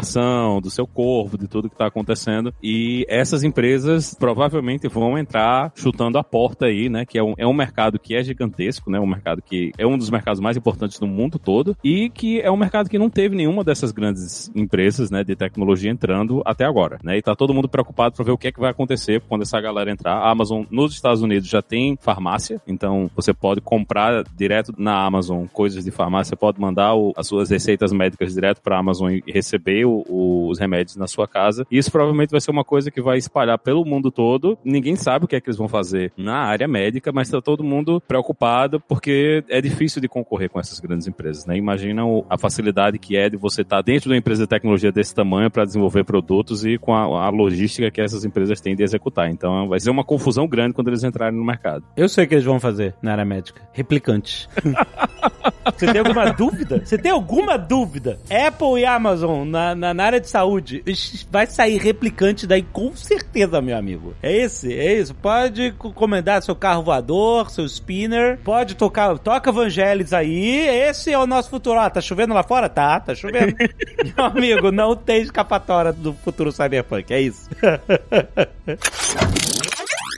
do 0.61 0.69
seu 0.69 0.87
corpo, 0.87 1.37
de 1.37 1.47
tudo 1.47 1.69
que 1.69 1.75
tá 1.75 1.87
acontecendo, 1.87 2.53
e 2.61 3.05
essas 3.07 3.43
empresas 3.43 4.13
provavelmente 4.13 4.87
vão 4.87 5.17
entrar 5.17 5.71
chutando 5.75 6.17
a 6.17 6.23
porta 6.23 6.65
aí, 6.65 6.89
né? 6.89 7.05
Que 7.05 7.17
é 7.17 7.23
um, 7.23 7.33
é 7.37 7.45
um 7.45 7.53
mercado 7.53 7.99
que 7.99 8.15
é 8.15 8.23
gigantesco, 8.23 8.89
né? 8.89 8.99
Um 8.99 9.07
mercado 9.07 9.41
que 9.41 9.71
é 9.77 9.85
um 9.85 9.97
dos 9.97 10.09
mercados 10.09 10.39
mais 10.39 10.57
importantes 10.57 10.99
do 10.99 11.07
mundo 11.07 11.39
todo 11.39 11.75
e 11.83 12.09
que 12.09 12.41
é 12.41 12.51
um 12.51 12.57
mercado 12.57 12.89
que 12.89 12.97
não 12.97 13.09
teve 13.09 13.35
nenhuma 13.35 13.63
dessas 13.63 13.91
grandes 13.91 14.51
empresas, 14.55 15.11
né, 15.11 15.23
de 15.23 15.35
tecnologia 15.35 15.91
entrando 15.91 16.41
até 16.45 16.65
agora, 16.65 16.99
né? 17.03 17.17
E 17.17 17.21
tá 17.21 17.35
todo 17.35 17.53
mundo 17.53 17.69
preocupado 17.69 18.15
para 18.15 18.25
ver 18.25 18.31
o 18.31 18.37
que 18.37 18.47
é 18.47 18.51
que 18.51 18.59
vai 18.59 18.71
acontecer 18.71 19.21
quando 19.27 19.41
essa 19.41 19.59
galera 19.59 19.91
entrar. 19.91 20.15
A 20.15 20.31
Amazon 20.31 20.63
nos 20.69 20.93
Estados 20.93 21.21
Unidos 21.21 21.47
já 21.47 21.61
tem 21.61 21.97
farmácia, 22.01 22.61
então 22.67 23.09
você 23.15 23.33
pode 23.33 23.61
comprar 23.61 24.23
direto 24.35 24.73
na 24.77 25.05
Amazon 25.05 25.45
coisas 25.47 25.83
de 25.83 25.91
farmácia, 25.91 26.37
pode 26.37 26.59
mandar 26.59 26.95
o, 26.95 27.13
as 27.15 27.27
suas 27.27 27.49
receitas 27.49 27.91
médicas 27.91 28.33
direto 28.33 28.61
para 28.61 28.77
Amazon 28.77 29.11
e 29.11 29.23
receber 29.27 29.84
o, 29.85 30.03
o, 30.07 30.49
os 30.49 30.59
remédios 30.59 30.95
na 30.95 31.07
sua 31.07 31.27
casa. 31.27 31.65
E 31.69 31.77
isso 31.77 31.91
provavelmente 31.91 32.31
vai 32.31 32.41
ser 32.41 32.51
uma 32.51 32.63
coisa 32.63 32.91
que 32.91 33.01
vai 33.01 33.17
espalhar 33.17 33.57
pelo 33.57 33.85
mundo 33.85 34.11
todo. 34.11 34.57
Ninguém 34.63 34.95
sabe 34.95 35.25
o 35.25 35.27
que 35.27 35.35
é 35.35 35.41
que 35.41 35.49
eles 35.49 35.57
vão 35.57 35.67
fazer 35.67 36.11
na 36.17 36.37
área 36.37 36.67
médica, 36.67 37.11
mas 37.11 37.29
tá 37.29 37.41
todo 37.41 37.63
mundo 37.63 38.01
preocupado 38.07 38.79
porque 38.79 39.43
é 39.49 39.61
difícil 39.61 40.01
de 40.01 40.07
concorrer 40.07 40.49
com 40.49 40.59
essas 40.59 40.79
grandes 40.79 41.07
empresas, 41.07 41.45
né? 41.45 41.57
Imagina 41.57 42.05
o, 42.05 42.25
a 42.29 42.37
facilidade 42.37 42.99
que 42.99 43.15
é 43.15 43.29
de 43.29 43.37
você 43.37 43.61
estar 43.61 43.77
tá 43.77 43.81
dentro 43.81 44.03
de 44.03 44.09
uma 44.09 44.17
empresa 44.17 44.43
de 44.43 44.49
tecnologia 44.49 44.91
desse 44.91 45.13
tamanho 45.13 45.49
para 45.49 45.65
desenvolver 45.65 46.03
produtos 46.03 46.65
e 46.65 46.77
com 46.77 46.93
a, 46.93 47.25
a, 47.25 47.29
logística 47.29 47.91
que 47.91 48.01
essas 48.01 48.25
empresas 48.25 48.61
têm 48.61 48.75
de 48.75 48.83
executar. 48.83 49.29
Então 49.29 49.67
vai 49.67 49.79
ser 49.79 49.89
uma 49.89 50.03
confusão 50.03 50.47
grande 50.47 50.73
quando 50.73 50.87
eles 50.87 51.03
entrarem 51.03 51.37
no 51.37 51.45
mercado. 51.45 51.83
Eu 51.95 52.09
sei 52.09 52.25
o 52.25 52.27
que 52.27 52.35
eles 52.35 52.45
vão 52.45 52.59
fazer 52.59 52.95
na 53.01 53.11
área 53.11 53.25
médica. 53.25 53.61
Replicantes. 53.73 54.49
Você 55.73 55.87
tem 55.87 55.99
alguma 55.99 56.31
dúvida? 56.31 56.81
Você 56.83 56.97
tem 56.97 57.11
alguma 57.11 57.57
dúvida? 57.57 58.19
Apple 58.29 58.81
e 58.81 58.85
Amazon 58.85 59.47
na, 59.47 59.75
na, 59.75 59.93
na, 59.93 60.03
área 60.03 60.19
de 60.19 60.29
saúde 60.29 60.83
vai 61.31 61.47
sair 61.47 61.77
replicante 61.77 62.45
daí 62.45 62.61
com 62.61 62.95
certeza, 62.95 63.61
meu 63.61 63.77
amigo. 63.77 64.13
É 64.21 64.31
esse, 64.31 64.73
é 64.73 64.99
isso. 64.99 65.15
Pode 65.15 65.71
comandar 65.71 66.43
seu 66.43 66.55
carro 66.55 66.83
voador, 66.83 67.49
seu 67.49 67.65
spinner. 67.65 68.39
Pode 68.43 68.75
tocar, 68.75 69.17
toca 69.17 69.51
Vangelis 69.51 70.13
aí. 70.13 70.67
Esse 70.67 71.11
é 71.11 71.17
o 71.17 71.27
nosso 71.27 71.49
futuro. 71.49 71.79
Ah, 71.79 71.89
tá 71.89 72.01
chovendo 72.01 72.33
lá 72.33 72.43
fora? 72.43 72.69
Tá, 72.69 72.99
tá 72.99 73.15
chovendo. 73.15 73.55
meu 74.15 74.25
amigo, 74.25 74.71
não 74.71 74.95
tem 74.95 75.21
escapatória 75.21 75.91
do 75.91 76.13
futuro 76.13 76.51
cyberpunk. 76.51 77.13
É 77.13 77.21
isso. 77.21 77.49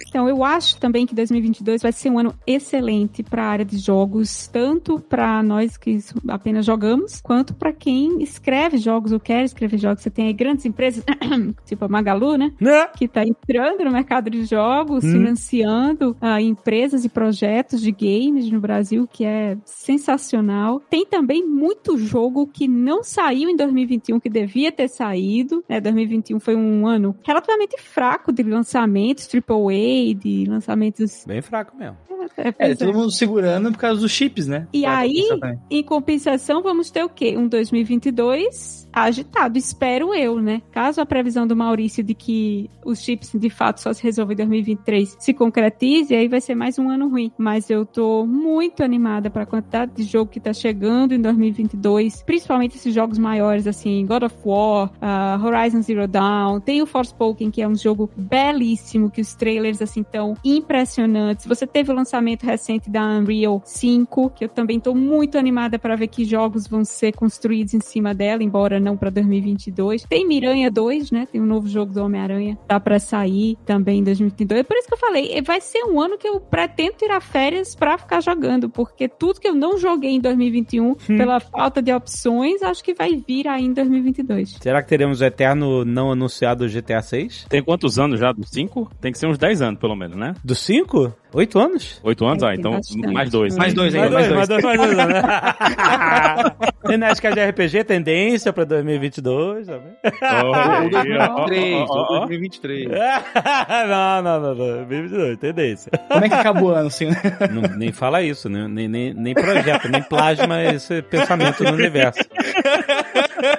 Então, 0.07 0.27
eu 0.27 0.43
acho 0.43 0.79
também 0.79 1.05
que 1.05 1.15
2022 1.15 1.81
vai 1.81 1.91
ser 1.91 2.09
um 2.09 2.19
ano 2.19 2.33
excelente 2.45 3.23
para 3.23 3.43
a 3.43 3.47
área 3.47 3.65
de 3.65 3.77
jogos, 3.77 4.47
tanto 4.47 4.99
para 4.99 5.43
nós 5.43 5.77
que 5.77 5.99
apenas 6.27 6.65
jogamos, 6.65 7.21
quanto 7.21 7.53
para 7.53 7.73
quem 7.73 8.21
escreve 8.21 8.77
jogos 8.77 9.11
ou 9.11 9.19
quer 9.19 9.43
escrever 9.43 9.77
jogos. 9.77 10.01
Você 10.01 10.09
tem 10.09 10.27
aí 10.27 10.33
grandes 10.33 10.65
empresas, 10.65 11.03
tipo 11.65 11.85
a 11.85 11.87
Magalu, 11.87 12.37
né? 12.37 12.53
né? 12.59 12.87
Que 12.87 13.05
está 13.05 13.23
entrando 13.23 13.83
no 13.83 13.91
mercado 13.91 14.29
de 14.29 14.45
jogos, 14.45 15.03
hum. 15.03 15.11
financiando 15.11 16.15
uh, 16.21 16.39
empresas 16.39 17.05
e 17.05 17.09
projetos 17.09 17.81
de 17.81 17.91
games 17.91 18.49
no 18.49 18.59
Brasil, 18.59 19.07
que 19.11 19.25
é 19.25 19.57
sensacional. 19.65 20.81
Tem 20.89 21.05
também 21.05 21.45
muito 21.45 21.97
jogo 21.97 22.47
que 22.47 22.67
não 22.67 23.03
saiu 23.03 23.49
em 23.49 23.55
2021, 23.55 24.19
que 24.19 24.29
devia 24.29 24.71
ter 24.71 24.87
saído. 24.87 25.63
Né? 25.67 25.79
2021 25.81 26.39
foi 26.39 26.55
um 26.55 26.87
ano 26.87 27.15
relativamente 27.23 27.81
fraco 27.81 28.31
de 28.31 28.43
lançamentos, 28.43 29.27
AAA, 29.33 29.96
de 30.13 30.45
lançamentos. 30.47 31.23
Bem 31.25 31.41
fraco 31.41 31.75
mesmo. 31.75 31.97
É, 32.35 32.49
é, 32.49 32.71
é, 32.71 32.75
todo 32.75 32.93
mundo 32.93 33.11
segurando 33.11 33.71
por 33.71 33.77
causa 33.77 34.01
dos 34.01 34.11
chips, 34.11 34.47
né? 34.47 34.67
E 34.73 34.81
pra 34.81 34.97
aí, 34.97 35.23
em 35.69 35.83
compensação, 35.83 36.61
vamos 36.61 36.91
ter 36.91 37.03
o 37.03 37.09
quê? 37.09 37.35
Um 37.37 37.47
2022 37.47 38.87
agitado, 38.91 39.57
espero 39.57 40.13
eu, 40.13 40.41
né? 40.41 40.61
Caso 40.71 40.99
a 40.99 41.05
previsão 41.05 41.45
do 41.45 41.55
Maurício 41.55 42.03
de 42.03 42.13
que 42.13 42.69
os 42.83 42.99
chips 42.99 43.31
de 43.35 43.49
fato 43.49 43.79
só 43.79 43.93
se 43.93 44.01
resolvem 44.03 44.33
em 44.33 44.37
2023 44.37 45.17
se 45.19 45.33
concretize, 45.33 46.15
aí 46.15 46.27
vai 46.27 46.41
ser 46.41 46.55
mais 46.55 46.79
um 46.79 46.89
ano 46.89 47.07
ruim. 47.09 47.31
Mas 47.37 47.69
eu 47.69 47.85
tô 47.85 48.25
muito 48.25 48.83
animada 48.83 49.29
para 49.29 49.43
a 49.43 49.45
quantidade 49.45 49.91
de 49.93 50.03
jogo 50.03 50.31
que 50.31 50.39
tá 50.39 50.53
chegando 50.53 51.13
em 51.13 51.21
2022, 51.21 52.23
principalmente 52.23 52.77
esses 52.77 52.93
jogos 52.93 53.17
maiores, 53.17 53.67
assim, 53.67 54.05
God 54.05 54.23
of 54.23 54.35
War, 54.43 54.91
uh, 55.01 55.45
Horizon 55.45 55.81
Zero 55.81 56.07
Dawn, 56.07 56.59
tem 56.59 56.81
o 56.81 56.85
Forspoken, 56.85 57.51
que 57.51 57.61
é 57.61 57.67
um 57.67 57.75
jogo 57.75 58.09
belíssimo, 58.15 59.11
que 59.11 59.21
os 59.21 59.35
trailers, 59.35 59.81
assim, 59.89 60.03
tão 60.03 60.35
impressionantes. 60.43 61.45
Você 61.45 61.65
teve 61.65 61.91
o 61.91 61.95
lançamento 61.95 62.43
recente 62.43 62.89
da 62.89 63.03
Unreal 63.03 63.61
5, 63.63 64.31
que 64.31 64.45
eu 64.45 64.49
também 64.49 64.79
tô 64.79 64.93
muito 64.93 65.37
animada 65.37 65.79
para 65.79 65.95
ver 65.95 66.07
que 66.07 66.25
jogos 66.25 66.67
vão 66.67 66.83
ser 66.83 67.13
construídos 67.13 67.73
em 67.73 67.79
cima 67.79 68.13
dela, 68.13 68.43
embora 68.43 68.79
não 68.79 68.97
para 68.97 69.09
2022. 69.09 70.03
Tem 70.03 70.27
Miranha 70.27 70.69
2, 70.69 71.11
né? 71.11 71.27
Tem 71.31 71.41
um 71.41 71.45
novo 71.45 71.67
jogo 71.67 71.93
do 71.93 72.03
Homem-Aranha. 72.03 72.57
Dá 72.67 72.79
para 72.79 72.99
sair 72.99 73.57
também 73.65 73.99
em 73.99 74.03
2022. 74.03 74.61
É 74.61 74.63
por 74.63 74.77
isso 74.77 74.87
que 74.87 74.93
eu 74.93 74.97
falei, 74.97 75.41
vai 75.41 75.61
ser 75.61 75.83
um 75.83 75.99
ano 75.99 76.17
que 76.17 76.27
eu 76.27 76.39
pretendo 76.39 76.93
tirar 76.97 77.21
férias 77.21 77.75
para 77.75 77.97
ficar 77.97 78.21
jogando, 78.21 78.69
porque 78.69 79.07
tudo 79.07 79.39
que 79.39 79.47
eu 79.47 79.55
não 79.55 79.77
joguei 79.77 80.11
em 80.11 80.19
2021, 80.19 80.91
hum. 80.91 80.95
pela 81.05 81.39
falta 81.39 81.81
de 81.81 81.93
opções, 81.93 82.61
acho 82.61 82.83
que 82.83 82.93
vai 82.93 83.15
vir 83.15 83.47
aí 83.47 83.65
em 83.65 83.73
2022. 83.73 84.57
Será 84.61 84.81
que 84.81 84.89
teremos 84.89 85.21
o 85.21 85.25
eterno 85.25 85.85
não 85.85 86.11
anunciado 86.11 86.67
GTA 86.67 87.01
6? 87.01 87.45
Tem 87.49 87.63
quantos 87.63 87.99
anos 87.99 88.19
já? 88.19 88.31
Dos 88.31 88.49
5? 88.49 88.91
Tem 88.99 89.11
que 89.11 89.17
ser 89.17 89.27
uns 89.27 89.37
10 89.37 89.61
anos, 89.61 89.76
pelo 89.77 89.95
menos, 89.95 90.17
né? 90.17 90.33
Dos 90.43 90.59
5? 90.59 91.13
Oito 91.33 91.59
anos? 91.59 91.99
Oito 92.03 92.25
anos? 92.25 92.41
Ah, 92.41 92.55
então 92.55 92.79
mais 93.13 93.29
dois. 93.29 93.57
Mais 93.57 93.73
dois 93.73 93.93
aí, 93.93 94.09
mais 94.09 94.27
dois. 94.29 94.35
Mais 94.35 94.47
dois, 94.47 94.63
mais 94.63 94.79
dois. 94.79 94.97
Na 96.97 97.11
de 97.13 97.45
RPG, 97.45 97.83
tendência 97.83 98.53
pra 98.53 98.63
2022 98.63 99.67
também. 99.67 99.91
Oh, 100.05 100.89
2023, 100.89 101.85
oh, 101.89 102.19
2023. 102.19 102.87
não, 103.89 104.21
não, 104.23 104.39
não, 104.39 104.55
não, 104.55 104.55
2022, 104.55 105.37
tendência. 105.37 105.91
Como 106.09 106.23
é 106.23 106.29
que 106.29 106.35
acabou 106.35 106.69
o 106.69 106.73
ano, 106.73 106.87
assim, 106.87 107.07
né? 107.07 107.21
Não, 107.51 107.61
nem 107.77 107.91
fala 107.91 108.23
isso, 108.23 108.47
né? 108.47 108.67
nem, 108.67 108.87
nem, 108.87 109.13
nem 109.13 109.33
projeta, 109.33 109.89
nem 109.89 110.01
plasma 110.03 110.63
esse 110.63 111.01
pensamento 111.01 111.63
no 111.63 111.73
universo. 111.73 112.23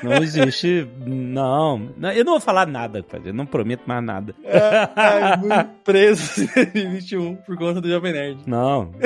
Não 0.03 0.15
existe, 0.23 0.89
não. 1.05 1.91
Eu 2.15 2.25
não 2.25 2.33
vou 2.33 2.41
falar 2.41 2.67
nada, 2.67 3.05
eu 3.25 3.33
não 3.35 3.47
prometo 3.47 3.83
mais 3.87 4.05
nada. 4.05 4.35
É, 4.45 4.57
é, 4.57 5.67
preso 5.85 6.43
em 6.59 6.73
2021 6.73 7.37
por 7.37 7.57
conta 7.57 7.81
do 7.81 7.89
Jovem 7.89 8.13
Nerd. 8.13 8.41
Não. 8.47 8.91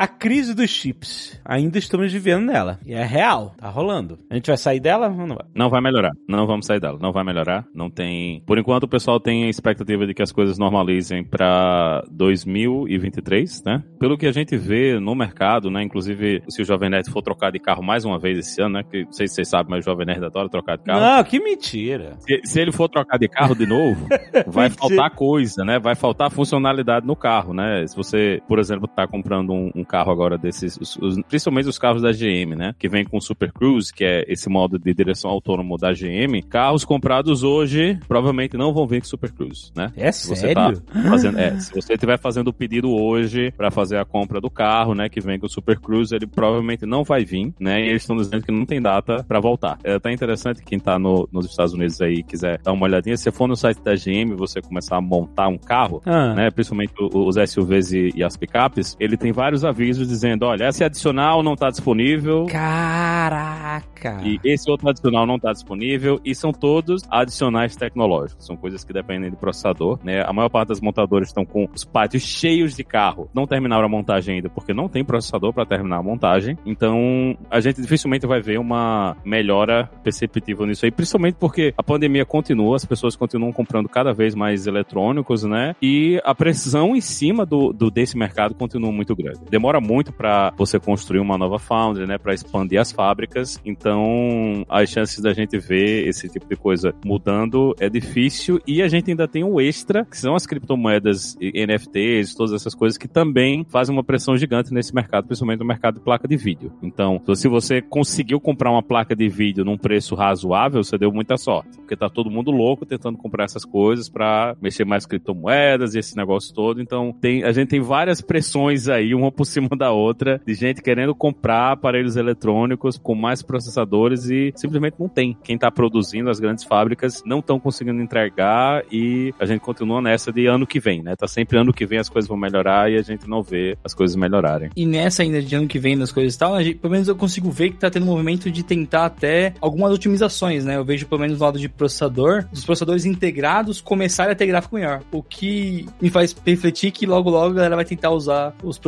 A 0.00 0.08
crise 0.08 0.54
dos 0.54 0.70
chips. 0.70 1.38
Ainda 1.44 1.76
estamos 1.76 2.10
vivendo 2.10 2.46
nela. 2.46 2.80
E 2.86 2.94
é 2.94 3.04
real. 3.04 3.54
Tá 3.58 3.68
rolando. 3.68 4.18
A 4.30 4.34
gente 4.34 4.46
vai 4.46 4.56
sair 4.56 4.80
dela 4.80 5.08
ou 5.08 5.26
não 5.26 5.36
vai? 5.36 5.44
Não 5.54 5.68
vai 5.68 5.82
melhorar. 5.82 6.12
Não 6.26 6.46
vamos 6.46 6.64
sair 6.64 6.80
dela. 6.80 6.98
Não 6.98 7.12
vai 7.12 7.22
melhorar. 7.22 7.66
Não 7.74 7.90
tem. 7.90 8.42
Por 8.46 8.56
enquanto, 8.56 8.84
o 8.84 8.88
pessoal 8.88 9.20
tem 9.20 9.44
a 9.44 9.50
expectativa 9.50 10.06
de 10.06 10.14
que 10.14 10.22
as 10.22 10.32
coisas 10.32 10.56
normalizem 10.56 11.22
pra 11.22 12.02
2023, 12.10 13.62
né? 13.62 13.84
Pelo 13.98 14.16
que 14.16 14.26
a 14.26 14.32
gente 14.32 14.56
vê 14.56 14.98
no 14.98 15.14
mercado, 15.14 15.70
né? 15.70 15.82
Inclusive, 15.82 16.44
se 16.48 16.62
o 16.62 16.64
Jovem 16.64 16.88
Nerd 16.88 17.10
for 17.10 17.20
trocar 17.20 17.52
de 17.52 17.58
carro 17.58 17.82
mais 17.82 18.02
uma 18.02 18.18
vez 18.18 18.38
esse 18.38 18.62
ano, 18.62 18.76
né? 18.76 18.82
Que 18.82 19.04
não 19.04 19.12
sei 19.12 19.28
se 19.28 19.34
vocês 19.34 19.48
sabem, 19.50 19.68
mas 19.68 19.84
o 19.84 19.90
Jovem 19.90 20.06
Nerd 20.06 20.24
adora 20.24 20.48
trocar 20.48 20.78
de 20.78 20.84
carro. 20.84 20.98
Não, 20.98 21.22
que 21.24 21.38
mentira. 21.38 22.16
Se, 22.20 22.40
se 22.42 22.58
ele 22.58 22.72
for 22.72 22.88
trocar 22.88 23.18
de 23.18 23.28
carro 23.28 23.54
de 23.54 23.66
novo, 23.66 24.08
vai 24.48 24.70
faltar 24.70 25.10
coisa, 25.10 25.62
né? 25.62 25.78
Vai 25.78 25.94
faltar 25.94 26.30
funcionalidade 26.30 27.06
no 27.06 27.14
carro, 27.14 27.52
né? 27.52 27.86
Se 27.86 27.94
você, 27.94 28.40
por 28.48 28.58
exemplo, 28.58 28.88
tá 28.88 29.06
comprando 29.06 29.52
um, 29.52 29.70
um 29.74 29.84
carro 29.90 30.12
agora 30.12 30.38
desses, 30.38 30.76
os- 30.80 30.96
os- 30.96 31.20
principalmente 31.28 31.68
os 31.68 31.78
carros 31.78 32.02
da 32.02 32.12
GM, 32.12 32.54
né? 32.56 32.74
Que 32.78 32.88
vem 32.88 33.04
com 33.04 33.20
Super 33.20 33.52
Cruise, 33.52 33.92
que 33.92 34.04
é 34.04 34.24
esse 34.28 34.48
modo 34.48 34.78
de 34.78 34.94
direção 34.94 35.30
autônomo 35.30 35.76
da 35.76 35.92
GM. 35.92 36.40
Carros 36.48 36.84
comprados 36.84 37.42
hoje 37.42 37.98
provavelmente 38.06 38.56
não 38.56 38.72
vão 38.72 38.86
vir 38.86 39.00
com 39.00 39.06
Super 39.08 39.32
Cruise, 39.32 39.72
né? 39.74 39.92
É 39.96 40.12
Se 40.12 40.28
você 40.28 40.36
sério? 40.54 40.80
tá 40.80 41.02
fazendo, 41.08 41.38
é, 41.38 41.58
se 41.58 41.74
você 41.74 41.94
estiver 41.94 42.18
fazendo 42.18 42.48
o 42.48 42.52
pedido 42.52 42.90
hoje 42.90 43.50
para 43.56 43.70
fazer 43.70 43.96
a 43.98 44.04
compra 44.04 44.40
do 44.40 44.48
carro, 44.50 44.94
né, 44.94 45.08
que 45.08 45.20
vem 45.20 45.38
com 45.38 45.46
o 45.46 45.50
Super 45.50 45.78
Cruise, 45.80 46.14
ele 46.14 46.26
provavelmente 46.26 46.86
não 46.86 47.02
vai 47.02 47.24
vir, 47.24 47.52
né? 47.58 47.80
E 47.80 47.88
eles 47.88 48.02
estão 48.02 48.16
dizendo 48.16 48.44
que 48.44 48.52
não 48.52 48.64
tem 48.64 48.80
data 48.80 49.24
para 49.26 49.40
voltar. 49.40 49.78
É 49.82 49.94
até 49.94 50.12
interessante 50.12 50.62
quem 50.62 50.78
tá 50.78 50.98
no- 50.98 51.28
nos 51.32 51.46
Estados 51.46 51.72
Unidos 51.74 52.00
aí 52.00 52.14
e 52.14 52.22
quiser 52.22 52.60
dar 52.62 52.72
uma 52.72 52.84
olhadinha, 52.86 53.16
se 53.16 53.30
for 53.32 53.48
no 53.48 53.56
site 53.56 53.80
da 53.82 53.94
GM, 53.96 54.34
você 54.36 54.60
começar 54.62 54.96
a 54.96 55.00
montar 55.00 55.48
um 55.48 55.58
carro, 55.58 56.00
Ah. 56.06 56.34
né, 56.34 56.50
principalmente 56.50 56.92
o- 57.00 57.26
os 57.26 57.36
SUVs 57.36 57.92
e, 57.92 58.12
e 58.14 58.22
as 58.22 58.36
picapes, 58.36 58.96
ele 59.00 59.16
tem 59.16 59.32
vários 59.32 59.64
avisos 59.64 59.79
dizendo, 59.88 60.44
olha, 60.46 60.64
essa 60.64 60.84
é 60.84 60.86
adicional, 60.86 61.42
não 61.42 61.54
tá 61.54 61.70
disponível, 61.70 62.46
Caraca. 62.46 64.20
e 64.24 64.38
esse 64.44 64.70
outro 64.70 64.88
adicional 64.88 65.26
não 65.26 65.36
está 65.36 65.52
disponível 65.52 66.20
e 66.24 66.34
são 66.34 66.52
todos 66.52 67.02
adicionais 67.10 67.76
tecnológicos. 67.76 68.46
São 68.46 68.56
coisas 68.56 68.84
que 68.84 68.92
dependem 68.92 69.30
do 69.30 69.36
processador, 69.36 69.98
né? 70.02 70.22
A 70.22 70.32
maior 70.32 70.48
parte 70.48 70.68
das 70.68 70.80
montadoras 70.80 71.28
estão 71.28 71.44
com 71.44 71.68
os 71.74 71.84
pátios 71.84 72.22
cheios 72.22 72.74
de 72.74 72.84
carro. 72.84 73.28
Não 73.34 73.46
terminaram 73.46 73.84
a 73.84 73.88
montagem 73.88 74.36
ainda 74.36 74.48
porque 74.48 74.72
não 74.72 74.88
tem 74.88 75.04
processador 75.04 75.52
para 75.52 75.66
terminar 75.66 75.98
a 75.98 76.02
montagem. 76.02 76.56
Então, 76.64 77.36
a 77.50 77.60
gente 77.60 77.80
dificilmente 77.80 78.26
vai 78.26 78.40
ver 78.40 78.58
uma 78.58 79.16
melhora 79.24 79.90
perceptível 80.02 80.66
nisso 80.66 80.84
aí, 80.84 80.90
principalmente 80.90 81.34
porque 81.34 81.74
a 81.76 81.82
pandemia 81.82 82.24
continua, 82.24 82.76
as 82.76 82.84
pessoas 82.84 83.16
continuam 83.16 83.52
comprando 83.52 83.88
cada 83.88 84.12
vez 84.12 84.34
mais 84.34 84.66
eletrônicos, 84.66 85.44
né? 85.44 85.74
E 85.82 86.20
a 86.24 86.34
pressão 86.34 86.94
em 86.94 87.00
cima 87.00 87.44
do, 87.44 87.72
do 87.72 87.90
desse 87.90 88.16
mercado 88.16 88.54
continua 88.54 88.92
muito 88.92 89.14
grande. 89.14 89.40
Demora 89.60 89.78
muito 89.78 90.10
para 90.10 90.54
você 90.56 90.80
construir 90.80 91.20
uma 91.20 91.36
nova 91.36 91.58
foundry, 91.58 92.06
né, 92.06 92.16
para 92.16 92.32
expandir 92.32 92.80
as 92.80 92.90
fábricas. 92.90 93.60
Então, 93.62 94.64
as 94.66 94.88
chances 94.88 95.20
da 95.20 95.34
gente 95.34 95.58
ver 95.58 96.08
esse 96.08 96.30
tipo 96.30 96.48
de 96.48 96.56
coisa 96.56 96.94
mudando 97.04 97.76
é 97.78 97.90
difícil 97.90 98.58
e 98.66 98.80
a 98.80 98.88
gente 98.88 99.10
ainda 99.10 99.28
tem 99.28 99.44
o 99.44 99.60
extra, 99.60 100.06
que 100.06 100.16
são 100.16 100.34
as 100.34 100.46
criptomoedas 100.46 101.36
NFTs, 101.38 102.34
todas 102.34 102.54
essas 102.54 102.74
coisas 102.74 102.96
que 102.96 103.06
também 103.06 103.62
fazem 103.68 103.94
uma 103.94 104.02
pressão 104.02 104.34
gigante 104.34 104.72
nesse 104.72 104.94
mercado, 104.94 105.26
principalmente 105.26 105.60
no 105.60 105.66
mercado 105.66 105.96
de 105.96 106.00
placa 106.00 106.26
de 106.26 106.38
vídeo. 106.38 106.72
Então, 106.82 107.20
se 107.34 107.46
você 107.46 107.82
conseguiu 107.82 108.40
comprar 108.40 108.70
uma 108.70 108.82
placa 108.82 109.14
de 109.14 109.28
vídeo 109.28 109.62
num 109.62 109.76
preço 109.76 110.14
razoável, 110.14 110.82
você 110.82 110.96
deu 110.96 111.12
muita 111.12 111.36
sorte, 111.36 111.76
porque 111.76 111.94
tá 111.94 112.08
todo 112.08 112.30
mundo 112.30 112.50
louco 112.50 112.86
tentando 112.86 113.18
comprar 113.18 113.44
essas 113.44 113.66
coisas 113.66 114.08
para 114.08 114.56
mexer 114.58 114.86
mais 114.86 115.04
criptomoedas 115.04 115.94
e 115.94 115.98
esse 115.98 116.16
negócio 116.16 116.54
todo. 116.54 116.80
Então, 116.80 117.14
tem, 117.20 117.44
a 117.44 117.52
gente 117.52 117.68
tem 117.68 117.80
várias 117.82 118.22
pressões 118.22 118.88
aí, 118.88 119.14
uma 119.14 119.30
por 119.30 119.49
cima 119.50 119.68
da 119.76 119.90
outra, 119.90 120.40
de 120.46 120.54
gente 120.54 120.82
querendo 120.82 121.14
comprar 121.14 121.72
aparelhos 121.72 122.16
eletrônicos 122.16 122.98
com 122.98 123.14
mais 123.14 123.42
processadores 123.42 124.28
e 124.28 124.52
simplesmente 124.56 124.94
não 124.98 125.08
tem. 125.08 125.36
Quem 125.42 125.58
tá 125.58 125.70
produzindo, 125.70 126.30
as 126.30 126.40
grandes 126.40 126.64
fábricas, 126.64 127.22
não 127.24 127.40
estão 127.40 127.58
conseguindo 127.58 128.00
entregar 128.00 128.84
e 128.90 129.34
a 129.38 129.46
gente 129.46 129.60
continua 129.60 130.00
nessa 130.00 130.32
de 130.32 130.46
ano 130.46 130.66
que 130.66 130.80
vem, 130.80 131.02
né? 131.02 131.14
Tá 131.16 131.26
sempre 131.26 131.58
ano 131.58 131.72
que 131.72 131.86
vem 131.86 131.98
as 131.98 132.08
coisas 132.08 132.28
vão 132.28 132.38
melhorar 132.38 132.90
e 132.90 132.96
a 132.96 133.02
gente 133.02 133.28
não 133.28 133.42
vê 133.42 133.76
as 133.84 133.94
coisas 133.94 134.16
melhorarem. 134.16 134.70
E 134.76 134.86
nessa 134.86 135.22
ainda 135.22 135.42
de 135.42 135.54
ano 135.54 135.66
que 135.68 135.78
vem 135.78 135.98
das 135.98 136.12
coisas 136.12 136.34
e 136.34 136.38
tal, 136.38 136.62
gente- 136.62 136.78
pelo 136.78 136.92
menos 136.92 137.08
eu 137.08 137.16
consigo 137.16 137.50
ver 137.50 137.70
que 137.70 137.76
tá 137.78 137.90
tendo 137.90 138.04
um 138.04 138.10
movimento 138.10 138.50
de 138.50 138.62
tentar 138.62 139.06
até 139.06 139.54
algumas 139.60 139.92
otimizações, 139.92 140.64
né? 140.64 140.76
Eu 140.76 140.84
vejo 140.84 141.06
pelo 141.06 141.20
menos 141.20 141.38
no 141.38 141.44
lado 141.44 141.58
de 141.58 141.68
processador, 141.68 142.46
os 142.52 142.64
processadores 142.64 143.04
integrados 143.04 143.80
começarem 143.80 144.32
a 144.32 144.36
ter 144.36 144.46
gráfico 144.46 144.76
melhor. 144.76 145.02
O 145.10 145.22
que 145.22 145.86
me 146.00 146.10
faz 146.10 146.34
refletir 146.46 146.90
que 146.90 147.06
logo 147.06 147.30
logo 147.30 147.52
a 147.52 147.54
galera 147.54 147.76
vai 147.76 147.84
tentar 147.84 148.10
usar 148.10 148.54
os 148.62 148.78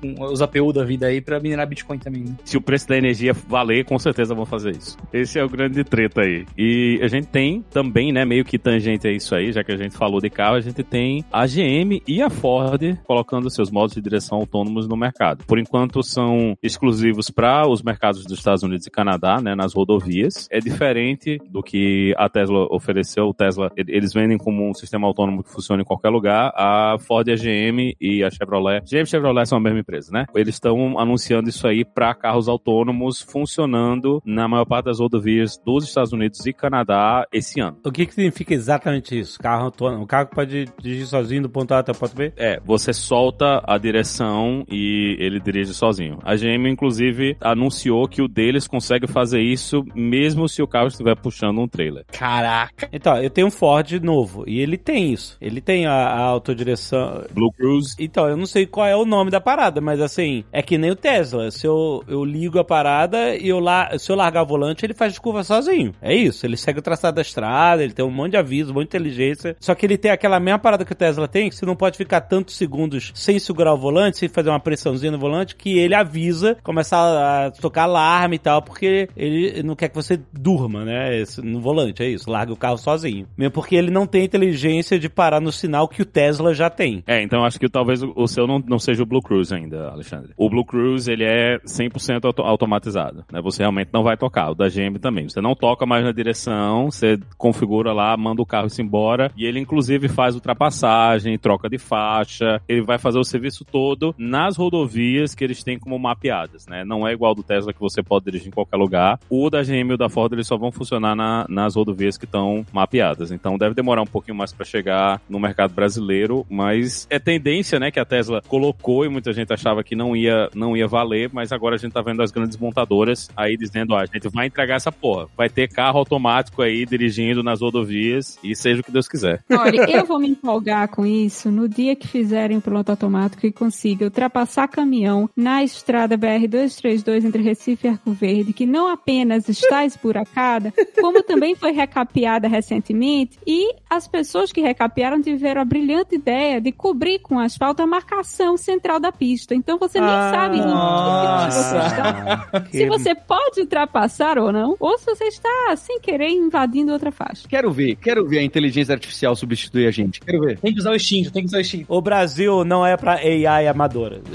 com 0.00 0.14
os 0.24 0.40
APU 0.42 0.72
da 0.72 0.84
vida 0.84 1.06
aí 1.06 1.20
pra 1.20 1.40
minerar 1.40 1.66
Bitcoin 1.68 1.98
também. 1.98 2.22
Né? 2.24 2.36
se 2.44 2.56
o 2.56 2.60
preço 2.60 2.88
da 2.88 2.96
energia 2.96 3.32
valer, 3.32 3.84
com 3.84 3.98
certeza 3.98 4.34
vão 4.34 4.44
fazer 4.46 4.70
isso. 4.70 4.96
Esse 5.12 5.38
é 5.38 5.44
o 5.44 5.48
grande 5.48 5.82
treta 5.84 6.22
aí. 6.22 6.44
E 6.56 6.98
a 7.02 7.08
gente 7.08 7.26
tem 7.28 7.62
também, 7.70 8.12
né, 8.12 8.24
meio 8.24 8.44
que 8.44 8.58
tangente 8.58 9.06
a 9.08 9.10
isso 9.12 9.34
aí, 9.34 9.50
já 9.52 9.62
que 9.64 9.72
a 9.72 9.76
gente 9.76 9.96
falou 9.96 10.20
de 10.20 10.30
carro, 10.30 10.56
a 10.56 10.60
gente 10.60 10.82
tem 10.82 11.24
a 11.32 11.46
GM 11.46 12.00
e 12.06 12.22
a 12.22 12.30
Ford 12.30 12.96
colocando 13.04 13.50
seus 13.50 13.70
modos 13.70 13.94
de 13.94 14.00
direção 14.00 14.38
autônomos 14.38 14.86
no 14.88 14.96
mercado. 14.96 15.44
Por 15.46 15.58
enquanto 15.58 16.02
são 16.02 16.56
exclusivos 16.62 17.30
para 17.30 17.66
os 17.68 17.82
mercados 17.82 18.24
dos 18.24 18.38
Estados 18.38 18.62
Unidos 18.62 18.86
e 18.86 18.90
Canadá, 18.90 19.40
né, 19.40 19.54
nas 19.54 19.72
rodovias. 19.74 20.48
É 20.50 20.58
diferente 20.60 21.38
do 21.50 21.62
que 21.62 22.14
a 22.16 22.28
Tesla 22.28 22.66
ofereceu. 22.70 23.24
O 23.28 23.34
Tesla, 23.34 23.70
ele- 23.76 23.94
eles 23.96 24.12
vendem 24.12 24.36
como 24.38 24.68
um 24.68 24.74
sistema 24.74 25.06
autônomo 25.06 25.42
que 25.42 25.50
funciona 25.52 25.82
em 25.82 25.84
qualquer 25.84 26.10
lugar. 26.10 26.52
A 26.56 26.96
Ford, 27.00 27.28
a 27.28 27.34
GM 27.36 27.94
e 28.00 28.22
a 28.22 28.30
Chevrolet. 28.30 28.82
GM 28.84 29.02
e 29.02 29.06
Chevrolet 29.06 29.46
são 29.46 29.58
a 29.58 29.60
mesma 29.60 29.73
empresa, 29.80 30.10
né? 30.12 30.26
Eles 30.34 30.54
estão 30.54 30.98
anunciando 30.98 31.48
isso 31.48 31.66
aí 31.66 31.84
para 31.84 32.14
carros 32.14 32.48
autônomos 32.48 33.20
funcionando 33.20 34.22
na 34.24 34.48
maior 34.48 34.64
parte 34.64 34.86
das 34.86 35.00
rodovias 35.00 35.58
dos 35.64 35.84
Estados 35.84 36.12
Unidos 36.12 36.44
e 36.46 36.52
Canadá 36.52 37.26
esse 37.32 37.60
ano. 37.60 37.78
O 37.84 37.92
que, 37.92 38.06
que 38.06 38.14
significa 38.14 38.54
exatamente 38.54 39.18
isso? 39.18 39.38
Carro 39.38 39.64
autônomo. 39.64 40.04
O 40.04 40.06
carro 40.06 40.28
que 40.28 40.34
pode 40.34 40.66
dirigir 40.80 41.06
sozinho 41.06 41.42
do 41.42 41.48
ponto 41.48 41.72
A 41.72 41.78
até 41.78 41.92
o 41.92 41.94
ponto 41.94 42.14
B? 42.14 42.32
É, 42.36 42.60
você 42.64 42.92
solta 42.92 43.62
a 43.66 43.78
direção 43.78 44.64
e 44.70 45.16
ele 45.18 45.40
dirige 45.40 45.74
sozinho. 45.74 46.18
A 46.22 46.34
GM, 46.34 46.68
inclusive, 46.68 47.36
anunciou 47.40 48.08
que 48.08 48.22
o 48.22 48.28
deles 48.28 48.66
consegue 48.66 49.06
fazer 49.06 49.40
isso 49.40 49.84
mesmo 49.94 50.48
se 50.48 50.62
o 50.62 50.66
carro 50.66 50.88
estiver 50.88 51.16
puxando 51.16 51.60
um 51.60 51.68
trailer. 51.68 52.04
Caraca! 52.12 52.88
Então, 52.92 53.16
eu 53.22 53.30
tenho 53.30 53.46
um 53.46 53.50
Ford 53.50 53.92
novo 54.02 54.44
e 54.46 54.60
ele 54.60 54.76
tem 54.76 55.12
isso. 55.12 55.36
Ele 55.40 55.60
tem 55.60 55.86
a, 55.86 55.92
a 55.92 56.20
autodireção. 56.20 57.24
Blue 57.32 57.52
Cruise. 57.52 57.94
Então, 57.98 58.28
eu 58.28 58.36
não 58.36 58.46
sei 58.46 58.66
qual 58.66 58.86
é 58.86 58.96
o 58.96 59.04
nome 59.04 59.30
da 59.30 59.40
parada, 59.40 59.63
mas 59.80 60.00
assim, 60.00 60.44
é 60.52 60.62
que 60.62 60.76
nem 60.78 60.90
o 60.90 60.96
Tesla. 60.96 61.50
Se 61.50 61.66
eu, 61.66 62.02
eu 62.08 62.24
ligo 62.24 62.58
a 62.58 62.64
parada 62.64 63.36
e 63.36 63.48
eu 63.48 63.60
la, 63.60 63.98
se 63.98 64.10
eu 64.10 64.16
largar 64.16 64.42
o 64.42 64.46
volante, 64.46 64.84
ele 64.84 64.94
faz 64.94 65.18
curva 65.18 65.42
sozinho. 65.44 65.92
É 66.02 66.14
isso. 66.14 66.44
Ele 66.46 66.56
segue 66.56 66.78
o 66.78 66.82
traçado 66.82 67.16
da 67.16 67.22
estrada, 67.22 67.82
ele 67.82 67.92
tem 67.92 68.04
um 68.04 68.10
monte 68.10 68.32
de 68.32 68.36
aviso, 68.36 68.70
um 68.70 68.74
monte 68.74 68.84
de 68.84 68.88
inteligência. 68.96 69.56
Só 69.60 69.74
que 69.74 69.86
ele 69.86 69.96
tem 69.98 70.10
aquela 70.10 70.38
mesma 70.40 70.58
parada 70.58 70.84
que 70.84 70.92
o 70.92 70.96
Tesla 70.96 71.28
tem, 71.28 71.48
que 71.48 71.56
você 71.56 71.66
não 71.66 71.76
pode 71.76 71.96
ficar 71.96 72.20
tantos 72.22 72.56
segundos 72.56 73.12
sem 73.14 73.38
segurar 73.38 73.74
o 73.74 73.78
volante, 73.78 74.18
sem 74.18 74.28
fazer 74.28 74.50
uma 74.50 74.60
pressãozinha 74.60 75.12
no 75.12 75.18
volante, 75.18 75.54
que 75.56 75.78
ele 75.78 75.94
avisa, 75.94 76.56
começa 76.62 76.96
a 76.96 77.50
tocar 77.50 77.84
alarme 77.84 78.36
e 78.36 78.38
tal, 78.38 78.62
porque 78.62 79.08
ele 79.16 79.62
não 79.62 79.74
quer 79.76 79.88
que 79.88 79.94
você 79.94 80.18
durma, 80.32 80.84
né? 80.84 81.18
esse- 81.20 81.40
No 81.42 81.60
volante, 81.60 82.02
é 82.02 82.08
isso. 82.08 82.30
Larga 82.30 82.52
o 82.52 82.56
carro 82.56 82.78
sozinho. 82.78 83.26
Mesmo 83.36 83.52
porque 83.52 83.76
ele 83.76 83.90
não 83.90 84.06
tem 84.06 84.24
inteligência 84.24 84.98
de 84.98 85.08
parar 85.08 85.40
no 85.40 85.52
sinal 85.52 85.86
que 85.88 86.02
o 86.02 86.04
Tesla 86.04 86.52
já 86.54 86.68
tem. 86.70 87.02
É, 87.06 87.22
então 87.22 87.44
acho 87.44 87.58
que 87.58 87.68
talvez 87.68 88.02
o, 88.02 88.12
o 88.16 88.26
seu 88.26 88.46
não, 88.46 88.58
não 88.58 88.78
seja 88.78 89.02
o 89.02 89.06
Blue 89.06 89.22
Cruise 89.22 89.53
ainda, 89.54 89.88
Alexandre. 89.90 90.32
O 90.36 90.48
Blue 90.50 90.64
Cruise, 90.64 91.10
ele 91.10 91.24
é 91.24 91.58
100% 91.64 92.24
auto- 92.26 92.42
automatizado, 92.42 93.24
né? 93.32 93.40
Você 93.42 93.62
realmente 93.62 93.90
não 93.92 94.02
vai 94.02 94.16
tocar. 94.16 94.50
O 94.50 94.54
da 94.54 94.68
GM 94.68 94.98
também. 94.98 95.28
Você 95.28 95.40
não 95.40 95.54
toca 95.54 95.86
mais 95.86 96.04
na 96.04 96.12
direção, 96.12 96.90
você 96.90 97.18
configura 97.38 97.92
lá, 97.92 98.16
manda 98.16 98.42
o 98.42 98.46
carro 98.46 98.68
se 98.68 98.82
embora 98.82 99.30
e 99.36 99.44
ele 99.46 99.58
inclusive 99.60 100.08
faz 100.08 100.34
ultrapassagem, 100.34 101.38
troca 101.38 101.68
de 101.68 101.78
faixa, 101.78 102.60
ele 102.68 102.82
vai 102.82 102.98
fazer 102.98 103.18
o 103.18 103.24
serviço 103.24 103.64
todo 103.64 104.14
nas 104.18 104.56
rodovias 104.56 105.34
que 105.34 105.44
eles 105.44 105.62
têm 105.62 105.78
como 105.78 105.98
mapeadas, 105.98 106.66
né? 106.66 106.84
Não 106.84 107.06
é 107.06 107.12
igual 107.12 107.34
do 107.34 107.42
Tesla 107.42 107.72
que 107.72 107.80
você 107.80 108.02
pode 108.02 108.24
dirigir 108.24 108.48
em 108.48 108.50
qualquer 108.50 108.76
lugar. 108.76 109.18
O 109.30 109.48
da 109.50 109.62
GM 109.62 109.90
e 109.90 109.94
o 109.94 109.98
da 109.98 110.08
Ford, 110.08 110.32
eles 110.32 110.46
só 110.46 110.56
vão 110.56 110.72
funcionar 110.72 111.14
na- 111.14 111.46
nas 111.48 111.76
rodovias 111.76 112.16
que 112.18 112.24
estão 112.24 112.64
mapeadas. 112.72 113.30
Então 113.30 113.56
deve 113.58 113.74
demorar 113.74 114.02
um 114.02 114.06
pouquinho 114.06 114.36
mais 114.36 114.52
para 114.52 114.64
chegar 114.64 115.20
no 115.28 115.38
mercado 115.38 115.72
brasileiro, 115.74 116.44
mas 116.50 117.06
é 117.10 117.18
tendência, 117.18 117.78
né, 117.78 117.90
que 117.90 118.00
a 118.00 118.04
Tesla 118.04 118.42
colocou 118.48 119.04
e 119.04 119.08
muita 119.08 119.32
gente 119.32 119.43
achava 119.52 119.82
que 119.82 119.94
não 119.94 120.16
ia, 120.16 120.48
não 120.54 120.76
ia 120.76 120.86
valer, 120.86 121.30
mas 121.32 121.52
agora 121.52 121.76
a 121.76 121.78
gente 121.78 121.92
tá 121.92 122.02
vendo 122.02 122.22
as 122.22 122.30
grandes 122.30 122.56
montadoras 122.56 123.30
aí 123.36 123.56
dizendo, 123.56 123.94
ó, 123.94 123.98
a 123.98 124.06
gente 124.06 124.28
vai 124.28 124.46
entregar 124.46 124.76
essa 124.76 124.92
porra. 124.92 125.26
Vai 125.36 125.48
ter 125.48 125.68
carro 125.68 125.98
automático 125.98 126.62
aí 126.62 126.86
dirigindo 126.86 127.42
nas 127.42 127.60
rodovias 127.60 128.38
e 128.42 128.54
seja 128.54 128.80
o 128.80 128.84
que 128.84 128.92
Deus 128.92 129.08
quiser. 129.08 129.42
Olha, 129.50 129.90
eu 129.90 130.04
vou 130.04 130.18
me 130.18 130.28
empolgar 130.28 130.88
com 130.88 131.04
isso 131.04 131.50
no 131.50 131.68
dia 131.68 131.96
que 131.96 132.06
fizerem 132.06 132.56
o 132.56 132.60
piloto 132.60 132.90
automático 132.90 133.46
e 133.46 133.52
consiga 133.52 134.04
ultrapassar 134.04 134.68
caminhão 134.68 135.28
na 135.36 135.62
estrada 135.62 136.16
BR-232 136.16 137.24
entre 137.24 137.42
Recife 137.42 137.86
e 137.86 137.90
Arco 137.90 138.12
Verde, 138.12 138.52
que 138.52 138.66
não 138.66 138.88
apenas 138.88 139.48
está 139.48 139.84
esburacada, 139.84 140.72
como 141.00 141.22
também 141.22 141.54
foi 141.54 141.72
recapeada 141.72 142.48
recentemente, 142.48 143.38
e 143.46 143.74
as 143.88 144.06
pessoas 144.08 144.52
que 144.52 144.60
recapearam 144.60 145.20
tiveram 145.20 145.60
a 145.60 145.64
brilhante 145.64 146.14
ideia 146.14 146.60
de 146.60 146.72
cobrir 146.72 147.18
com 147.18 147.38
asfalto 147.38 147.82
a 147.82 147.86
marcação 147.86 148.56
central 148.56 149.00
da 149.00 149.12
pista. 149.12 149.33
Pista, 149.34 149.54
então 149.54 149.78
você 149.78 150.00
nem 150.00 150.08
Ah, 150.08 150.30
sabe 150.32 150.58
em 150.58 150.62
que 150.62 151.54
você 151.54 151.76
está. 151.76 152.64
Se 152.70 152.86
você 152.86 153.14
pode 153.14 153.60
ultrapassar 153.60 154.38
ou 154.38 154.52
não, 154.52 154.76
ou 154.78 154.96
se 154.96 155.06
você 155.06 155.24
está, 155.24 155.74
sem 155.76 156.00
querer, 156.00 156.28
invadindo 156.28 156.92
outra 156.92 157.10
faixa. 157.10 157.48
Quero 157.48 157.70
ver, 157.72 157.96
quero 157.96 158.26
ver 158.26 158.38
a 158.38 158.42
inteligência 158.42 158.94
artificial 158.94 159.34
substituir 159.34 159.86
a 159.88 159.90
gente. 159.90 160.20
Quero 160.20 160.40
ver. 160.40 160.58
Tem 160.58 160.72
que 160.72 160.78
usar 160.78 160.90
o 160.90 160.94
instinto, 160.94 161.32
tem 161.32 161.42
que 161.42 161.48
usar 161.48 161.58
o 161.58 161.60
instinto. 161.60 161.86
O 161.88 162.00
Brasil 162.00 162.64
não 162.64 162.86
é 162.86 162.96
pra 162.96 163.14
AI 163.14 163.66
amadora. 163.66 164.20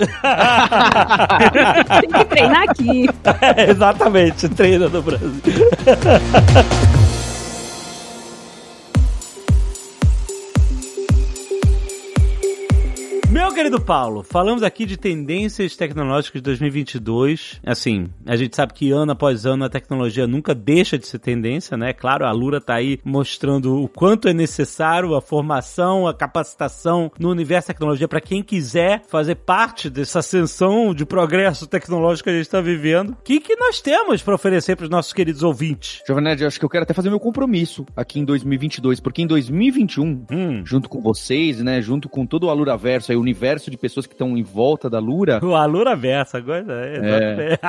Tem 2.02 2.10
que 2.10 2.26
treinar 2.26 2.64
aqui. 2.70 3.06
Exatamente, 3.70 4.50
treina 4.50 4.90
no 4.90 5.02
Brasil. 5.02 5.30
Querido 13.60 13.82
Paulo, 13.82 14.24
falamos 14.24 14.64
aqui 14.64 14.86
de 14.86 14.96
tendências 14.96 15.76
tecnológicas 15.76 16.42
de 16.42 16.46
2022. 16.46 17.60
Assim, 17.66 18.08
a 18.26 18.38
gente 18.38 18.56
sabe 18.56 18.74
que 18.74 18.90
ano 18.90 19.12
após 19.12 19.46
ano 19.46 19.66
a 19.66 19.70
tecnologia 19.70 20.26
nunca 20.26 20.56
deixa 20.56 20.98
de 20.98 21.06
ser 21.06 21.20
tendência, 21.20 21.76
né? 21.76 21.92
Claro, 21.92 22.26
a 22.26 22.32
Lura 22.32 22.62
tá 22.62 22.76
aí 22.76 23.02
mostrando 23.04 23.84
o 23.84 23.90
quanto 23.90 24.30
é 24.30 24.34
necessário 24.34 25.14
a 25.14 25.22
formação, 25.22 26.08
a 26.08 26.14
capacitação 26.14 27.12
no 27.20 27.30
universo 27.30 27.68
da 27.68 27.74
tecnologia 27.74 28.08
para 28.08 28.22
quem 28.22 28.42
quiser 28.42 29.04
fazer 29.10 29.36
parte 29.36 29.90
dessa 29.90 30.20
ascensão 30.20 30.94
de 30.94 31.06
progresso 31.06 31.68
tecnológico 31.68 32.30
que 32.30 32.30
a 32.30 32.38
gente 32.38 32.46
está 32.46 32.62
vivendo. 32.62 33.10
O 33.10 33.18
que, 33.22 33.42
que 33.42 33.58
nós 33.58 33.82
temos 33.82 34.22
para 34.22 34.36
oferecer 34.36 34.78
para 34.78 34.86
os 34.86 34.90
nossos 34.90 35.12
queridos 35.12 35.44
ouvintes? 35.44 36.02
Eu 36.08 36.18
acho 36.48 36.58
que 36.58 36.64
eu 36.64 36.70
quero 36.70 36.84
até 36.84 36.94
fazer 36.94 37.10
meu 37.10 37.20
compromisso 37.20 37.86
aqui 37.94 38.22
em 38.22 38.24
2022, 38.24 39.02
porque 39.02 39.22
em 39.22 39.28
2021, 39.28 40.26
Hum, 40.32 40.64
junto 40.66 40.88
com 40.88 41.02
vocês, 41.02 41.62
né, 41.62 41.82
junto 41.82 42.08
com 42.08 42.26
todo 42.26 42.46
o 42.46 42.50
Aluraverso, 42.50 43.12
aí, 43.12 43.18
o 43.18 43.22
universo 43.22 43.49
de 43.72 43.78
pessoas 43.78 44.06
que 44.06 44.14
estão 44.14 44.38
em 44.38 44.44
volta 44.44 44.90
da 44.90 45.00
Lura, 45.00 45.40
o 45.44 45.56
Alura 45.56 45.96
Versa, 45.96 46.38
agora 46.38 46.66
é. 46.70 47.60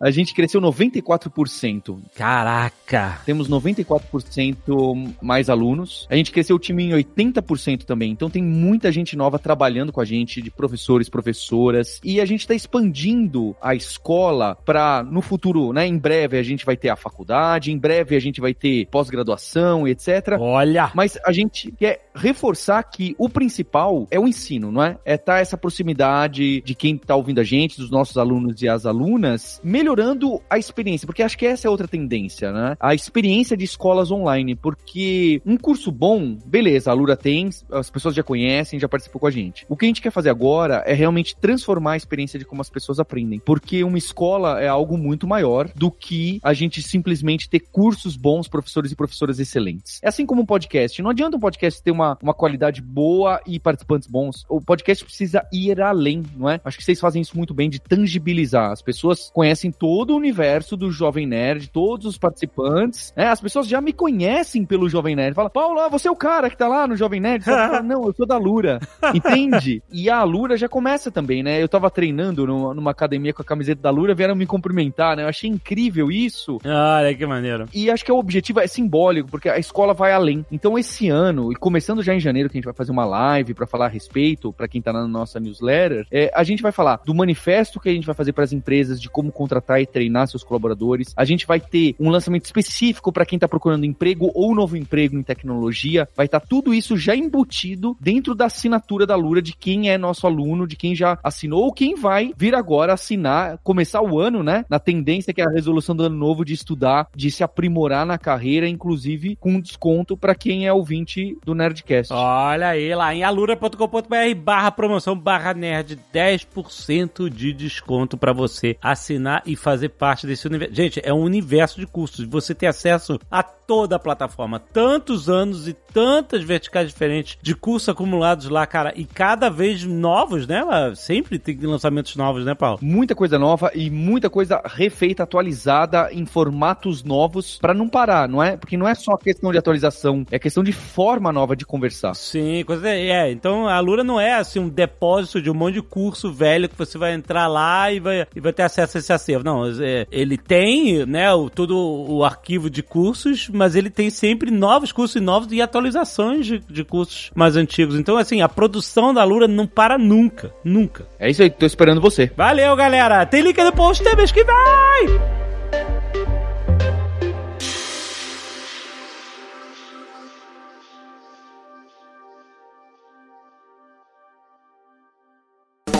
a 0.00 0.10
gente 0.10 0.34
cresceu 0.34 0.60
94%. 0.60 1.98
Caraca! 2.14 3.20
Temos 3.24 3.48
94% 3.48 5.14
mais 5.22 5.48
alunos. 5.48 6.06
A 6.10 6.16
gente 6.16 6.32
cresceu 6.32 6.56
o 6.56 6.58
time 6.58 6.84
em 6.84 6.90
80% 6.90 7.84
também. 7.84 8.10
Então 8.10 8.28
tem 8.28 8.42
muita 8.42 8.90
gente 8.90 9.16
nova 9.16 9.38
trabalhando 9.38 9.92
com 9.92 10.00
a 10.00 10.04
gente, 10.04 10.42
de 10.42 10.50
professores, 10.50 11.08
professoras. 11.08 12.00
E 12.02 12.20
a 12.20 12.24
gente 12.24 12.40
está 12.40 12.54
expandindo 12.54 13.54
a 13.60 13.74
escola 13.74 14.56
para 14.64 15.02
no 15.02 15.22
futuro, 15.22 15.72
né? 15.72 15.86
Em 15.86 15.98
breve 15.98 16.38
a 16.38 16.42
gente 16.42 16.64
vai 16.64 16.76
ter 16.76 16.88
a 16.88 16.96
faculdade, 16.96 17.72
em 17.72 17.78
breve 17.78 18.16
a 18.16 18.20
gente 18.20 18.40
vai 18.40 18.54
ter 18.54 18.86
pós-graduação, 18.86 19.86
etc. 19.86 20.38
Olha! 20.38 20.90
Mas 20.94 21.18
a 21.24 21.32
gente 21.32 21.72
quer 21.72 22.08
reforçar 22.14 22.82
que 22.82 23.14
o 23.18 23.28
principal 23.28 24.06
é 24.10 24.18
o 24.18 24.26
ensino, 24.26 24.70
não 24.70 24.82
é? 24.82 24.93
É 25.04 25.14
estar 25.14 25.40
essa 25.40 25.56
proximidade 25.56 26.60
de 26.60 26.74
quem 26.74 26.96
está 26.96 27.16
ouvindo 27.16 27.40
a 27.40 27.44
gente, 27.44 27.78
dos 27.78 27.90
nossos 27.90 28.16
alunos 28.16 28.60
e 28.62 28.68
as 28.68 28.86
alunas, 28.86 29.60
melhorando 29.62 30.40
a 30.48 30.58
experiência, 30.58 31.06
porque 31.06 31.22
acho 31.22 31.38
que 31.38 31.46
essa 31.46 31.66
é 31.66 31.70
outra 31.70 31.88
tendência, 31.88 32.52
né? 32.52 32.76
A 32.80 32.94
experiência 32.94 33.56
de 33.56 33.64
escolas 33.64 34.10
online, 34.10 34.54
porque 34.54 35.40
um 35.44 35.56
curso 35.56 35.90
bom, 35.90 36.36
beleza, 36.46 36.90
a 36.90 36.94
Lura 36.94 37.16
tem, 37.16 37.50
as 37.70 37.90
pessoas 37.90 38.14
já 38.14 38.22
conhecem, 38.22 38.78
já 38.78 38.88
participou 38.88 39.20
com 39.20 39.26
a 39.26 39.30
gente. 39.30 39.66
O 39.68 39.76
que 39.76 39.84
a 39.84 39.88
gente 39.88 40.02
quer 40.02 40.10
fazer 40.10 40.30
agora 40.30 40.82
é 40.86 40.94
realmente 40.94 41.36
transformar 41.36 41.92
a 41.92 41.96
experiência 41.96 42.38
de 42.38 42.44
como 42.44 42.60
as 42.60 42.70
pessoas 42.70 42.98
aprendem, 42.98 43.38
porque 43.38 43.82
uma 43.84 43.98
escola 43.98 44.60
é 44.60 44.68
algo 44.68 44.96
muito 44.96 45.26
maior 45.26 45.68
do 45.74 45.90
que 45.90 46.40
a 46.42 46.52
gente 46.52 46.82
simplesmente 46.82 47.48
ter 47.48 47.60
cursos 47.60 48.16
bons, 48.16 48.48
professores 48.48 48.92
e 48.92 48.96
professoras 48.96 49.38
excelentes. 49.38 50.00
É 50.02 50.08
assim 50.08 50.26
como 50.26 50.42
um 50.42 50.46
podcast. 50.46 51.02
Não 51.02 51.10
adianta 51.10 51.36
um 51.36 51.40
podcast 51.40 51.82
ter 51.82 51.90
uma, 51.90 52.18
uma 52.22 52.34
qualidade 52.34 52.80
boa 52.80 53.40
e 53.46 53.58
participantes 53.58 54.08
bons. 54.08 54.44
O 54.48 54.60
podcast 54.60 54.83
precisa 54.84 55.46
ir 55.52 55.80
além, 55.80 56.22
não 56.36 56.48
é? 56.48 56.60
Acho 56.64 56.78
que 56.78 56.84
vocês 56.84 57.00
fazem 57.00 57.22
isso 57.22 57.36
muito 57.36 57.54
bem 57.54 57.70
de 57.70 57.80
tangibilizar. 57.80 58.70
As 58.70 58.82
pessoas 58.82 59.30
conhecem 59.32 59.70
todo 59.70 60.10
o 60.10 60.16
universo 60.16 60.76
do 60.76 60.90
Jovem 60.90 61.26
Nerd, 61.26 61.68
todos 61.70 62.06
os 62.06 62.18
participantes. 62.18 63.12
né? 63.16 63.28
As 63.28 63.40
pessoas 63.40 63.66
já 63.66 63.80
me 63.80 63.92
conhecem 63.92 64.64
pelo 64.64 64.88
Jovem 64.88 65.16
Nerd. 65.16 65.34
Fala, 65.34 65.50
Paulo, 65.50 65.80
ah, 65.80 65.88
você 65.88 66.08
é 66.08 66.10
o 66.10 66.16
cara 66.16 66.50
que 66.50 66.56
tá 66.56 66.68
lá 66.68 66.86
no 66.86 66.96
Jovem 66.96 67.20
Nerd? 67.20 67.44
Não, 67.84 68.06
eu 68.06 68.14
sou 68.14 68.26
da 68.26 68.36
Lura. 68.36 68.80
Entende? 69.14 69.82
E 69.92 70.10
a 70.10 70.22
Lura 70.22 70.56
já 70.56 70.68
começa 70.68 71.10
também, 71.10 71.42
né? 71.42 71.62
Eu 71.62 71.68
tava 71.68 71.90
treinando 71.90 72.46
numa, 72.46 72.90
academia 72.90 73.32
com 73.32 73.42
a 73.42 73.44
camiseta 73.44 73.82
da 73.82 73.90
Lura, 73.90 74.14
vieram 74.14 74.34
me 74.34 74.46
cumprimentar, 74.46 75.16
né? 75.16 75.24
Eu 75.24 75.28
achei 75.28 75.48
incrível 75.50 76.10
isso. 76.10 76.58
Olha 76.64 77.14
que 77.14 77.26
maneiro. 77.26 77.66
E 77.72 77.90
acho 77.90 78.04
que 78.04 78.12
o 78.12 78.18
objetivo 78.18 78.60
é 78.60 78.66
simbólico, 78.66 79.30
porque 79.30 79.48
a 79.48 79.58
escola 79.58 79.94
vai 79.94 80.12
além. 80.12 80.44
Então, 80.50 80.78
esse 80.78 81.08
ano, 81.08 81.52
e 81.52 81.56
começando 81.56 82.02
já 82.02 82.14
em 82.14 82.20
janeiro, 82.20 82.48
que 82.48 82.56
a 82.56 82.58
gente 82.58 82.64
vai 82.66 82.74
fazer 82.74 82.92
uma 82.92 83.04
live 83.04 83.54
pra 83.54 83.66
falar 83.66 83.86
a 83.86 83.88
respeito, 83.88 84.52
pra 84.52 84.68
quem 84.74 84.82
tá 84.82 84.92
na 84.92 85.06
nossa 85.06 85.38
newsletter, 85.38 86.04
é, 86.10 86.32
a 86.34 86.42
gente 86.42 86.60
vai 86.60 86.72
falar 86.72 87.00
do 87.04 87.14
manifesto 87.14 87.78
que 87.78 87.88
a 87.88 87.92
gente 87.92 88.06
vai 88.06 88.14
fazer 88.14 88.32
para 88.32 88.42
as 88.42 88.52
empresas 88.52 89.00
de 89.00 89.08
como 89.08 89.30
contratar 89.30 89.80
e 89.80 89.86
treinar 89.86 90.26
seus 90.26 90.42
colaboradores. 90.42 91.14
A 91.16 91.24
gente 91.24 91.46
vai 91.46 91.60
ter 91.60 91.94
um 92.00 92.10
lançamento 92.10 92.44
específico 92.44 93.12
para 93.12 93.24
quem 93.24 93.38
tá 93.38 93.46
procurando 93.46 93.86
emprego 93.86 94.32
ou 94.34 94.52
novo 94.52 94.76
emprego 94.76 95.16
em 95.16 95.22
tecnologia. 95.22 96.08
Vai 96.16 96.26
estar 96.26 96.40
tudo 96.40 96.74
isso 96.74 96.96
já 96.96 97.14
embutido 97.14 97.96
dentro 98.00 98.34
da 98.34 98.46
assinatura 98.46 99.06
da 99.06 99.14
Lura 99.14 99.40
de 99.40 99.54
quem 99.54 99.90
é 99.90 99.96
nosso 99.96 100.26
aluno, 100.26 100.66
de 100.66 100.74
quem 100.74 100.94
já 100.94 101.18
assinou 101.22 101.64
ou 101.64 101.72
quem 101.72 101.94
vai 101.94 102.32
vir 102.36 102.56
agora 102.56 102.92
assinar, 102.92 103.58
começar 103.62 104.02
o 104.02 104.18
ano, 104.18 104.42
né? 104.42 104.64
Na 104.68 104.80
tendência 104.80 105.32
que 105.32 105.40
é 105.40 105.44
a 105.44 105.50
resolução 105.50 105.94
do 105.94 106.02
ano 106.02 106.16
novo 106.16 106.44
de 106.44 106.52
estudar, 106.52 107.08
de 107.14 107.30
se 107.30 107.44
aprimorar 107.44 108.04
na 108.04 108.18
carreira, 108.18 108.68
inclusive 108.68 109.36
com 109.36 109.60
desconto 109.60 110.16
para 110.16 110.34
quem 110.34 110.66
é 110.66 110.72
ouvinte 110.72 111.38
do 111.44 111.54
Nerdcast. 111.54 112.12
Olha 112.12 112.70
aí, 112.70 112.92
lá 112.92 113.14
em 113.14 113.22
alura.com.br 113.22 114.63
promoção 114.70 115.16
barra 115.18 115.54
nerd, 115.54 115.98
10% 116.12 117.28
de 117.28 117.52
desconto 117.52 118.16
pra 118.16 118.32
você 118.32 118.76
assinar 118.80 119.42
e 119.46 119.56
fazer 119.56 119.90
parte 119.90 120.26
desse 120.26 120.46
universo. 120.46 120.74
Gente, 120.74 121.00
é 121.02 121.12
um 121.12 121.22
universo 121.22 121.80
de 121.80 121.86
cursos. 121.86 122.26
Você 122.26 122.54
tem 122.54 122.68
acesso 122.68 123.18
a 123.30 123.42
toda 123.42 123.96
a 123.96 123.98
plataforma. 123.98 124.58
Tantos 124.58 125.28
anos 125.28 125.68
e 125.68 125.74
tantas 125.94 126.42
verticais 126.42 126.88
diferentes 126.88 127.38
de 127.40 127.54
cursos 127.54 127.88
acumulados 127.88 128.48
lá, 128.48 128.66
cara. 128.66 128.92
E 128.96 129.04
cada 129.04 129.48
vez 129.48 129.84
novos, 129.84 130.44
né? 130.44 130.60
Sempre 130.96 131.38
tem 131.38 131.56
lançamentos 131.60 132.16
novos, 132.16 132.44
né, 132.44 132.52
Paulo? 132.52 132.80
Muita 132.82 133.14
coisa 133.14 133.38
nova 133.38 133.70
e 133.72 133.88
muita 133.88 134.28
coisa 134.28 134.60
refeita, 134.64 135.22
atualizada 135.22 136.08
em 136.12 136.26
formatos 136.26 137.04
novos 137.04 137.58
para 137.58 137.72
não 137.72 137.88
parar, 137.88 138.28
não 138.28 138.42
é? 138.42 138.56
Porque 138.56 138.76
não 138.76 138.88
é 138.88 138.94
só 138.96 139.16
questão 139.16 139.52
de 139.52 139.58
atualização, 139.58 140.26
é 140.32 140.38
questão 140.38 140.64
de 140.64 140.72
forma 140.72 141.32
nova 141.32 141.54
de 141.54 141.64
conversar. 141.64 142.14
Sim, 142.14 142.64
coisa 142.64 142.88
é. 142.88 143.30
Então 143.30 143.68
a 143.68 143.78
Lura 143.78 144.02
não 144.02 144.20
é 144.20 144.34
assim 144.34 144.58
um 144.58 144.68
depósito 144.68 145.40
de 145.40 145.48
um 145.48 145.54
monte 145.54 145.74
de 145.74 145.82
curso 145.82 146.32
velho 146.32 146.68
que 146.68 146.76
você 146.76 146.98
vai 146.98 147.14
entrar 147.14 147.46
lá 147.46 147.92
e 147.92 148.00
vai, 148.00 148.26
e 148.34 148.40
vai 148.40 148.52
ter 148.52 148.64
acesso 148.64 148.96
a 148.96 149.00
esse 149.00 149.12
acervo. 149.12 149.44
Não, 149.44 149.64
é, 149.80 150.06
ele 150.10 150.36
tem, 150.36 151.06
né, 151.06 151.32
o, 151.32 151.48
todo 151.48 151.78
o 151.78 152.24
arquivo 152.24 152.68
de 152.68 152.82
cursos, 152.82 153.48
mas 153.48 153.76
ele 153.76 153.90
tem 153.90 154.10
sempre 154.10 154.50
novos 154.50 154.90
cursos 154.90 155.22
novos 155.22 155.52
e 155.52 155.62
atualizações 155.84 156.46
de, 156.46 156.58
de 156.58 156.84
cursos 156.84 157.30
mais 157.34 157.56
antigos. 157.56 157.98
Então, 157.98 158.16
assim, 158.16 158.40
a 158.40 158.48
produção 158.48 159.12
da 159.12 159.22
Lura 159.24 159.46
não 159.46 159.66
para 159.66 159.98
nunca. 159.98 160.52
Nunca. 160.64 161.06
É 161.18 161.30
isso 161.30 161.42
aí, 161.42 161.50
tô 161.50 161.66
esperando 161.66 162.00
você. 162.00 162.30
Valeu, 162.36 162.74
galera! 162.74 163.24
Tem 163.26 163.42
link 163.42 163.62
no 163.62 163.72
post, 163.72 164.02
tem 164.02 164.16
mês 164.16 164.32
que 164.32 164.44
vai! 164.44 165.44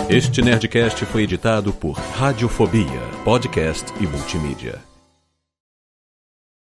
Este 0.07 0.41
Nerdcast 0.41 1.03
foi 1.05 1.23
editado 1.23 1.73
por 1.73 1.93
Radiofobia, 1.93 3.01
podcast 3.23 3.91
e 3.99 4.05
multimídia. 4.05 4.94